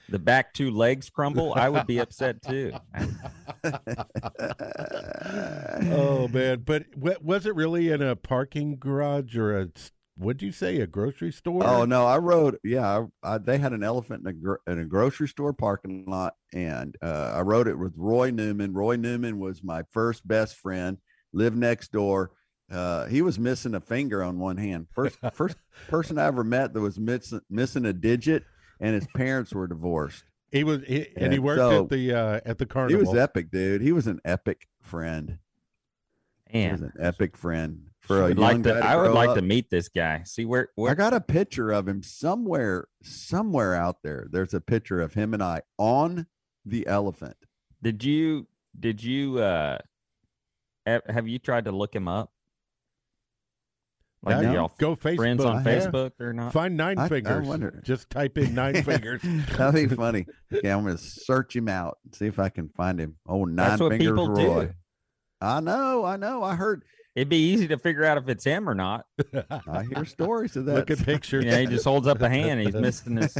the 0.09 0.19
back 0.19 0.53
two 0.53 0.71
legs 0.71 1.09
crumble. 1.09 1.53
I 1.55 1.69
would 1.69 1.87
be 1.87 1.99
upset 1.99 2.41
too. 2.41 2.73
oh 5.91 6.27
man! 6.27 6.63
But 6.65 6.85
wa- 6.95 7.15
was 7.21 7.45
it 7.45 7.55
really 7.55 7.89
in 7.89 8.01
a 8.01 8.15
parking 8.15 8.77
garage 8.77 9.35
or 9.37 9.59
a? 9.59 9.69
What'd 10.15 10.43
you 10.43 10.51
say? 10.51 10.79
A 10.79 10.87
grocery 10.87 11.31
store? 11.31 11.65
Oh 11.65 11.85
no, 11.85 12.05
I 12.05 12.17
rode. 12.17 12.57
Yeah, 12.63 13.05
I, 13.23 13.33
I, 13.33 13.37
they 13.39 13.57
had 13.57 13.73
an 13.73 13.83
elephant 13.83 14.21
in 14.21 14.27
a 14.27 14.33
gro- 14.33 14.57
in 14.67 14.79
a 14.79 14.85
grocery 14.85 15.27
store 15.27 15.53
parking 15.53 16.05
lot, 16.07 16.35
and 16.53 16.95
uh, 17.01 17.33
I 17.35 17.41
rode 17.41 17.67
it 17.67 17.77
with 17.77 17.93
Roy 17.97 18.29
Newman. 18.29 18.73
Roy 18.73 18.95
Newman 18.95 19.39
was 19.39 19.63
my 19.63 19.83
first 19.91 20.27
best 20.27 20.57
friend. 20.57 20.97
Lived 21.33 21.57
next 21.57 21.91
door. 21.91 22.31
Uh, 22.71 23.05
he 23.05 23.21
was 23.21 23.39
missing 23.39 23.75
a 23.75 23.79
finger 23.81 24.23
on 24.23 24.39
one 24.39 24.57
hand. 24.57 24.87
First 24.93 25.17
first 25.33 25.57
person 25.87 26.17
I 26.19 26.25
ever 26.25 26.43
met 26.43 26.73
that 26.73 26.81
was 26.81 26.99
missing 26.99 27.41
missing 27.49 27.85
a 27.85 27.93
digit, 27.93 28.43
and 28.83 28.93
his 28.93 29.07
parents 29.15 29.53
were 29.53 29.65
divorced. 29.67 30.25
He 30.51 30.63
was, 30.63 30.81
he, 30.85 31.07
and 31.15 31.33
he 31.33 31.39
worked 31.39 31.57
so- 31.59 31.83
at 31.85 31.89
the 31.89 32.13
uh, 32.13 32.39
at 32.45 32.57
the 32.59 32.65
carnival. 32.67 32.99
He 32.99 33.03
was 33.07 33.15
epic, 33.17 33.49
dude. 33.49 33.81
He 33.81 33.91
was 33.91 34.05
an 34.05 34.19
epic 34.23 34.67
friend. 34.81 35.39
He 36.49 36.67
was 36.67 36.81
And 36.81 36.91
an 36.91 36.93
epic 36.99 37.35
friend 37.37 37.87
for 37.99 38.19
a 38.19 38.23
would 38.27 38.37
young 38.37 38.61
like 38.61 38.63
to, 38.63 38.69
guy 38.73 38.79
to 38.81 38.85
I 38.85 38.95
would 38.97 39.13
like 39.13 39.29
up. 39.29 39.35
to 39.37 39.41
meet 39.41 39.71
this 39.71 39.87
guy. 39.89 40.21
See 40.25 40.45
where, 40.45 40.67
I 40.77 40.93
got 40.93 41.13
a 41.13 41.21
picture 41.21 41.71
of 41.71 41.87
him 41.87 42.03
somewhere, 42.03 42.87
somewhere 43.01 43.73
out 43.73 44.03
there. 44.03 44.27
There's 44.29 44.53
a 44.53 44.61
picture 44.61 45.01
of 45.01 45.13
him 45.15 45.33
and 45.33 45.41
I 45.41 45.61
on 45.79 46.27
the 46.65 46.85
elephant. 46.85 47.37
did 47.81 48.03
you 48.03 48.45
did 48.79 49.01
you 49.03 49.39
uh 49.39 49.77
have, 50.85 51.01
have 51.07 51.27
you 51.27 51.39
tried 51.39 51.65
to 51.65 51.71
look 51.71 51.95
him 51.95 52.07
up? 52.09 52.32
Like 54.25 54.41
Yeah, 54.43 54.53
y'all 54.53 54.71
go 54.77 54.95
Facebook. 54.95 55.15
friends 55.17 55.43
on 55.43 55.63
Facebook 55.65 56.11
or 56.21 56.31
not? 56.33 56.53
Find 56.53 56.77
nine 56.77 56.97
I- 56.97 57.05
I 57.05 57.09
fingers. 57.09 57.45
wonder- 57.47 57.81
Just 57.83 58.09
type 58.09 58.37
in 58.37 58.55
nine 58.55 58.81
fingers. 58.83 59.21
That'd 59.57 59.89
be 59.89 59.95
funny. 59.95 60.25
Yeah, 60.63 60.77
I'm 60.77 60.83
gonna 60.85 60.97
search 60.97 61.55
him 61.55 61.67
out 61.67 61.97
and 62.05 62.15
see 62.15 62.27
if 62.27 62.39
I 62.39 62.47
can 62.49 62.69
find 62.69 62.99
him. 62.99 63.15
Oh, 63.27 63.43
nine 63.45 63.55
That's 63.55 63.81
what 63.81 63.91
fingers 63.91 64.07
people 64.07 64.29
Roy. 64.29 64.65
do. 64.67 64.73
I 65.41 65.59
know, 65.59 66.05
I 66.05 66.15
know. 66.15 66.41
I 66.43 66.55
heard 66.55 66.83
It'd 67.15 67.29
be 67.29 67.51
easy 67.51 67.67
to 67.67 67.77
figure 67.77 68.03
out 68.05 68.17
if 68.17 68.27
it's 68.27 68.43
him 68.43 68.67
or 68.67 68.73
not. 68.73 69.05
I 69.69 69.83
hear 69.83 70.03
stories 70.03 70.55
of 70.55 70.65
that. 70.65 70.73
Look 70.73 70.89
at 70.89 70.97
pictures. 70.97 71.45
You 71.45 71.51
know, 71.51 71.59
he 71.59 71.67
just 71.67 71.85
holds 71.85 72.07
up 72.07 72.19
a 72.23 72.27
hand. 72.29 72.59
And 72.59 72.61
he's 72.61 72.73
missing 72.81 73.17
his. 73.17 73.37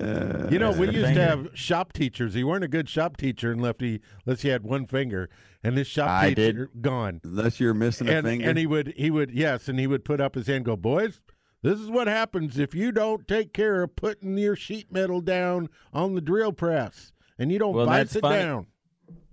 Uh, 0.00 0.48
You 0.50 0.58
know, 0.58 0.70
we 0.72 0.86
Missing 0.86 0.94
a 0.94 0.98
used 1.08 1.14
to 1.14 1.22
have 1.22 1.48
shop 1.54 1.92
teachers. 1.92 2.34
You 2.34 2.46
weren't 2.46 2.64
a 2.64 2.68
good 2.68 2.88
shop 2.88 3.16
teacher 3.16 3.52
unless 3.52 3.74
he, 3.78 4.00
unless 4.24 4.42
you 4.44 4.50
had 4.50 4.62
one 4.62 4.86
finger, 4.86 5.28
and 5.62 5.76
this 5.76 5.86
shop 5.88 6.08
I 6.08 6.32
did. 6.34 6.52
teacher 6.56 6.70
gone. 6.80 7.20
unless 7.24 7.60
you're 7.60 7.74
missing 7.74 8.08
a 8.08 8.12
And, 8.12 8.26
finger. 8.26 8.48
and 8.48 8.58
he 8.58 8.66
would, 8.66 8.94
he 8.96 9.10
would, 9.10 9.30
yes, 9.30 9.68
and 9.68 9.78
he 9.78 9.86
would 9.86 10.04
put 10.04 10.20
up 10.20 10.34
his 10.34 10.46
hand, 10.46 10.56
and 10.58 10.64
go, 10.64 10.76
boys. 10.76 11.20
This 11.62 11.78
is 11.78 11.90
what 11.90 12.06
happens 12.06 12.58
if 12.58 12.74
you 12.74 12.90
don't 12.90 13.28
take 13.28 13.52
care 13.52 13.82
of 13.82 13.94
putting 13.94 14.38
your 14.38 14.56
sheet 14.56 14.90
metal 14.90 15.20
down 15.20 15.68
on 15.92 16.14
the 16.14 16.22
drill 16.22 16.52
press, 16.54 17.12
and 17.38 17.52
you 17.52 17.58
don't 17.58 17.74
Well, 17.74 17.84
bice 17.84 18.16
it 18.16 18.22
funny. 18.22 18.38
down. 18.42 18.66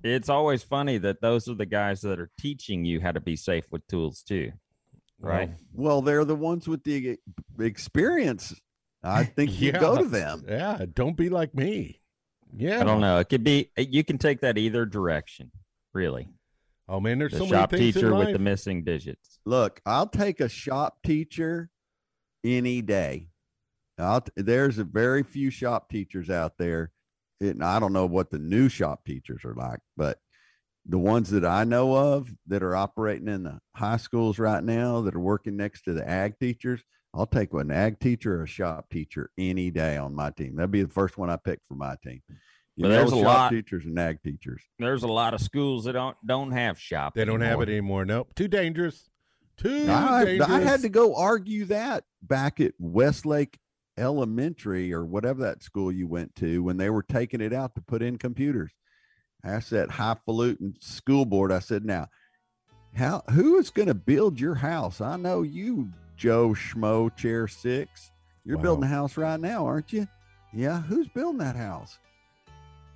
It's 0.04 0.28
always 0.28 0.62
funny 0.62 0.98
that 0.98 1.22
those 1.22 1.48
are 1.48 1.54
the 1.56 1.66
guys 1.66 2.02
that 2.02 2.20
are 2.20 2.30
teaching 2.38 2.84
you 2.84 3.00
how 3.00 3.14
to 3.14 3.22
be 3.22 3.38
safe 3.38 3.66
with 3.72 3.88
tools 3.88 4.24
too, 4.24 4.52
right? 5.22 5.52
well, 5.74 6.02
they're 6.02 6.26
the 6.26 6.36
ones 6.36 6.68
with 6.68 6.84
the 6.84 7.18
experience. 7.60 8.54
I 9.04 9.24
think 9.24 9.60
you 9.60 9.72
Yeah. 9.72 9.80
go 9.80 9.98
to 9.98 10.08
them. 10.08 10.46
Yeah, 10.48 10.86
don't 10.94 11.16
be 11.16 11.30
like 11.30 11.54
me. 11.54 12.02
Yeah, 12.56 12.82
I 12.82 12.84
don't 12.84 13.02
know. 13.02 13.20
It 13.20 13.30
could 13.30 13.44
be. 13.44 13.72
You 13.78 14.04
can 14.04 14.18
take 14.18 14.42
that 14.42 14.58
either 14.58 14.86
direction, 14.86 15.52
really. 15.94 16.30
Oh 16.88 17.00
man, 17.00 17.20
there's 17.20 17.34
The 17.34 17.40
so 17.40 17.48
shop 17.48 17.72
many 17.72 17.92
teacher 17.92 18.12
in 18.12 18.18
with 18.18 18.34
the 18.34 18.40
missing 18.40 18.84
digits. 18.84 19.40
Look, 19.46 19.82
I'll 19.86 20.08
take 20.08 20.40
a 20.40 20.48
shop 20.50 21.00
teacher 21.04 21.70
any 22.44 22.82
day. 22.82 23.30
I'll 23.98 24.24
there's 24.36 24.78
a 24.78 24.84
very 24.84 25.24
few 25.24 25.50
shop 25.50 25.90
teachers 25.90 26.30
out 26.30 26.58
there. 26.58 26.92
And 27.40 27.64
I 27.64 27.80
don't 27.80 27.94
know 27.94 28.08
what 28.08 28.32
the 28.32 28.40
new 28.40 28.68
shop 28.68 29.06
teachers 29.06 29.46
are 29.46 29.54
like, 29.54 29.80
but 29.96 30.18
the 30.88 30.98
ones 30.98 31.30
that 31.30 31.46
I 31.46 31.66
know 31.66 31.96
of 31.96 32.34
that 32.48 32.64
are 32.64 32.76
operating 32.76 33.28
in 33.28 33.44
the 33.44 33.60
high 33.76 33.98
schools 33.98 34.40
right 34.40 34.64
now 34.64 35.02
that 35.02 35.14
are 35.14 35.20
working 35.20 35.56
next 35.56 35.84
to 35.84 35.94
the 35.94 36.08
ag 36.08 36.40
teachers, 36.40 36.82
I'll 37.18 37.26
take 37.26 37.52
an 37.54 37.72
ag 37.72 38.00
teacher 38.00 38.40
or 38.40 38.44
a 38.44 38.48
shop 38.48 38.90
teacher 38.92 39.32
any 39.38 39.72
day 39.72 39.98
on 39.98 40.14
my 40.14 40.30
team. 40.30 40.56
That'd 40.56 40.72
be 40.72 40.84
the 40.84 40.94
first 40.94 41.18
one 41.18 41.30
I 41.32 41.36
pick 41.38 41.62
for 41.68 41.74
my 41.74 41.96
team. 42.04 42.22
You 42.76 42.84
Well, 42.84 42.92
there's 42.92 43.12
know 43.12 43.18
a 43.20 43.24
shop 43.24 43.38
lot- 43.38 43.50
teachers 43.50 43.86
and 43.86 43.98
ag 43.98 44.22
teachers. 44.22 44.62
There's 44.78 45.02
a 45.02 45.08
lot 45.08 45.34
of 45.34 45.42
schools 45.42 45.86
that 45.86 45.94
don't 45.94 46.16
don't 46.26 46.52
have 46.52 46.80
shop. 46.80 47.16
They 47.16 47.26
don't 47.26 47.42
have 47.42 47.60
it 47.62 47.70
anymore. 47.70 48.06
Nope, 48.06 48.36
too 48.36 48.48
dangerous. 48.48 49.10
Too 49.58 49.88
I, 49.90 50.26
dangerous. 50.26 50.50
I 50.50 50.60
had 50.60 50.82
to 50.82 50.90
go 50.90 51.16
argue 51.16 51.66
that 51.66 52.04
back 52.22 52.60
at 52.60 52.74
Westlake 52.78 53.58
Elementary 53.98 54.94
or 54.94 55.04
whatever 55.04 55.42
that 55.42 55.64
school 55.64 55.92
you 55.92 56.08
went 56.08 56.36
to 56.36 56.62
when 56.62 56.78
they 56.78 56.92
were 56.92 57.02
taking 57.02 57.42
it 57.42 57.52
out 57.52 57.74
to 57.74 57.82
put 57.82 58.04
in 58.04 58.20
computers. 58.20 58.72
I 59.44 59.50
asked 59.50 59.72
that 59.72 59.90
highfalutin 59.90 60.76
school 60.80 61.26
board, 61.26 61.52
I 61.52 61.58
said, 61.58 61.84
now, 61.84 62.10
how 62.96 63.24
who 63.32 63.58
is 63.58 63.72
going 63.72 63.88
to 63.88 63.96
build 63.96 64.40
your 64.40 64.54
house? 64.54 65.02
I 65.02 65.18
know 65.18 65.42
you, 65.42 65.90
Joe 66.18 66.50
Schmo, 66.50 67.16
chair 67.16 67.48
six. 67.48 68.12
You're 68.44 68.58
Wow. 68.58 68.64
building 68.64 68.84
a 68.86 68.88
house 68.88 69.18
right 69.18 69.40
now, 69.40 69.66
aren't 69.66 69.94
you? 69.94 70.08
Yeah. 70.54 70.82
Who's 70.82 71.08
building 71.08 71.40
that 71.40 71.56
house? 71.56 72.00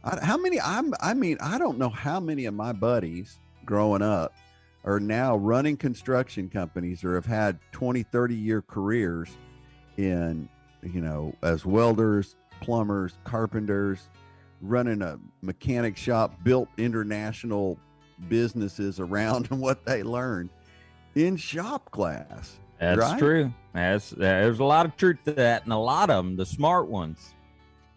I, 0.04 0.24
how 0.26 0.38
many? 0.38 0.60
I'm. 0.60 0.94
I 1.00 1.14
mean, 1.14 1.38
I 1.40 1.58
don't 1.58 1.78
know 1.78 1.90
how 1.90 2.20
many 2.20 2.46
of 2.46 2.54
my 2.54 2.74
buddies 2.74 3.40
growing 3.66 4.02
up 4.02 4.34
are 4.84 5.00
now 5.00 5.36
running 5.38 5.78
construction 5.78 6.50
companies 6.50 7.04
or 7.04 7.14
have 7.16 7.26
had 7.28 7.60
20, 7.72 8.02
30 8.04 8.36
year 8.36 8.64
careers 8.64 9.30
in, 9.98 10.50
you 10.82 11.02
know, 11.02 11.36
as 11.44 11.66
welders, 11.66 12.36
plumbers, 12.62 13.14
carpenters, 13.24 14.10
running 14.62 15.04
a 15.04 15.20
mechanic 15.44 15.96
shop, 15.98 16.44
built 16.44 16.68
international 16.78 17.78
businesses 18.28 19.00
around 19.00 19.46
what 19.52 19.86
they 19.86 20.02
learned 20.02 20.50
in 21.14 21.38
shop 21.38 21.92
class. 21.92 22.58
That's 22.82 23.00
right? 23.00 23.20
true. 23.20 23.54
That's 23.74 24.10
there's 24.10 24.60
a 24.60 24.64
lot 24.64 24.88
of 24.88 24.98
truth 24.98 25.20
to 25.26 25.34
that, 25.34 25.64
and 25.64 25.72
a 25.72 25.78
lot 25.78 26.10
of 26.10 26.26
them, 26.26 26.36
the 26.36 26.48
smart 26.48 26.88
ones, 26.88 27.36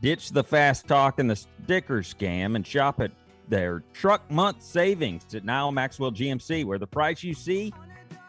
ditch 0.02 0.28
the 0.28 0.44
fast 0.44 0.86
talk 0.86 1.18
and 1.18 1.28
the 1.28 1.36
sticker 1.36 2.00
scam 2.00 2.54
and 2.54 2.66
shop 2.66 3.00
at 3.00 3.10
their 3.48 3.82
truck 3.94 4.30
month 4.30 4.62
savings 4.62 5.34
at 5.34 5.44
Nyle 5.44 5.72
Maxwell 5.72 6.12
GMC, 6.12 6.66
where 6.66 6.78
the 6.78 6.86
price 6.86 7.22
you 7.22 7.32
see 7.32 7.72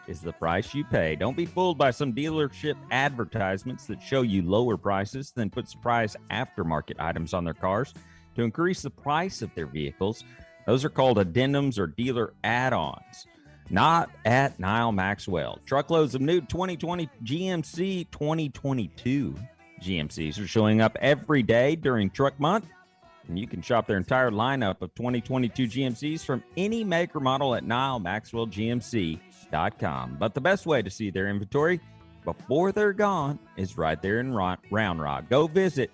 is 0.08 0.22
the 0.22 0.32
price 0.32 0.74
you 0.74 0.82
pay. 0.84 1.14
Don't 1.14 1.36
be 1.36 1.44
fooled 1.44 1.76
by 1.76 1.90
some 1.90 2.14
dealership 2.14 2.76
advertisements 2.90 3.84
that 3.86 4.02
show 4.02 4.22
you 4.22 4.40
lower 4.40 4.78
prices, 4.78 5.32
then 5.36 5.50
put 5.50 5.68
surprise 5.68 6.16
aftermarket 6.30 6.98
items 6.98 7.34
on 7.34 7.44
their 7.44 7.54
cars 7.54 7.92
to 8.34 8.42
increase 8.42 8.80
the 8.80 8.90
price 8.90 9.42
of 9.42 9.54
their 9.54 9.66
vehicles. 9.66 10.24
Those 10.66 10.86
are 10.86 10.90
called 10.90 11.18
addendums 11.18 11.78
or 11.78 11.86
dealer 11.86 12.32
add-ons 12.44 13.26
not 13.70 14.10
at 14.24 14.58
Nyle 14.58 14.90
Maxwell. 14.92 15.58
Truckloads 15.66 16.14
of 16.14 16.20
new 16.20 16.40
2020 16.40 17.08
GMC 17.24 18.10
2022 18.10 19.34
GMCs 19.82 20.42
are 20.42 20.46
showing 20.46 20.80
up 20.80 20.96
every 21.00 21.42
day 21.42 21.76
during 21.76 22.08
Truck 22.10 22.40
Month, 22.40 22.66
and 23.28 23.38
you 23.38 23.46
can 23.46 23.60
shop 23.62 23.86
their 23.86 23.98
entire 23.98 24.30
lineup 24.30 24.82
of 24.82 24.94
2022 24.94 25.66
GMCs 25.66 26.24
from 26.24 26.42
any 26.56 26.84
make 26.84 27.14
or 27.14 27.20
model 27.20 27.54
at 27.54 27.64
NyleMaxwellGMC.com. 27.64 30.16
But 30.18 30.34
the 30.34 30.40
best 30.40 30.66
way 30.66 30.82
to 30.82 30.90
see 30.90 31.10
their 31.10 31.28
inventory 31.28 31.80
before 32.24 32.72
they're 32.72 32.92
gone 32.92 33.38
is 33.56 33.78
right 33.78 34.00
there 34.00 34.20
in 34.20 34.32
Round 34.34 35.00
Rock. 35.00 35.28
Go 35.28 35.46
visit 35.46 35.90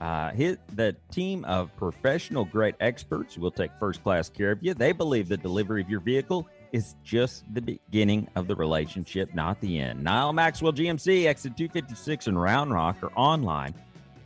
uh, 0.00 0.30
hit 0.32 0.58
the 0.76 0.94
team 1.10 1.44
of 1.44 1.74
professional 1.76 2.44
great 2.44 2.74
experts 2.80 3.38
will 3.38 3.50
take 3.50 3.70
first 3.78 4.02
class 4.02 4.28
care 4.28 4.50
of 4.50 4.62
you. 4.62 4.74
They 4.74 4.92
believe 4.92 5.28
the 5.28 5.36
delivery 5.36 5.80
of 5.80 5.88
your 5.88 6.00
vehicle 6.00 6.48
is 6.74 6.96
just 7.04 7.44
the 7.54 7.62
beginning 7.62 8.26
of 8.34 8.48
the 8.48 8.56
relationship, 8.56 9.32
not 9.32 9.60
the 9.60 9.78
end. 9.78 10.02
Nyle 10.02 10.32
Maxwell 10.32 10.72
GMC, 10.72 11.24
exit 11.26 11.56
256 11.56 12.26
in 12.26 12.36
Round 12.36 12.72
Rock, 12.72 12.96
or 13.00 13.12
online, 13.14 13.72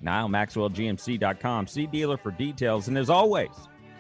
NyleMaxwellGMC.com. 0.03 1.67
See 1.67 1.87
dealer 1.87 2.17
for 2.17 2.31
details. 2.31 2.89
And 2.89 2.97
as 2.97 3.11
always, 3.11 3.51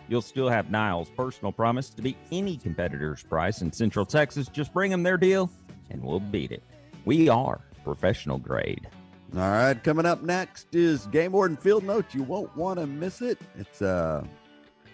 you'll 0.08 0.22
still 0.22 0.48
have 0.48 0.70
Nyle's 0.70 1.10
personal 1.10 1.52
promise 1.52 1.90
to 1.90 2.00
beat 2.00 2.16
any 2.32 2.56
competitor's 2.56 3.22
price 3.22 3.60
in 3.60 3.70
Central 3.70 4.06
Texas. 4.06 4.48
Just 4.48 4.72
bring 4.72 4.90
them 4.90 5.02
their 5.02 5.18
deal, 5.18 5.50
and 5.90 6.02
we'll 6.02 6.18
beat 6.18 6.50
it. 6.50 6.62
We 7.04 7.28
are 7.28 7.60
professional 7.84 8.38
grade. 8.38 8.88
All 9.36 9.42
right, 9.42 9.74
coming 9.84 10.06
up 10.06 10.22
next 10.22 10.74
is 10.74 11.04
Game 11.08 11.32
Warden 11.32 11.58
Field 11.58 11.84
Notes. 11.84 12.14
You 12.14 12.22
won't 12.22 12.56
want 12.56 12.78
to 12.78 12.86
miss 12.86 13.20
it. 13.20 13.38
It's 13.58 13.82
a, 13.82 14.26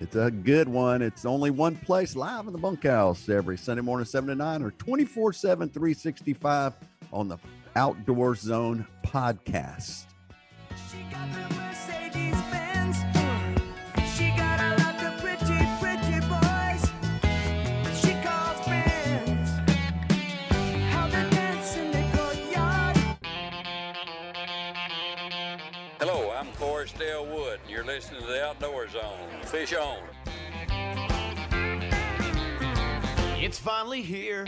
it's 0.05 0.17
a 0.17 0.31
good 0.31 0.69
one. 0.69 1.01
It's 1.01 1.25
only 1.25 1.51
one 1.51 1.77
place 1.77 2.15
live 2.15 2.47
in 2.47 2.53
the 2.53 2.59
bunkhouse 2.59 3.27
every 3.31 3.57
Sunday 3.57 3.81
morning, 3.81 4.05
7 4.05 4.29
to 4.29 4.35
9, 4.35 4.63
or 4.63 4.71
24 4.73 5.33
7, 5.33 5.71
365 5.71 6.75
on 7.11 7.29
the 7.29 7.39
Outdoor 7.75 8.35
Zone 8.35 8.87
podcast. 9.03 10.05
I'm 26.85 26.99
Dale 26.99 27.25
Wood, 27.25 27.61
and 27.63 27.71
you're 27.71 27.85
listening 27.85 28.21
to 28.21 28.27
the 28.27 28.45
Outdoor 28.45 28.87
Zone. 28.91 29.17
Fish 29.45 29.73
on. 29.73 30.01
It's 33.41 33.59
finally 33.59 34.03
here. 34.03 34.45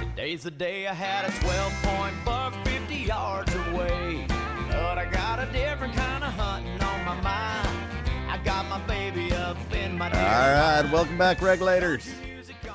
Today's 0.00 0.42
the 0.42 0.50
day 0.50 0.88
I 0.88 0.94
had 0.94 1.26
a 1.26 1.44
12 1.44 1.72
point 1.82 2.24
buck 2.24 2.54
50 2.66 2.94
yards 2.96 3.54
away. 3.54 4.26
But 4.68 4.98
I 4.98 5.08
got 5.12 5.38
a 5.38 5.46
different 5.52 5.94
kind 5.94 6.24
of 6.24 6.32
hunting 6.32 6.80
on 6.82 7.04
my 7.04 7.20
mind. 7.20 7.68
I 8.28 8.40
got 8.42 8.68
my 8.68 8.84
baby 8.88 9.32
up 9.32 9.56
in 9.72 9.96
my 9.96 10.06
All 10.06 10.82
right, 10.82 10.92
welcome 10.92 11.18
back, 11.18 11.40
regulators. 11.40 12.12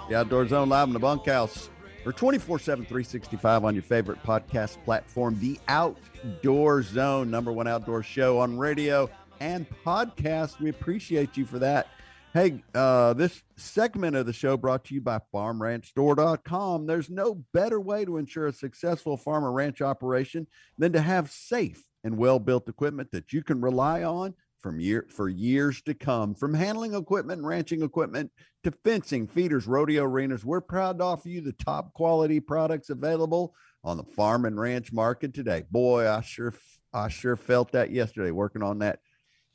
The 0.08 0.16
Outdoor 0.16 0.48
Zone 0.48 0.70
live 0.70 0.88
in 0.88 0.94
the 0.94 1.00
bunkhouse 1.00 1.70
or 2.06 2.14
24 2.14 2.60
7, 2.60 2.86
365 2.86 3.66
on 3.66 3.74
your 3.74 3.84
favorite 3.84 4.22
podcast 4.24 4.84
platform. 4.84 5.38
The 5.40 5.60
Outdoor 5.68 6.84
Zone, 6.84 7.32
number 7.32 7.52
one 7.52 7.68
outdoor 7.68 8.04
show 8.04 8.40
on 8.40 8.58
radio 8.58 9.10
and 9.40 9.66
podcast. 9.86 10.60
We 10.60 10.70
appreciate 10.70 11.36
you 11.36 11.46
for 11.46 11.60
that. 11.60 11.88
Hey, 12.34 12.64
uh, 12.74 13.14
this 13.14 13.44
segment 13.56 14.18
of 14.18 14.26
the 14.26 14.34
show 14.34 14.58
brought 14.58 14.84
to 14.86 14.94
you 14.94 15.00
by 15.00 15.20
farmranchstore.com. 15.34 16.86
There's 16.86 17.10
no 17.10 17.36
better 17.54 17.80
way 17.80 18.04
to 18.04 18.18
ensure 18.18 18.48
a 18.48 18.54
successful 18.54 19.16
farm 19.16 19.46
or 19.46 19.54
ranch 19.54 19.82
operation 19.82 20.46
than 20.78 20.92
to 20.94 21.02
have 21.02 21.32
safe 21.32 21.82
and 22.04 22.18
well 22.18 22.40
built 22.40 22.68
equipment 22.68 23.12
that 23.12 23.32
you 23.32 23.42
can 23.42 23.62
rely 23.62 24.04
on 24.04 24.34
from 24.66 24.80
year 24.80 25.06
for 25.10 25.30
years 25.30 25.80
to 25.84 25.94
come. 25.94 26.34
From 26.34 26.52
handling 26.52 26.96
equipment 26.96 27.44
ranching 27.44 27.84
equipment 27.84 28.32
to 28.64 28.72
fencing, 28.84 29.28
feeders, 29.28 29.68
rodeo 29.68 30.06
arenas, 30.06 30.44
we're 30.44 30.60
proud 30.60 30.98
to 30.98 31.04
offer 31.04 31.30
you 31.30 31.40
the 31.40 31.54
top 31.54 31.94
quality 31.94 32.40
products 32.40 32.90
available 32.90 33.54
on 33.84 33.96
the 33.96 34.04
farm 34.04 34.44
and 34.44 34.60
ranch 34.60 34.92
market 34.92 35.36
today. 35.36 35.66
Boy, 35.70 36.10
I 36.10 36.22
sure 36.22 36.52
I 36.92 37.10
sure 37.10 37.36
felt 37.36 37.74
that 37.74 37.92
yesterday 37.92 38.32
working 38.32 38.64
on 38.64 38.80
that 38.80 38.98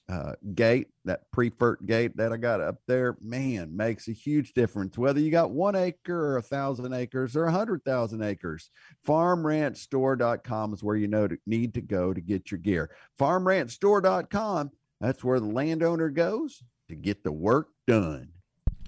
uh, 0.08 0.34
gate, 0.54 0.88
that 1.04 1.22
Priefert 1.34 1.86
gate 1.86 2.16
that 2.16 2.32
I 2.32 2.36
got 2.36 2.60
up 2.60 2.76
there, 2.86 3.16
man, 3.20 3.76
makes 3.76 4.06
a 4.06 4.12
huge 4.12 4.52
difference. 4.54 4.96
Whether 4.96 5.18
you 5.18 5.32
got 5.32 5.50
one 5.50 5.74
acre 5.74 6.34
or 6.34 6.36
a 6.36 6.42
thousand 6.42 6.92
acres 6.92 7.36
or 7.36 7.46
a 7.46 7.52
hundred 7.52 7.84
thousand 7.84 8.22
acres, 8.22 8.70
farmranchstore.com 9.06 10.72
is 10.72 10.84
where 10.84 10.96
you 10.96 11.08
know 11.08 11.26
to 11.26 11.36
need 11.46 11.74
to 11.74 11.80
go 11.80 12.12
to 12.14 12.20
get 12.20 12.50
your 12.50 12.58
gear. 12.58 12.90
Farmranchstore.com, 13.18 14.70
that's 15.00 15.22
where 15.24 15.40
the 15.40 15.46
landowner 15.46 16.08
goes 16.10 16.62
to 16.88 16.94
get 16.94 17.22
the 17.24 17.32
work 17.32 17.68
done. 17.86 18.28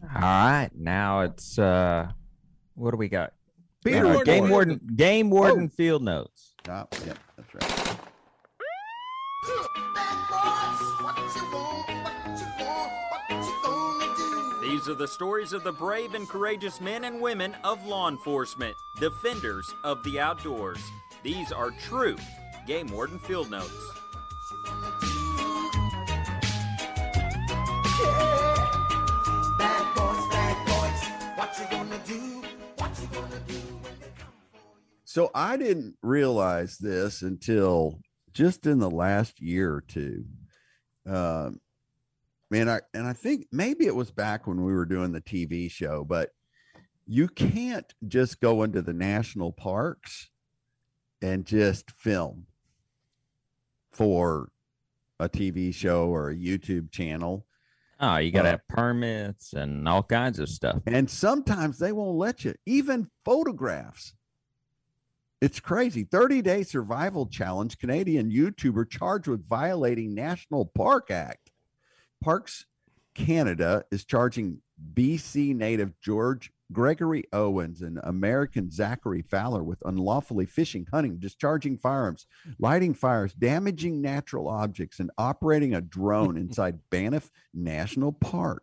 All 0.02 0.20
right, 0.20 0.70
now 0.76 1.20
it's 1.20 1.58
uh, 1.58 2.08
what 2.74 2.90
do 2.90 2.96
we 2.96 3.08
got? 3.08 3.32
Peter 3.84 4.06
Uh, 4.06 4.22
game 4.22 4.48
warden, 4.48 4.80
game 4.96 5.30
warden 5.30 5.68
field 5.68 6.02
notes. 6.02 6.54
Yeah, 6.66 6.84
that's 7.36 7.54
right. 7.54 7.98
These 14.62 14.88
are 14.88 14.94
the 14.94 15.08
stories 15.08 15.52
of 15.52 15.64
the 15.64 15.72
brave 15.72 16.14
and 16.14 16.28
courageous 16.28 16.80
men 16.80 17.04
and 17.04 17.20
women 17.20 17.54
of 17.64 17.84
law 17.84 18.08
enforcement, 18.08 18.74
defenders 19.00 19.68
of 19.84 20.02
the 20.04 20.18
outdoors. 20.18 20.78
These 21.22 21.52
are 21.52 21.70
true 21.72 22.16
Game 22.66 22.86
Warden 22.88 23.18
Field 23.18 23.50
Notes. 23.50 23.70
So 35.12 35.30
I 35.34 35.58
didn't 35.58 35.96
realize 36.00 36.78
this 36.78 37.20
until 37.20 38.00
just 38.32 38.64
in 38.64 38.78
the 38.78 38.90
last 38.90 39.42
year 39.42 39.70
or 39.70 39.82
two. 39.82 40.24
Um, 41.04 41.60
man, 42.50 42.66
I 42.70 42.80
and 42.94 43.06
I 43.06 43.12
think 43.12 43.48
maybe 43.52 43.84
it 43.84 43.94
was 43.94 44.10
back 44.10 44.46
when 44.46 44.64
we 44.64 44.72
were 44.72 44.86
doing 44.86 45.12
the 45.12 45.20
TV 45.20 45.70
show, 45.70 46.02
but 46.02 46.30
you 47.06 47.28
can't 47.28 47.92
just 48.08 48.40
go 48.40 48.62
into 48.62 48.80
the 48.80 48.94
national 48.94 49.52
parks 49.52 50.30
and 51.20 51.44
just 51.44 51.90
film 51.90 52.46
for 53.90 54.48
a 55.20 55.28
TV 55.28 55.74
show 55.74 56.06
or 56.08 56.30
a 56.30 56.34
YouTube 56.34 56.90
channel. 56.90 57.44
Oh, 58.00 58.16
you 58.16 58.32
got 58.32 58.44
to 58.44 58.48
Uh, 58.48 58.50
have 58.52 58.66
permits 58.66 59.52
and 59.52 59.86
all 59.86 60.04
kinds 60.04 60.38
of 60.38 60.48
stuff. 60.48 60.80
And 60.86 61.10
sometimes 61.10 61.78
they 61.78 61.92
won't 61.92 62.16
let 62.16 62.46
you, 62.46 62.54
even 62.64 63.10
photographs. 63.26 64.14
It's 65.42 65.58
crazy. 65.58 66.04
30 66.04 66.40
day 66.40 66.62
survival 66.62 67.26
challenge. 67.26 67.76
Canadian 67.76 68.30
YouTuber 68.30 68.88
charged 68.88 69.26
with 69.26 69.48
violating 69.48 70.14
National 70.14 70.66
Park 70.66 71.10
Act. 71.10 71.50
Parks 72.22 72.66
Canada 73.16 73.84
is 73.90 74.04
charging 74.04 74.58
BC 74.94 75.56
native 75.56 75.98
George 76.00 76.52
Gregory 76.70 77.24
Owens 77.32 77.82
and 77.82 77.98
American 78.04 78.70
Zachary 78.70 79.22
Fowler 79.22 79.64
with 79.64 79.82
unlawfully 79.84 80.46
fishing, 80.46 80.86
hunting, 80.92 81.18
discharging 81.18 81.76
firearms, 81.76 82.28
lighting 82.60 82.94
fires, 82.94 83.32
damaging 83.32 84.00
natural 84.00 84.46
objects, 84.46 85.00
and 85.00 85.10
operating 85.18 85.74
a 85.74 85.80
drone 85.80 86.36
inside 86.36 86.78
Banff 86.88 87.32
National 87.52 88.12
Park. 88.12 88.62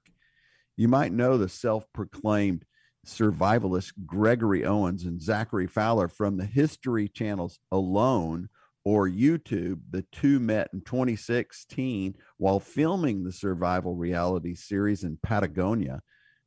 You 0.77 0.87
might 0.87 1.11
know 1.11 1.37
the 1.37 1.49
self 1.49 1.91
proclaimed 1.91 2.63
survivalist 3.05 3.93
Gregory 4.05 4.65
Owens 4.65 5.05
and 5.05 5.21
Zachary 5.21 5.67
Fowler 5.67 6.07
from 6.07 6.37
the 6.37 6.45
History 6.45 7.07
channels 7.07 7.59
alone 7.71 8.49
or 8.85 9.09
YouTube. 9.09 9.79
The 9.89 10.05
two 10.11 10.39
met 10.39 10.69
in 10.73 10.81
2016 10.81 12.15
while 12.37 12.59
filming 12.59 13.23
the 13.23 13.31
survival 13.31 13.95
reality 13.95 14.55
series 14.55 15.03
in 15.03 15.17
Patagonia. 15.21 16.01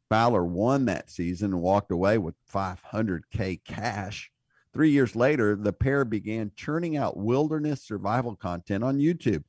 Fowler 0.08 0.44
won 0.44 0.84
that 0.86 1.10
season 1.10 1.52
and 1.52 1.62
walked 1.62 1.90
away 1.90 2.18
with 2.18 2.34
500K 2.52 3.64
cash. 3.64 4.30
Three 4.74 4.90
years 4.90 5.14
later, 5.16 5.56
the 5.56 5.72
pair 5.72 6.04
began 6.04 6.52
churning 6.54 6.96
out 6.96 7.16
wilderness 7.16 7.84
survival 7.84 8.36
content 8.36 8.82
on 8.84 8.98
YouTube. 8.98 9.44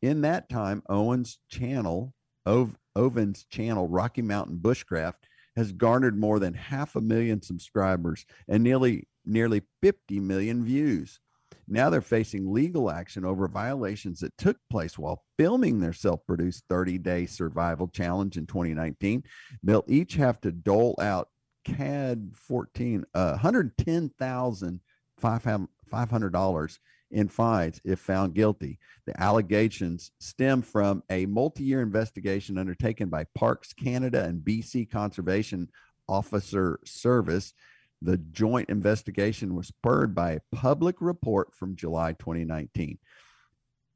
In 0.00 0.20
that 0.22 0.48
time, 0.48 0.82
Owens' 0.88 1.38
channel, 1.50 2.14
Ov- 2.46 2.76
Owen's 2.94 3.44
channel, 3.44 3.88
Rocky 3.88 4.22
Mountain 4.22 4.58
Bushcraft, 4.58 5.14
has 5.58 5.72
garnered 5.72 6.16
more 6.16 6.38
than 6.38 6.54
half 6.54 6.94
a 6.94 7.00
million 7.00 7.42
subscribers 7.42 8.24
and 8.48 8.62
nearly 8.62 9.08
nearly 9.26 9.62
50 9.82 10.20
million 10.20 10.64
views. 10.64 11.18
Now 11.66 11.90
they're 11.90 12.00
facing 12.00 12.52
legal 12.52 12.88
action 12.90 13.24
over 13.24 13.48
violations 13.48 14.20
that 14.20 14.38
took 14.38 14.56
place 14.70 14.96
while 14.96 15.24
filming 15.36 15.80
their 15.80 15.92
self-produced 15.92 16.62
30-day 16.70 17.26
survival 17.26 17.88
challenge 17.88 18.36
in 18.38 18.46
2019. 18.46 19.24
They'll 19.62 19.84
each 19.86 20.14
have 20.14 20.40
to 20.42 20.52
dole 20.52 20.94
out 21.00 21.28
CAD 21.64 22.30
14 22.34 23.04
uh, 23.12 23.30
110,500 23.32 26.32
dollars 26.32 26.78
in 27.10 27.28
fines 27.28 27.80
if 27.84 27.98
found 27.98 28.34
guilty. 28.34 28.78
The 29.06 29.20
allegations 29.20 30.10
stem 30.20 30.62
from 30.62 31.02
a 31.10 31.26
multi-year 31.26 31.80
investigation 31.80 32.58
undertaken 32.58 33.08
by 33.08 33.24
Parks 33.34 33.72
Canada 33.72 34.24
and 34.24 34.40
BC 34.42 34.90
Conservation 34.90 35.68
Officer 36.08 36.80
Service. 36.84 37.54
The 38.02 38.18
joint 38.18 38.68
investigation 38.68 39.54
was 39.54 39.68
spurred 39.68 40.14
by 40.14 40.32
a 40.32 40.56
public 40.56 40.96
report 41.00 41.54
from 41.54 41.76
July 41.76 42.12
2019. 42.12 42.98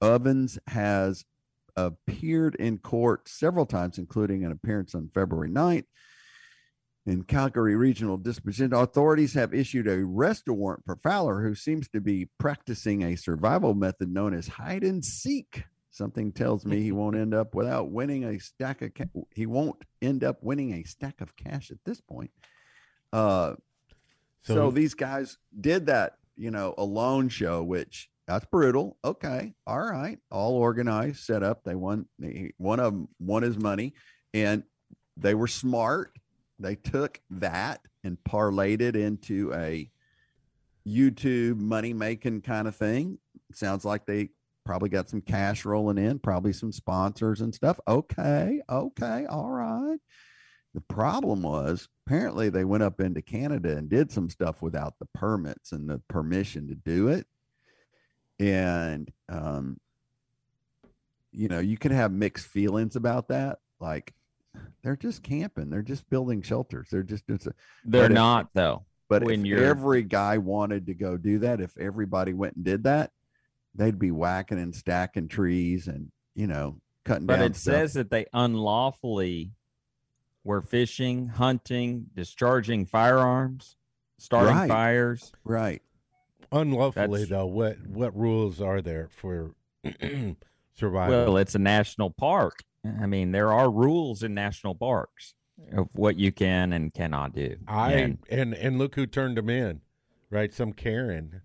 Ovens 0.00 0.58
has 0.66 1.24
appeared 1.76 2.54
in 2.56 2.78
court 2.78 3.28
several 3.28 3.66
times, 3.66 3.98
including 3.98 4.44
an 4.44 4.52
appearance 4.52 4.94
on 4.94 5.10
February 5.14 5.50
9th. 5.50 5.84
In 7.04 7.24
Calgary 7.24 7.74
Regional 7.74 8.16
Disposition, 8.16 8.72
authorities 8.72 9.34
have 9.34 9.52
issued 9.52 9.88
a 9.88 9.94
arrest 9.94 10.44
warrant 10.48 10.84
for 10.86 10.94
Fowler, 10.96 11.42
who 11.42 11.54
seems 11.54 11.88
to 11.88 12.00
be 12.00 12.28
practicing 12.38 13.02
a 13.02 13.16
survival 13.16 13.74
method 13.74 14.08
known 14.08 14.34
as 14.34 14.46
hide 14.46 14.84
and 14.84 15.04
seek. 15.04 15.64
Something 15.90 16.30
tells 16.32 16.64
me 16.64 16.80
he 16.80 16.92
won't 16.92 17.16
end 17.16 17.34
up 17.34 17.56
without 17.56 17.90
winning 17.90 18.22
a 18.24 18.38
stack 18.38 18.82
of. 18.82 18.94
Ca- 18.94 19.06
he 19.34 19.46
won't 19.46 19.82
end 20.00 20.22
up 20.22 20.38
winning 20.42 20.74
a 20.74 20.84
stack 20.84 21.20
of 21.20 21.34
cash 21.34 21.72
at 21.72 21.78
this 21.84 22.00
point. 22.00 22.30
Uh, 23.12 23.54
so, 24.42 24.54
So- 24.54 24.70
these 24.70 24.94
guys 24.94 25.38
did 25.60 25.86
that, 25.86 26.18
you 26.36 26.52
know, 26.52 26.72
alone 26.78 27.28
show, 27.30 27.64
which 27.64 28.10
that's 28.28 28.44
brutal. 28.44 28.96
Okay, 29.04 29.54
all 29.66 29.80
right, 29.82 30.20
all 30.30 30.54
organized, 30.54 31.24
set 31.24 31.42
up. 31.42 31.64
They 31.64 31.74
won. 31.74 32.06
They, 32.20 32.52
one 32.58 32.78
of 32.78 32.92
them 32.92 33.08
won 33.18 33.42
his 33.42 33.58
money, 33.58 33.94
and 34.32 34.62
they 35.16 35.34
were 35.34 35.48
smart. 35.48 36.12
They 36.62 36.76
took 36.76 37.20
that 37.30 37.80
and 38.04 38.18
parlayed 38.24 38.80
it 38.80 38.96
into 38.96 39.52
a 39.54 39.90
YouTube 40.86 41.58
money 41.58 41.92
making 41.92 42.42
kind 42.42 42.66
of 42.66 42.76
thing. 42.76 43.18
Sounds 43.52 43.84
like 43.84 44.06
they 44.06 44.30
probably 44.64 44.88
got 44.88 45.10
some 45.10 45.20
cash 45.20 45.64
rolling 45.64 45.98
in, 45.98 46.18
probably 46.18 46.52
some 46.52 46.72
sponsors 46.72 47.40
and 47.40 47.54
stuff. 47.54 47.78
Okay, 47.86 48.60
okay, 48.68 49.26
all 49.28 49.50
right. 49.50 49.98
The 50.74 50.80
problem 50.80 51.42
was 51.42 51.88
apparently 52.06 52.48
they 52.48 52.64
went 52.64 52.82
up 52.82 53.00
into 53.00 53.20
Canada 53.20 53.76
and 53.76 53.90
did 53.90 54.10
some 54.10 54.30
stuff 54.30 54.62
without 54.62 54.94
the 54.98 55.06
permits 55.14 55.72
and 55.72 55.88
the 55.88 56.00
permission 56.08 56.68
to 56.68 56.74
do 56.74 57.08
it. 57.08 57.26
And 58.38 59.12
um, 59.28 59.78
you 61.30 61.48
know, 61.48 61.60
you 61.60 61.76
can 61.76 61.92
have 61.92 62.12
mixed 62.12 62.46
feelings 62.46 62.96
about 62.96 63.28
that. 63.28 63.58
Like 63.80 64.14
they're 64.82 64.96
just 64.96 65.22
camping, 65.22 65.70
they're 65.70 65.82
just 65.82 66.08
building 66.10 66.42
shelters. 66.42 66.88
They're 66.90 67.02
just 67.02 67.24
it's 67.28 67.46
a, 67.46 67.54
They're 67.84 68.02
but 68.04 68.10
if- 68.10 68.14
not 68.14 68.48
though. 68.54 68.84
but 69.08 69.24
when 69.24 69.40
if 69.40 69.46
you're 69.46 69.64
every 69.64 70.02
guy 70.02 70.38
wanted 70.38 70.86
to 70.86 70.94
go 70.94 71.16
do 71.16 71.38
that, 71.40 71.60
if 71.60 71.76
everybody 71.78 72.32
went 72.32 72.56
and 72.56 72.64
did 72.64 72.84
that, 72.84 73.12
they'd 73.74 73.98
be 73.98 74.10
whacking 74.10 74.58
and 74.58 74.74
stacking 74.74 75.28
trees 75.28 75.86
and 75.88 76.10
you 76.34 76.46
know 76.46 76.80
cutting 77.04 77.26
But 77.26 77.36
down. 77.36 77.44
it 77.46 77.56
stuff. 77.56 77.74
says 77.74 77.92
that 77.94 78.10
they 78.10 78.26
unlawfully 78.32 79.52
were 80.44 80.60
fishing, 80.62 81.28
hunting, 81.28 82.06
discharging 82.14 82.84
firearms, 82.86 83.76
starting 84.18 84.56
Right. 84.56 84.68
fires. 84.68 85.32
right. 85.44 85.82
Unlawfully 86.50 87.06
That's- 87.24 87.28
though, 87.30 87.46
what 87.46 87.78
what 87.86 88.14
rules 88.16 88.60
are 88.60 88.82
there 88.82 89.08
for 89.08 89.54
survival? 90.74 91.24
Well, 91.24 91.36
it's 91.38 91.54
a 91.54 91.58
national 91.58 92.10
park. 92.10 92.62
I 92.84 93.06
mean, 93.06 93.32
there 93.32 93.52
are 93.52 93.70
rules 93.70 94.22
in 94.22 94.34
national 94.34 94.74
parks 94.74 95.34
of 95.72 95.88
what 95.94 96.16
you 96.16 96.32
can 96.32 96.72
and 96.72 96.92
cannot 96.92 97.34
do. 97.34 97.56
I 97.68 97.92
And 97.92 98.18
and 98.30 98.54
and 98.54 98.78
look 98.78 98.94
who 98.96 99.06
turned 99.06 99.36
them 99.36 99.48
in, 99.50 99.80
right? 100.30 100.52
Some 100.52 100.72
Karen. 100.72 101.42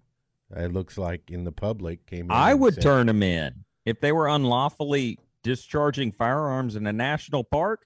It 0.56 0.72
looks 0.72 0.98
like 0.98 1.30
in 1.30 1.44
the 1.44 1.52
public 1.52 2.06
came. 2.08 2.26
In 2.26 2.32
I 2.32 2.54
would 2.54 2.76
said- 2.76 2.84
turn 2.84 3.08
them 3.08 3.22
in 3.22 3.66
if 3.86 4.00
they 4.00 4.12
were 4.12 4.28
unlawfully 4.28 5.20
discharging 5.44 6.12
firearms 6.12 6.76
in 6.76 6.88
a 6.88 6.94
national 6.94 7.44
park. 7.44 7.86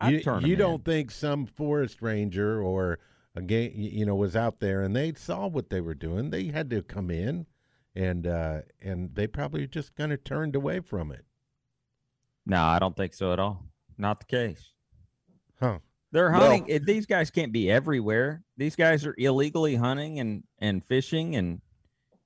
I'd 0.00 0.12
You, 0.14 0.20
turn 0.22 0.44
you 0.44 0.56
don't 0.56 0.80
in. 0.80 0.84
think 0.84 1.10
some 1.10 1.46
forest 1.46 2.02
ranger 2.02 2.60
or 2.62 2.98
a 3.34 3.42
game, 3.42 3.72
you 3.74 4.04
know, 4.04 4.14
was 4.16 4.34
out 4.34 4.60
there 4.60 4.82
and 4.82 4.94
they 4.96 5.12
saw 5.14 5.46
what 5.46 5.70
they 5.70 5.80
were 5.80 5.94
doing? 5.94 6.30
They 6.30 6.46
had 6.46 6.68
to 6.70 6.82
come 6.82 7.10
in, 7.10 7.46
and 7.94 8.26
uh 8.26 8.62
and 8.82 9.14
they 9.14 9.26
probably 9.28 9.66
just 9.68 9.94
kind 9.94 10.12
of 10.12 10.24
turned 10.24 10.56
away 10.56 10.80
from 10.80 11.12
it. 11.12 11.24
No, 12.46 12.62
I 12.62 12.78
don't 12.78 12.96
think 12.96 13.12
so 13.14 13.32
at 13.32 13.38
all. 13.38 13.64
Not 13.98 14.20
the 14.20 14.26
case. 14.26 14.72
Huh. 15.60 15.78
They're 16.12 16.30
hunting. 16.30 16.70
eh, 16.70 16.78
These 16.82 17.06
guys 17.06 17.30
can't 17.30 17.52
be 17.52 17.70
everywhere. 17.70 18.42
These 18.56 18.76
guys 18.76 19.04
are 19.04 19.14
illegally 19.18 19.74
hunting 19.74 20.20
and 20.20 20.44
and 20.60 20.84
fishing 20.84 21.36
and 21.36 21.60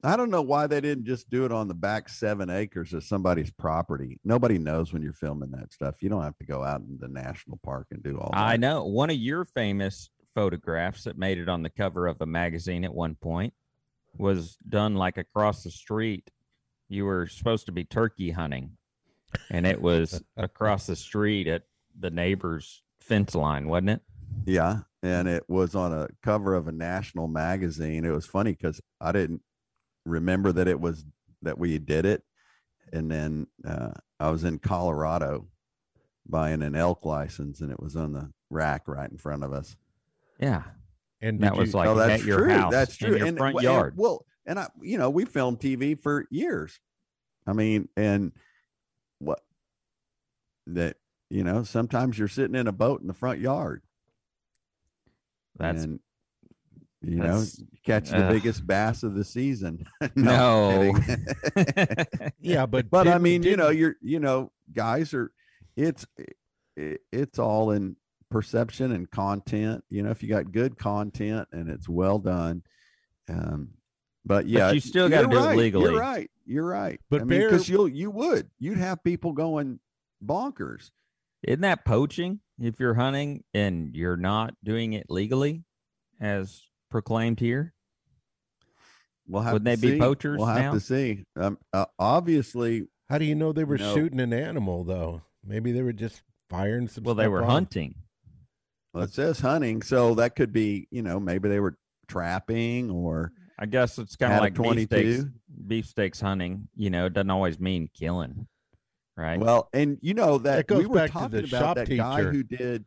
I 0.03 0.17
don't 0.17 0.31
know 0.31 0.41
why 0.43 0.67
they 0.67 0.81
didn't 0.81 1.05
just 1.05 1.29
do 1.29 1.45
it 1.45 1.53
on 1.53 1.69
the 1.69 1.75
back 1.75 2.09
seven 2.09 2.49
acres 2.49 2.95
of 2.95 3.05
somebody's 3.05 3.51
property. 3.51 4.19
Nobody 4.25 4.59
knows 4.59 4.93
when 4.95 5.03
you're 5.03 5.13
filming 5.13 5.51
that 5.51 5.73
stuff. 5.75 5.97
You 6.03 6.09
don't 6.09 6.23
have 6.23 6.39
to 6.39 6.47
go 6.47 6.65
out 6.65 6.81
in 6.81 6.97
the 6.99 7.09
national 7.09 7.59
park 7.63 7.89
and 7.91 8.03
do 8.03 8.17
all 8.19 8.31
that. 8.33 8.39
I 8.41 8.57
know 8.57 8.85
one 8.85 9.11
of 9.11 9.17
your 9.17 9.45
famous 9.45 10.09
photographs 10.35 11.05
that 11.05 11.19
made 11.19 11.37
it 11.37 11.51
on 11.51 11.63
the 11.63 11.69
cover 11.69 12.07
of 12.07 12.17
a 12.23 12.27
magazine 12.27 12.85
at 12.85 12.95
one 12.95 13.15
point 13.15 13.53
was 14.17 14.57
done 14.69 14.95
like 14.95 15.19
across 15.19 15.65
the 15.65 15.71
street. 15.71 16.31
You 16.89 17.05
were 17.05 17.27
supposed 17.27 17.67
to 17.67 17.73
be 17.73 17.85
turkey 17.85 18.31
hunting, 18.31 18.79
and 19.51 19.67
it 19.67 19.81
was 19.81 20.23
across 20.37 20.87
the 20.87 20.97
street 20.97 21.47
at 21.47 21.63
the 21.99 22.11
neighbor's 22.11 22.83
fence 23.01 23.35
line, 23.35 23.69
wasn't 23.69 23.91
it? 23.91 24.01
Yeah, 24.47 24.81
and 25.03 25.29
it 25.29 25.45
was 25.49 25.75
on 25.75 25.93
a 25.93 26.09
cover 26.23 26.55
of 26.55 26.69
a 26.69 26.73
national 26.73 27.29
magazine. 27.29 28.05
It 28.05 28.11
was 28.13 28.27
funny 28.27 28.53
because 28.53 28.81
I 29.01 29.13
didn't 29.13 29.43
remember 30.07 30.53
that 30.53 30.69
it 30.69 30.81
was 30.81 31.05
that 31.43 31.59
we 31.59 31.79
did 31.79 32.07
it, 32.07 32.23
and 32.93 33.11
then 33.11 33.47
uh, 33.67 33.93
I 34.19 34.31
was 34.31 34.45
in 34.45 34.59
Colorado 34.59 35.47
buying 36.29 36.63
an 36.63 36.75
elk 36.77 37.05
license, 37.05 37.61
and 37.61 37.71
it 37.73 37.81
was 37.81 37.97
on 37.97 38.13
the 38.13 38.31
rack 38.51 38.87
right 38.87 39.11
in 39.11 39.17
front 39.19 39.43
of 39.43 39.53
us. 39.53 39.77
Yeah, 40.39 40.63
And 41.21 41.41
that 41.41 41.53
did 41.55 41.59
was 41.61 41.73
you- 41.73 41.79
like 41.79 41.89
oh, 41.89 41.95
that's 41.95 42.23
at 42.23 42.27
your 42.27 42.39
true. 42.45 42.51
house, 42.53 42.73
That's 42.73 43.01
in 43.03 43.09
true. 43.09 43.19
your 43.19 43.27
and 43.27 43.37
front 43.39 43.55
well, 43.57 43.65
yard. 43.65 43.93
And, 43.95 43.99
well, 44.01 44.25
and 44.47 44.59
I, 44.59 44.69
you 44.81 44.97
know, 44.99 45.11
we 45.11 45.25
filmed 45.25 45.59
TV 45.61 46.01
for 46.01 46.27
years. 46.31 46.79
I 47.47 47.53
mean, 47.53 47.89
and 47.97 48.33
what 48.33 48.33
that 50.75 50.97
you 51.29 51.45
know, 51.45 51.63
sometimes 51.63 52.19
you're 52.19 52.29
sitting 52.29 52.57
in 52.57 52.67
a 52.67 52.73
boat 52.73 53.01
in 53.01 53.07
the 53.07 53.15
front 53.15 53.39
yard. 53.41 53.83
That's 55.57 55.85
and 55.85 56.01
you 57.03 57.17
know, 57.17 57.25
that's- 57.25 57.63
catch 57.85 58.11
the 58.11 58.25
ugh. 58.27 58.33
biggest 58.33 58.67
bass 58.67 59.03
of 59.03 59.15
the 59.15 59.25
season. 59.25 59.85
No. 60.17 60.93
I'm. 60.95 62.07
Yeah, 62.41 62.67
but 62.67 62.91
but 62.91 63.07
I 63.07 63.13
didn't- 63.13 63.23
mean, 63.23 63.43
you 63.43 63.57
know, 63.57 63.71
you're 63.71 63.97
you 64.03 64.21
know, 64.21 64.53
guys 64.73 65.15
are 65.15 65.33
it's 65.77 66.07
it, 66.77 67.01
it's 67.13 67.39
all 67.39 67.71
in 67.71 67.97
perception 68.31 68.93
and 68.93 69.11
content. 69.11 69.85
You 69.91 70.03
know, 70.03 70.11
if 70.11 70.23
you 70.23 70.29
got 70.29 70.53
good 70.53 70.79
content 70.79 71.49
and 71.53 71.69
it's 71.69 71.89
well 71.89 72.19
done, 72.19 72.63
um, 73.29 73.71
but 74.25 74.47
yeah, 74.47 74.71
you 74.73 74.81
still 74.81 75.09
gotta 75.09 75.29
you're 75.31 75.43
do 75.43 75.49
it 75.49 75.57
legally. 75.57 75.91
You're 75.91 76.01
right. 76.01 76.31
You're 76.47 76.67
right. 76.67 77.01
But 77.11 77.23
I 77.23 77.25
mean, 77.25 77.41
because 77.43 77.69
you'll 77.69 77.89
you 77.89 78.11
would 78.11 78.51
you'd 78.59 78.79
have 78.79 79.03
people 79.05 79.33
going 79.33 79.79
bonkers. 80.25 80.91
Isn't 81.43 81.63
that 81.63 81.85
poaching 81.85 82.41
if 82.61 82.79
you're 82.81 82.95
hunting 82.95 83.45
and 83.55 83.95
you're 83.95 84.17
not 84.17 84.55
doing 84.63 84.93
it 84.93 85.07
legally 85.09 85.65
as 86.21 86.63
proclaimed 86.91 87.41
here? 87.41 87.73
We'll 89.27 89.43
have 89.43 89.53
Wouldn't 89.55 89.81
to 89.81 89.87
they 89.87 89.93
be 89.95 89.99
poachers 89.99 90.39
We'll 90.39 90.47
have 90.49 90.63
now? 90.65 90.73
to 90.75 90.81
see. 90.81 91.25
Um, 91.37 91.59
uh, 91.73 91.87
obviously, 91.99 92.89
How 93.09 93.19
do 93.19 93.25
you 93.25 93.35
know 93.35 93.53
they 93.53 93.65
were 93.65 93.79
No. 93.79 93.95
shooting 93.95 94.21
an 94.21 94.33
animal 94.33 94.85
though? 94.85 95.23
Maybe 95.45 95.73
they 95.73 95.83
were 95.83 95.93
just 95.93 96.23
firing 96.49 96.87
some. 96.89 97.05
Well, 97.05 97.15
they 97.15 97.29
were 97.29 97.43
off. 97.43 97.51
hunting. 97.51 97.95
well, 98.93 99.05
it 99.05 99.13
says 99.13 99.41
hunting, 99.41 99.83
so 99.83 100.15
that 100.17 100.37
could 100.37 100.53
be 100.53 100.87
you 100.91 101.03
know 101.03 101.19
maybe 101.21 101.49
they 101.49 101.61
were 101.61 101.77
trapping 102.09 102.91
or 102.91 103.33
I 103.59 103.67
guess 103.67 103.99
it's 103.99 104.17
kind 104.17 104.33
of 104.33 104.41
like 104.41 104.55
beefsteaks. 104.55 104.89
22. 105.23 105.31
Beefsteaks 105.67 106.21
hunting, 106.21 106.69
you 106.77 106.91
know, 106.91 107.07
it 107.07 107.13
doesn't 107.13 107.31
always 107.31 107.59
mean 107.61 107.89
killing, 107.95 108.47
right? 109.21 109.39
Well, 109.39 109.69
and 109.73 109.99
you 110.01 110.15
know 110.15 110.39
that, 110.39 110.57
That 110.57 110.67
goes 110.67 110.79
we 110.81 110.87
were 110.87 110.95
back 110.97 111.09
to 111.09 111.13
talking 111.13 111.31
the 111.31 111.39
about 111.47 111.49
shop 111.61 111.77
that 111.77 111.89
guy 111.97 112.23
who 112.25 112.43
did 112.43 112.85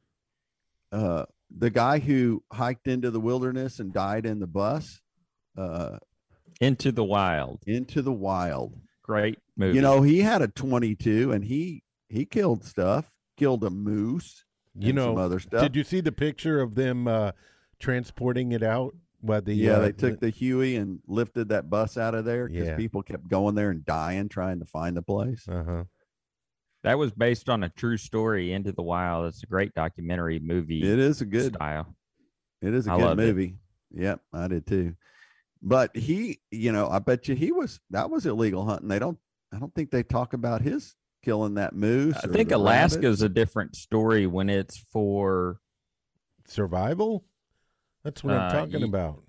uh 0.91 1.25
the 1.55 1.69
guy 1.69 1.99
who 1.99 2.43
hiked 2.51 2.88
into 2.88 3.11
the 3.11 3.19
wilderness 3.19 3.79
and 3.79 3.93
died 3.93 4.25
in 4.25 4.39
the 4.39 4.47
bus 4.47 5.01
uh 5.57 5.97
Into 6.59 6.91
the 6.91 7.03
Wild, 7.03 7.61
into 7.67 8.01
the 8.01 8.11
wild. 8.13 8.73
great 9.03 9.38
movie. 9.55 9.75
You 9.75 9.81
know, 9.81 10.01
he 10.01 10.21
had 10.21 10.41
a 10.41 10.47
22 10.47 11.31
and 11.31 11.43
he 11.43 11.84
he 12.09 12.25
killed 12.25 12.63
stuff, 12.63 13.11
killed 13.38 13.63
a 13.63 13.69
moose, 13.69 14.45
You 14.75 14.88
and 14.89 14.95
know, 14.95 15.05
some 15.09 15.17
other 15.17 15.39
stuff. 15.39 15.61
Did 15.61 15.75
you 15.75 15.84
see 15.84 15.99
the 16.01 16.11
picture 16.11 16.59
of 16.61 16.75
them 16.75 17.07
uh, 17.07 17.31
transporting 17.79 18.51
it 18.51 18.63
out? 18.63 18.95
By 19.25 19.39
the 19.39 19.53
yeah, 19.53 19.73
uh, 19.77 19.79
they 19.79 19.91
took 19.93 20.19
the 20.19 20.29
Huey 20.29 20.75
and 20.75 20.99
lifted 21.07 21.47
that 21.49 21.69
bus 21.69 21.97
out 21.97 22.13
of 22.13 22.25
there 22.25 22.49
because 22.49 22.67
Yeah. 22.67 22.75
people 22.75 23.01
kept 23.03 23.29
going 23.29 23.55
there 23.55 23.69
and 23.69 23.86
dying 23.86 24.27
trying 24.27 24.59
to 24.59 24.65
find 24.65 24.97
the 24.97 25.01
place. 25.01 25.47
Uh 25.47 25.63
huh. 25.63 25.84
That 26.84 26.97
was 26.97 27.11
based 27.11 27.49
on 27.49 27.63
a 27.63 27.69
true 27.69 27.97
story. 27.97 28.51
Into 28.53 28.71
the 28.71 28.81
Wild. 28.84 29.27
It's 29.27 29.43
a 29.43 29.47
great 29.47 29.73
documentary 29.73 30.39
movie. 30.39 30.81
It 30.84 30.99
is 30.99 31.21
a 31.21 31.25
good 31.25 31.55
style. 31.55 31.95
It 32.61 32.73
is 32.73 32.88
a 32.88 32.91
I 32.93 32.97
good 32.97 33.03
loved 33.05 33.19
it. 33.21 33.25
movie. 33.27 33.55
Yep, 33.95 34.21
I 34.34 34.47
did 34.47 34.65
too. 34.67 34.95
But 35.61 35.95
he, 35.95 36.39
you 36.51 36.71
know, 36.71 36.89
I 36.89 36.99
bet 36.99 37.27
you 37.27 37.36
he 37.36 37.51
was 37.51 37.79
that 37.91 38.09
was 38.09 38.25
illegal 38.25 38.65
hunting. 38.65 38.88
They 38.89 38.99
don't 38.99 39.17
I 39.53 39.59
don't 39.59 39.73
think 39.73 39.91
they 39.91 40.03
talk 40.03 40.34
about 40.34 40.61
his 40.61 40.95
killing 41.23 41.53
that 41.55 41.73
moose. 41.75 42.17
I 42.21 42.27
think 42.27 42.49
the 42.49 42.57
Alaska 42.57 42.97
rabbit. 42.97 43.09
is 43.11 43.21
a 43.21 43.29
different 43.29 43.75
story 43.75 44.27
when 44.27 44.49
it's 44.49 44.77
for 44.91 45.59
Survival. 46.47 47.23
That's 48.03 48.23
what 48.23 48.34
I'm 48.34 48.49
Uh, 48.49 48.51
talking 48.53 48.81
ye- 48.81 48.88
about. 48.88 49.23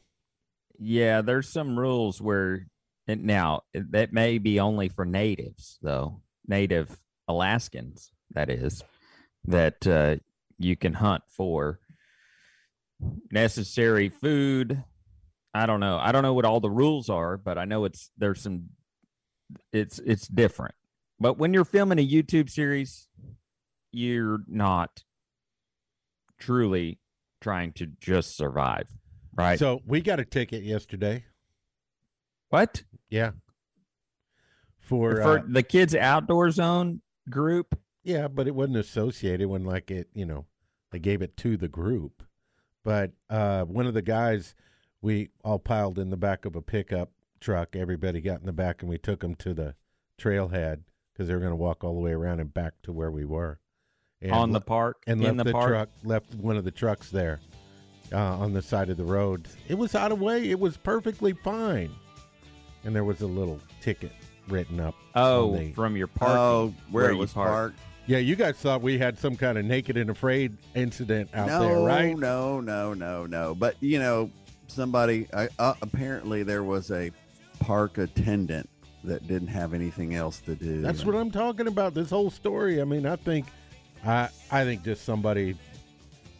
Yeah, 0.79 1.23
there's 1.23 1.49
some 1.49 1.79
rules 1.79 2.21
where 2.21 2.67
and 3.07 3.25
now 3.25 3.61
that 3.75 4.13
may 4.13 4.39
be 4.39 4.59
only 4.59 4.89
for 4.89 5.05
natives 5.05 5.79
though, 5.83 6.23
native 6.49 6.99
Alaskans 7.29 8.13
that 8.35 8.51
is 8.51 8.83
that 9.47 9.87
uh, 9.87 10.17
you 10.59 10.77
can 10.77 10.95
hunt 10.95 11.23
for 11.29 11.81
necessary 13.31 14.09
food. 14.09 14.83
I 15.53 15.67
don't 15.67 15.81
know. 15.81 15.99
I 15.99 16.13
don't 16.13 16.23
know 16.23 16.35
what 16.35 16.45
all 16.45 16.61
the 16.61 16.71
rules 16.71 17.09
are, 17.09 17.37
but 17.37 17.59
I 17.59 17.65
know 17.65 17.85
it's 17.85 18.11
there's 18.17 18.43
some 18.43 18.71
it's 19.73 19.99
it's 20.01 20.27
different. 20.27 20.75
But 21.21 21.39
when 21.39 21.55
you're 21.55 21.65
filming 21.65 21.99
a 21.99 22.07
YouTube 22.07 22.51
series, 22.51 23.09
you're 23.93 24.41
not 24.49 25.05
truly 26.39 26.99
trying 27.41 27.73
to 27.75 27.87
just 28.01 28.37
survive, 28.37 28.89
right? 29.35 29.59
So 29.59 29.81
we 29.87 30.01
got 30.01 30.19
a 30.19 30.25
ticket 30.25 30.65
yesterday. 30.65 31.25
what? 32.49 32.83
Yeah. 33.09 33.33
For, 34.81 35.17
for 35.23 35.39
uh, 35.39 35.43
the 35.47 35.63
kids 35.63 35.95
outdoor 35.95 36.51
zone 36.51 37.01
group 37.31 37.79
yeah, 38.05 38.29
but 38.29 38.47
it 38.47 38.55
wasn't 38.55 38.77
associated 38.77 39.49
when 39.49 39.65
like 39.65 39.91
it, 39.91 40.09
you 40.13 40.27
know, 40.27 40.45
they 40.93 40.99
gave 40.99 41.23
it 41.23 41.37
to 41.39 41.57
the 41.57 41.69
group. 41.69 42.23
But 42.85 43.13
uh, 43.31 43.65
one 43.65 43.87
of 43.87 43.95
the 43.95 44.03
guys, 44.03 44.55
we 45.01 45.31
all 45.43 45.59
piled 45.59 45.99
in 45.99 46.11
the 46.11 46.19
back 46.19 46.45
of 46.45 46.55
a 46.55 46.61
pickup 46.61 47.11
truck. 47.41 47.75
Everybody 47.75 48.21
got 48.21 48.41
in 48.41 48.47
the 48.47 48.53
back, 48.53 48.83
and 48.83 48.91
we 48.91 48.99
took 48.99 49.21
them 49.21 49.35
to 49.37 49.55
the 49.55 49.75
trailhead 50.21 50.83
because 51.13 51.29
they 51.29 51.35
were 51.35 51.41
going 51.41 51.51
to 51.51 51.57
walk 51.57 51.83
all 51.83 51.95
the 51.95 52.01
way 52.01 52.13
around 52.13 52.41
and 52.41 52.53
back 52.53 52.75
to 52.83 52.93
where 52.93 53.11
we 53.11 53.25
were. 53.25 53.59
And 54.21 54.33
on 54.33 54.53
the 54.53 54.61
park 54.61 55.03
and 55.07 55.23
in 55.25 55.39
left 55.39 55.47
the, 55.47 55.53
park 55.53 55.69
truck 55.69 55.89
left 56.05 56.35
one 56.35 56.57
of 56.57 56.65
the 56.65 56.71
trucks 56.71 57.11
there 57.11 57.41
uh, 58.13 58.39
on 58.39 58.53
the 58.53 58.63
side 58.63 58.91
of 58.91 58.99
the 58.99 59.05
road. 59.05 59.49
It 59.67 59.75
was 59.75 59.95
out 59.95 60.13
of 60.13 60.21
way. 60.21 60.51
It 60.51 60.61
was 60.61 60.77
perfectly 60.77 61.33
fine, 61.33 61.91
and 62.85 62.95
there 62.95 63.05
was 63.05 63.23
a 63.23 63.27
little 63.27 63.61
ticket 63.81 64.13
written 64.49 64.81
up. 64.81 64.95
oh 65.15 65.57
the- 65.57 65.73
from 65.73 65.97
your 65.97 66.07
park 66.07 66.37
Oh, 66.37 66.75
where, 66.91 67.11
it 67.11 67.15
was 67.17 67.33
park. 67.33 67.51
parked. 67.51 67.79
yeah, 68.07 68.19
you 68.19 68.37
guys 68.37 68.57
thought 68.57 68.83
we 68.83 68.99
had 68.99 69.19
some 69.19 69.37
kind 69.37 69.59
of 69.59 69.65
naked 69.65 69.97
and 69.97 70.11
afraid 70.11 70.57
incident 70.75 71.31
out 71.35 71.49
no, 71.49 71.61
there, 71.63 71.81
right? 71.81 72.17
no, 72.17 72.61
no, 72.61 72.95
no, 72.95 73.27
no. 73.27 73.55
But 73.55 73.77
you 73.81 73.99
know, 73.99 74.31
somebody 74.67 75.27
I, 75.35 75.49
uh, 75.59 75.75
apparently 75.83 76.43
there 76.43 76.63
was 76.63 76.91
a 76.91 77.11
park 77.61 77.99
attendant 77.99 78.69
that 79.05 79.27
didn't 79.29 79.49
have 79.49 79.75
anything 79.75 80.15
else 80.15 80.41
to 80.41 80.55
do. 80.55 80.81
That's 80.81 81.05
what 81.05 81.15
I'm 81.15 81.31
talking 81.31 81.67
about. 81.67 81.95
This 81.95 82.11
whole 82.11 82.31
story. 82.31 82.81
I 82.81 82.85
mean, 82.85 83.05
I 83.07 83.17
think, 83.17 83.47
I 84.05 84.29
I 84.51 84.65
think 84.65 84.83
just 84.83 85.05
somebody 85.05 85.57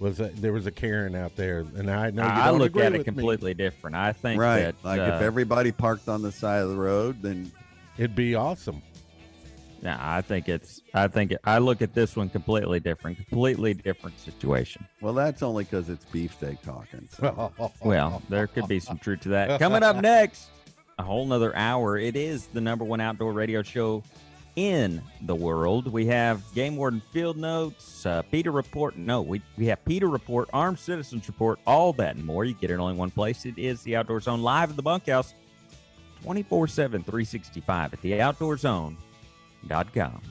was 0.01 0.19
a, 0.21 0.29
there 0.29 0.53
was 0.53 0.67
a 0.67 0.71
Karen 0.71 1.15
out 1.15 1.37
there, 1.37 1.61
and 1.77 1.91
I 1.91 2.11
know 2.11 2.25
you 2.25 2.29
I 2.29 2.47
don't 2.47 2.59
look 2.59 2.69
agree 2.71 2.83
at 2.83 2.95
it 2.95 2.99
with 2.99 3.07
me. 3.07 3.13
completely 3.13 3.55
different. 3.55 3.97
I 3.97 4.13
think 4.13 4.41
right. 4.41 4.61
that 4.61 4.75
like 4.83 5.01
uh, 5.01 5.15
if 5.17 5.23
everybody 5.23 5.73
parked 5.73 6.09
on 6.09 6.23
the 6.23 6.33
side 6.33 6.63
of 6.63 6.71
the 6.71 6.77
road, 6.77 7.23
then 7.23 7.53
It'd 7.97 8.15
be 8.17 8.35
awesome. 8.35 8.83
yeah, 9.83 9.99
I 10.01 10.21
think 10.21 10.49
it's 10.49 10.83
I 10.95 11.09
think 11.09 11.33
it, 11.33 11.41
I 11.45 11.59
look 11.59 11.83
at 11.83 11.95
this 11.95 12.17
one 12.17 12.29
completely 12.29 12.81
different, 12.81 13.19
completely 13.19 13.75
different 13.75 14.19
situation. 14.19 14.87
well, 15.01 15.15
that's 15.15 15.43
only 15.43 15.65
because 15.65 15.89
it's 15.89 16.05
beefsteak 16.07 16.61
talking. 16.63 17.09
So. 17.11 17.53
Well, 17.85 18.23
there 18.29 18.47
could 18.47 18.67
be 18.69 18.81
some 18.81 18.99
truth 18.99 19.21
to 19.21 19.29
that. 19.31 19.61
Coming 19.61 19.83
up 19.83 19.97
next, 19.97 20.49
a 20.99 21.03
whole 21.03 21.27
nother 21.27 21.55
hour. 21.55 21.99
It 21.99 22.17
is 22.17 22.47
the 22.47 22.61
number 22.61 22.85
one 22.85 23.01
outdoor 23.01 23.33
radio 23.33 23.63
show 23.63 24.03
in 24.57 25.03
the 25.23 25.35
world. 25.35 25.89
We 25.89 26.07
have 26.07 26.43
Game 26.55 26.77
Warden 26.77 27.03
Field 27.13 27.37
Notes, 27.37 28.07
uh, 28.07 28.23
Peter 28.23 28.51
Report. 28.53 28.97
No, 28.97 29.21
we, 29.21 29.43
we 29.57 29.67
have 29.67 29.85
Peter 29.85 30.07
Report, 30.09 30.49
Armed 30.53 30.79
Citizens 30.79 31.27
Report, 31.29 31.59
all 31.67 31.93
that 31.95 32.17
and 32.17 32.25
more. 32.25 32.45
You 32.45 32.55
get 32.55 32.71
it 32.71 32.79
only 32.79 32.95
one 32.95 33.11
place. 33.11 33.45
It 33.47 33.59
is 33.59 33.83
the 33.83 33.97
Outdoor 33.97 34.21
Zone 34.21 34.43
live 34.43 34.71
at 34.71 34.77
the 34.77 34.83
bunkhouse 34.83 35.35
24 36.25 36.69
7, 36.69 37.03
365 37.03 37.93
at 37.93 38.01
the 38.01 38.13
outdoorzone.com. 38.13 40.23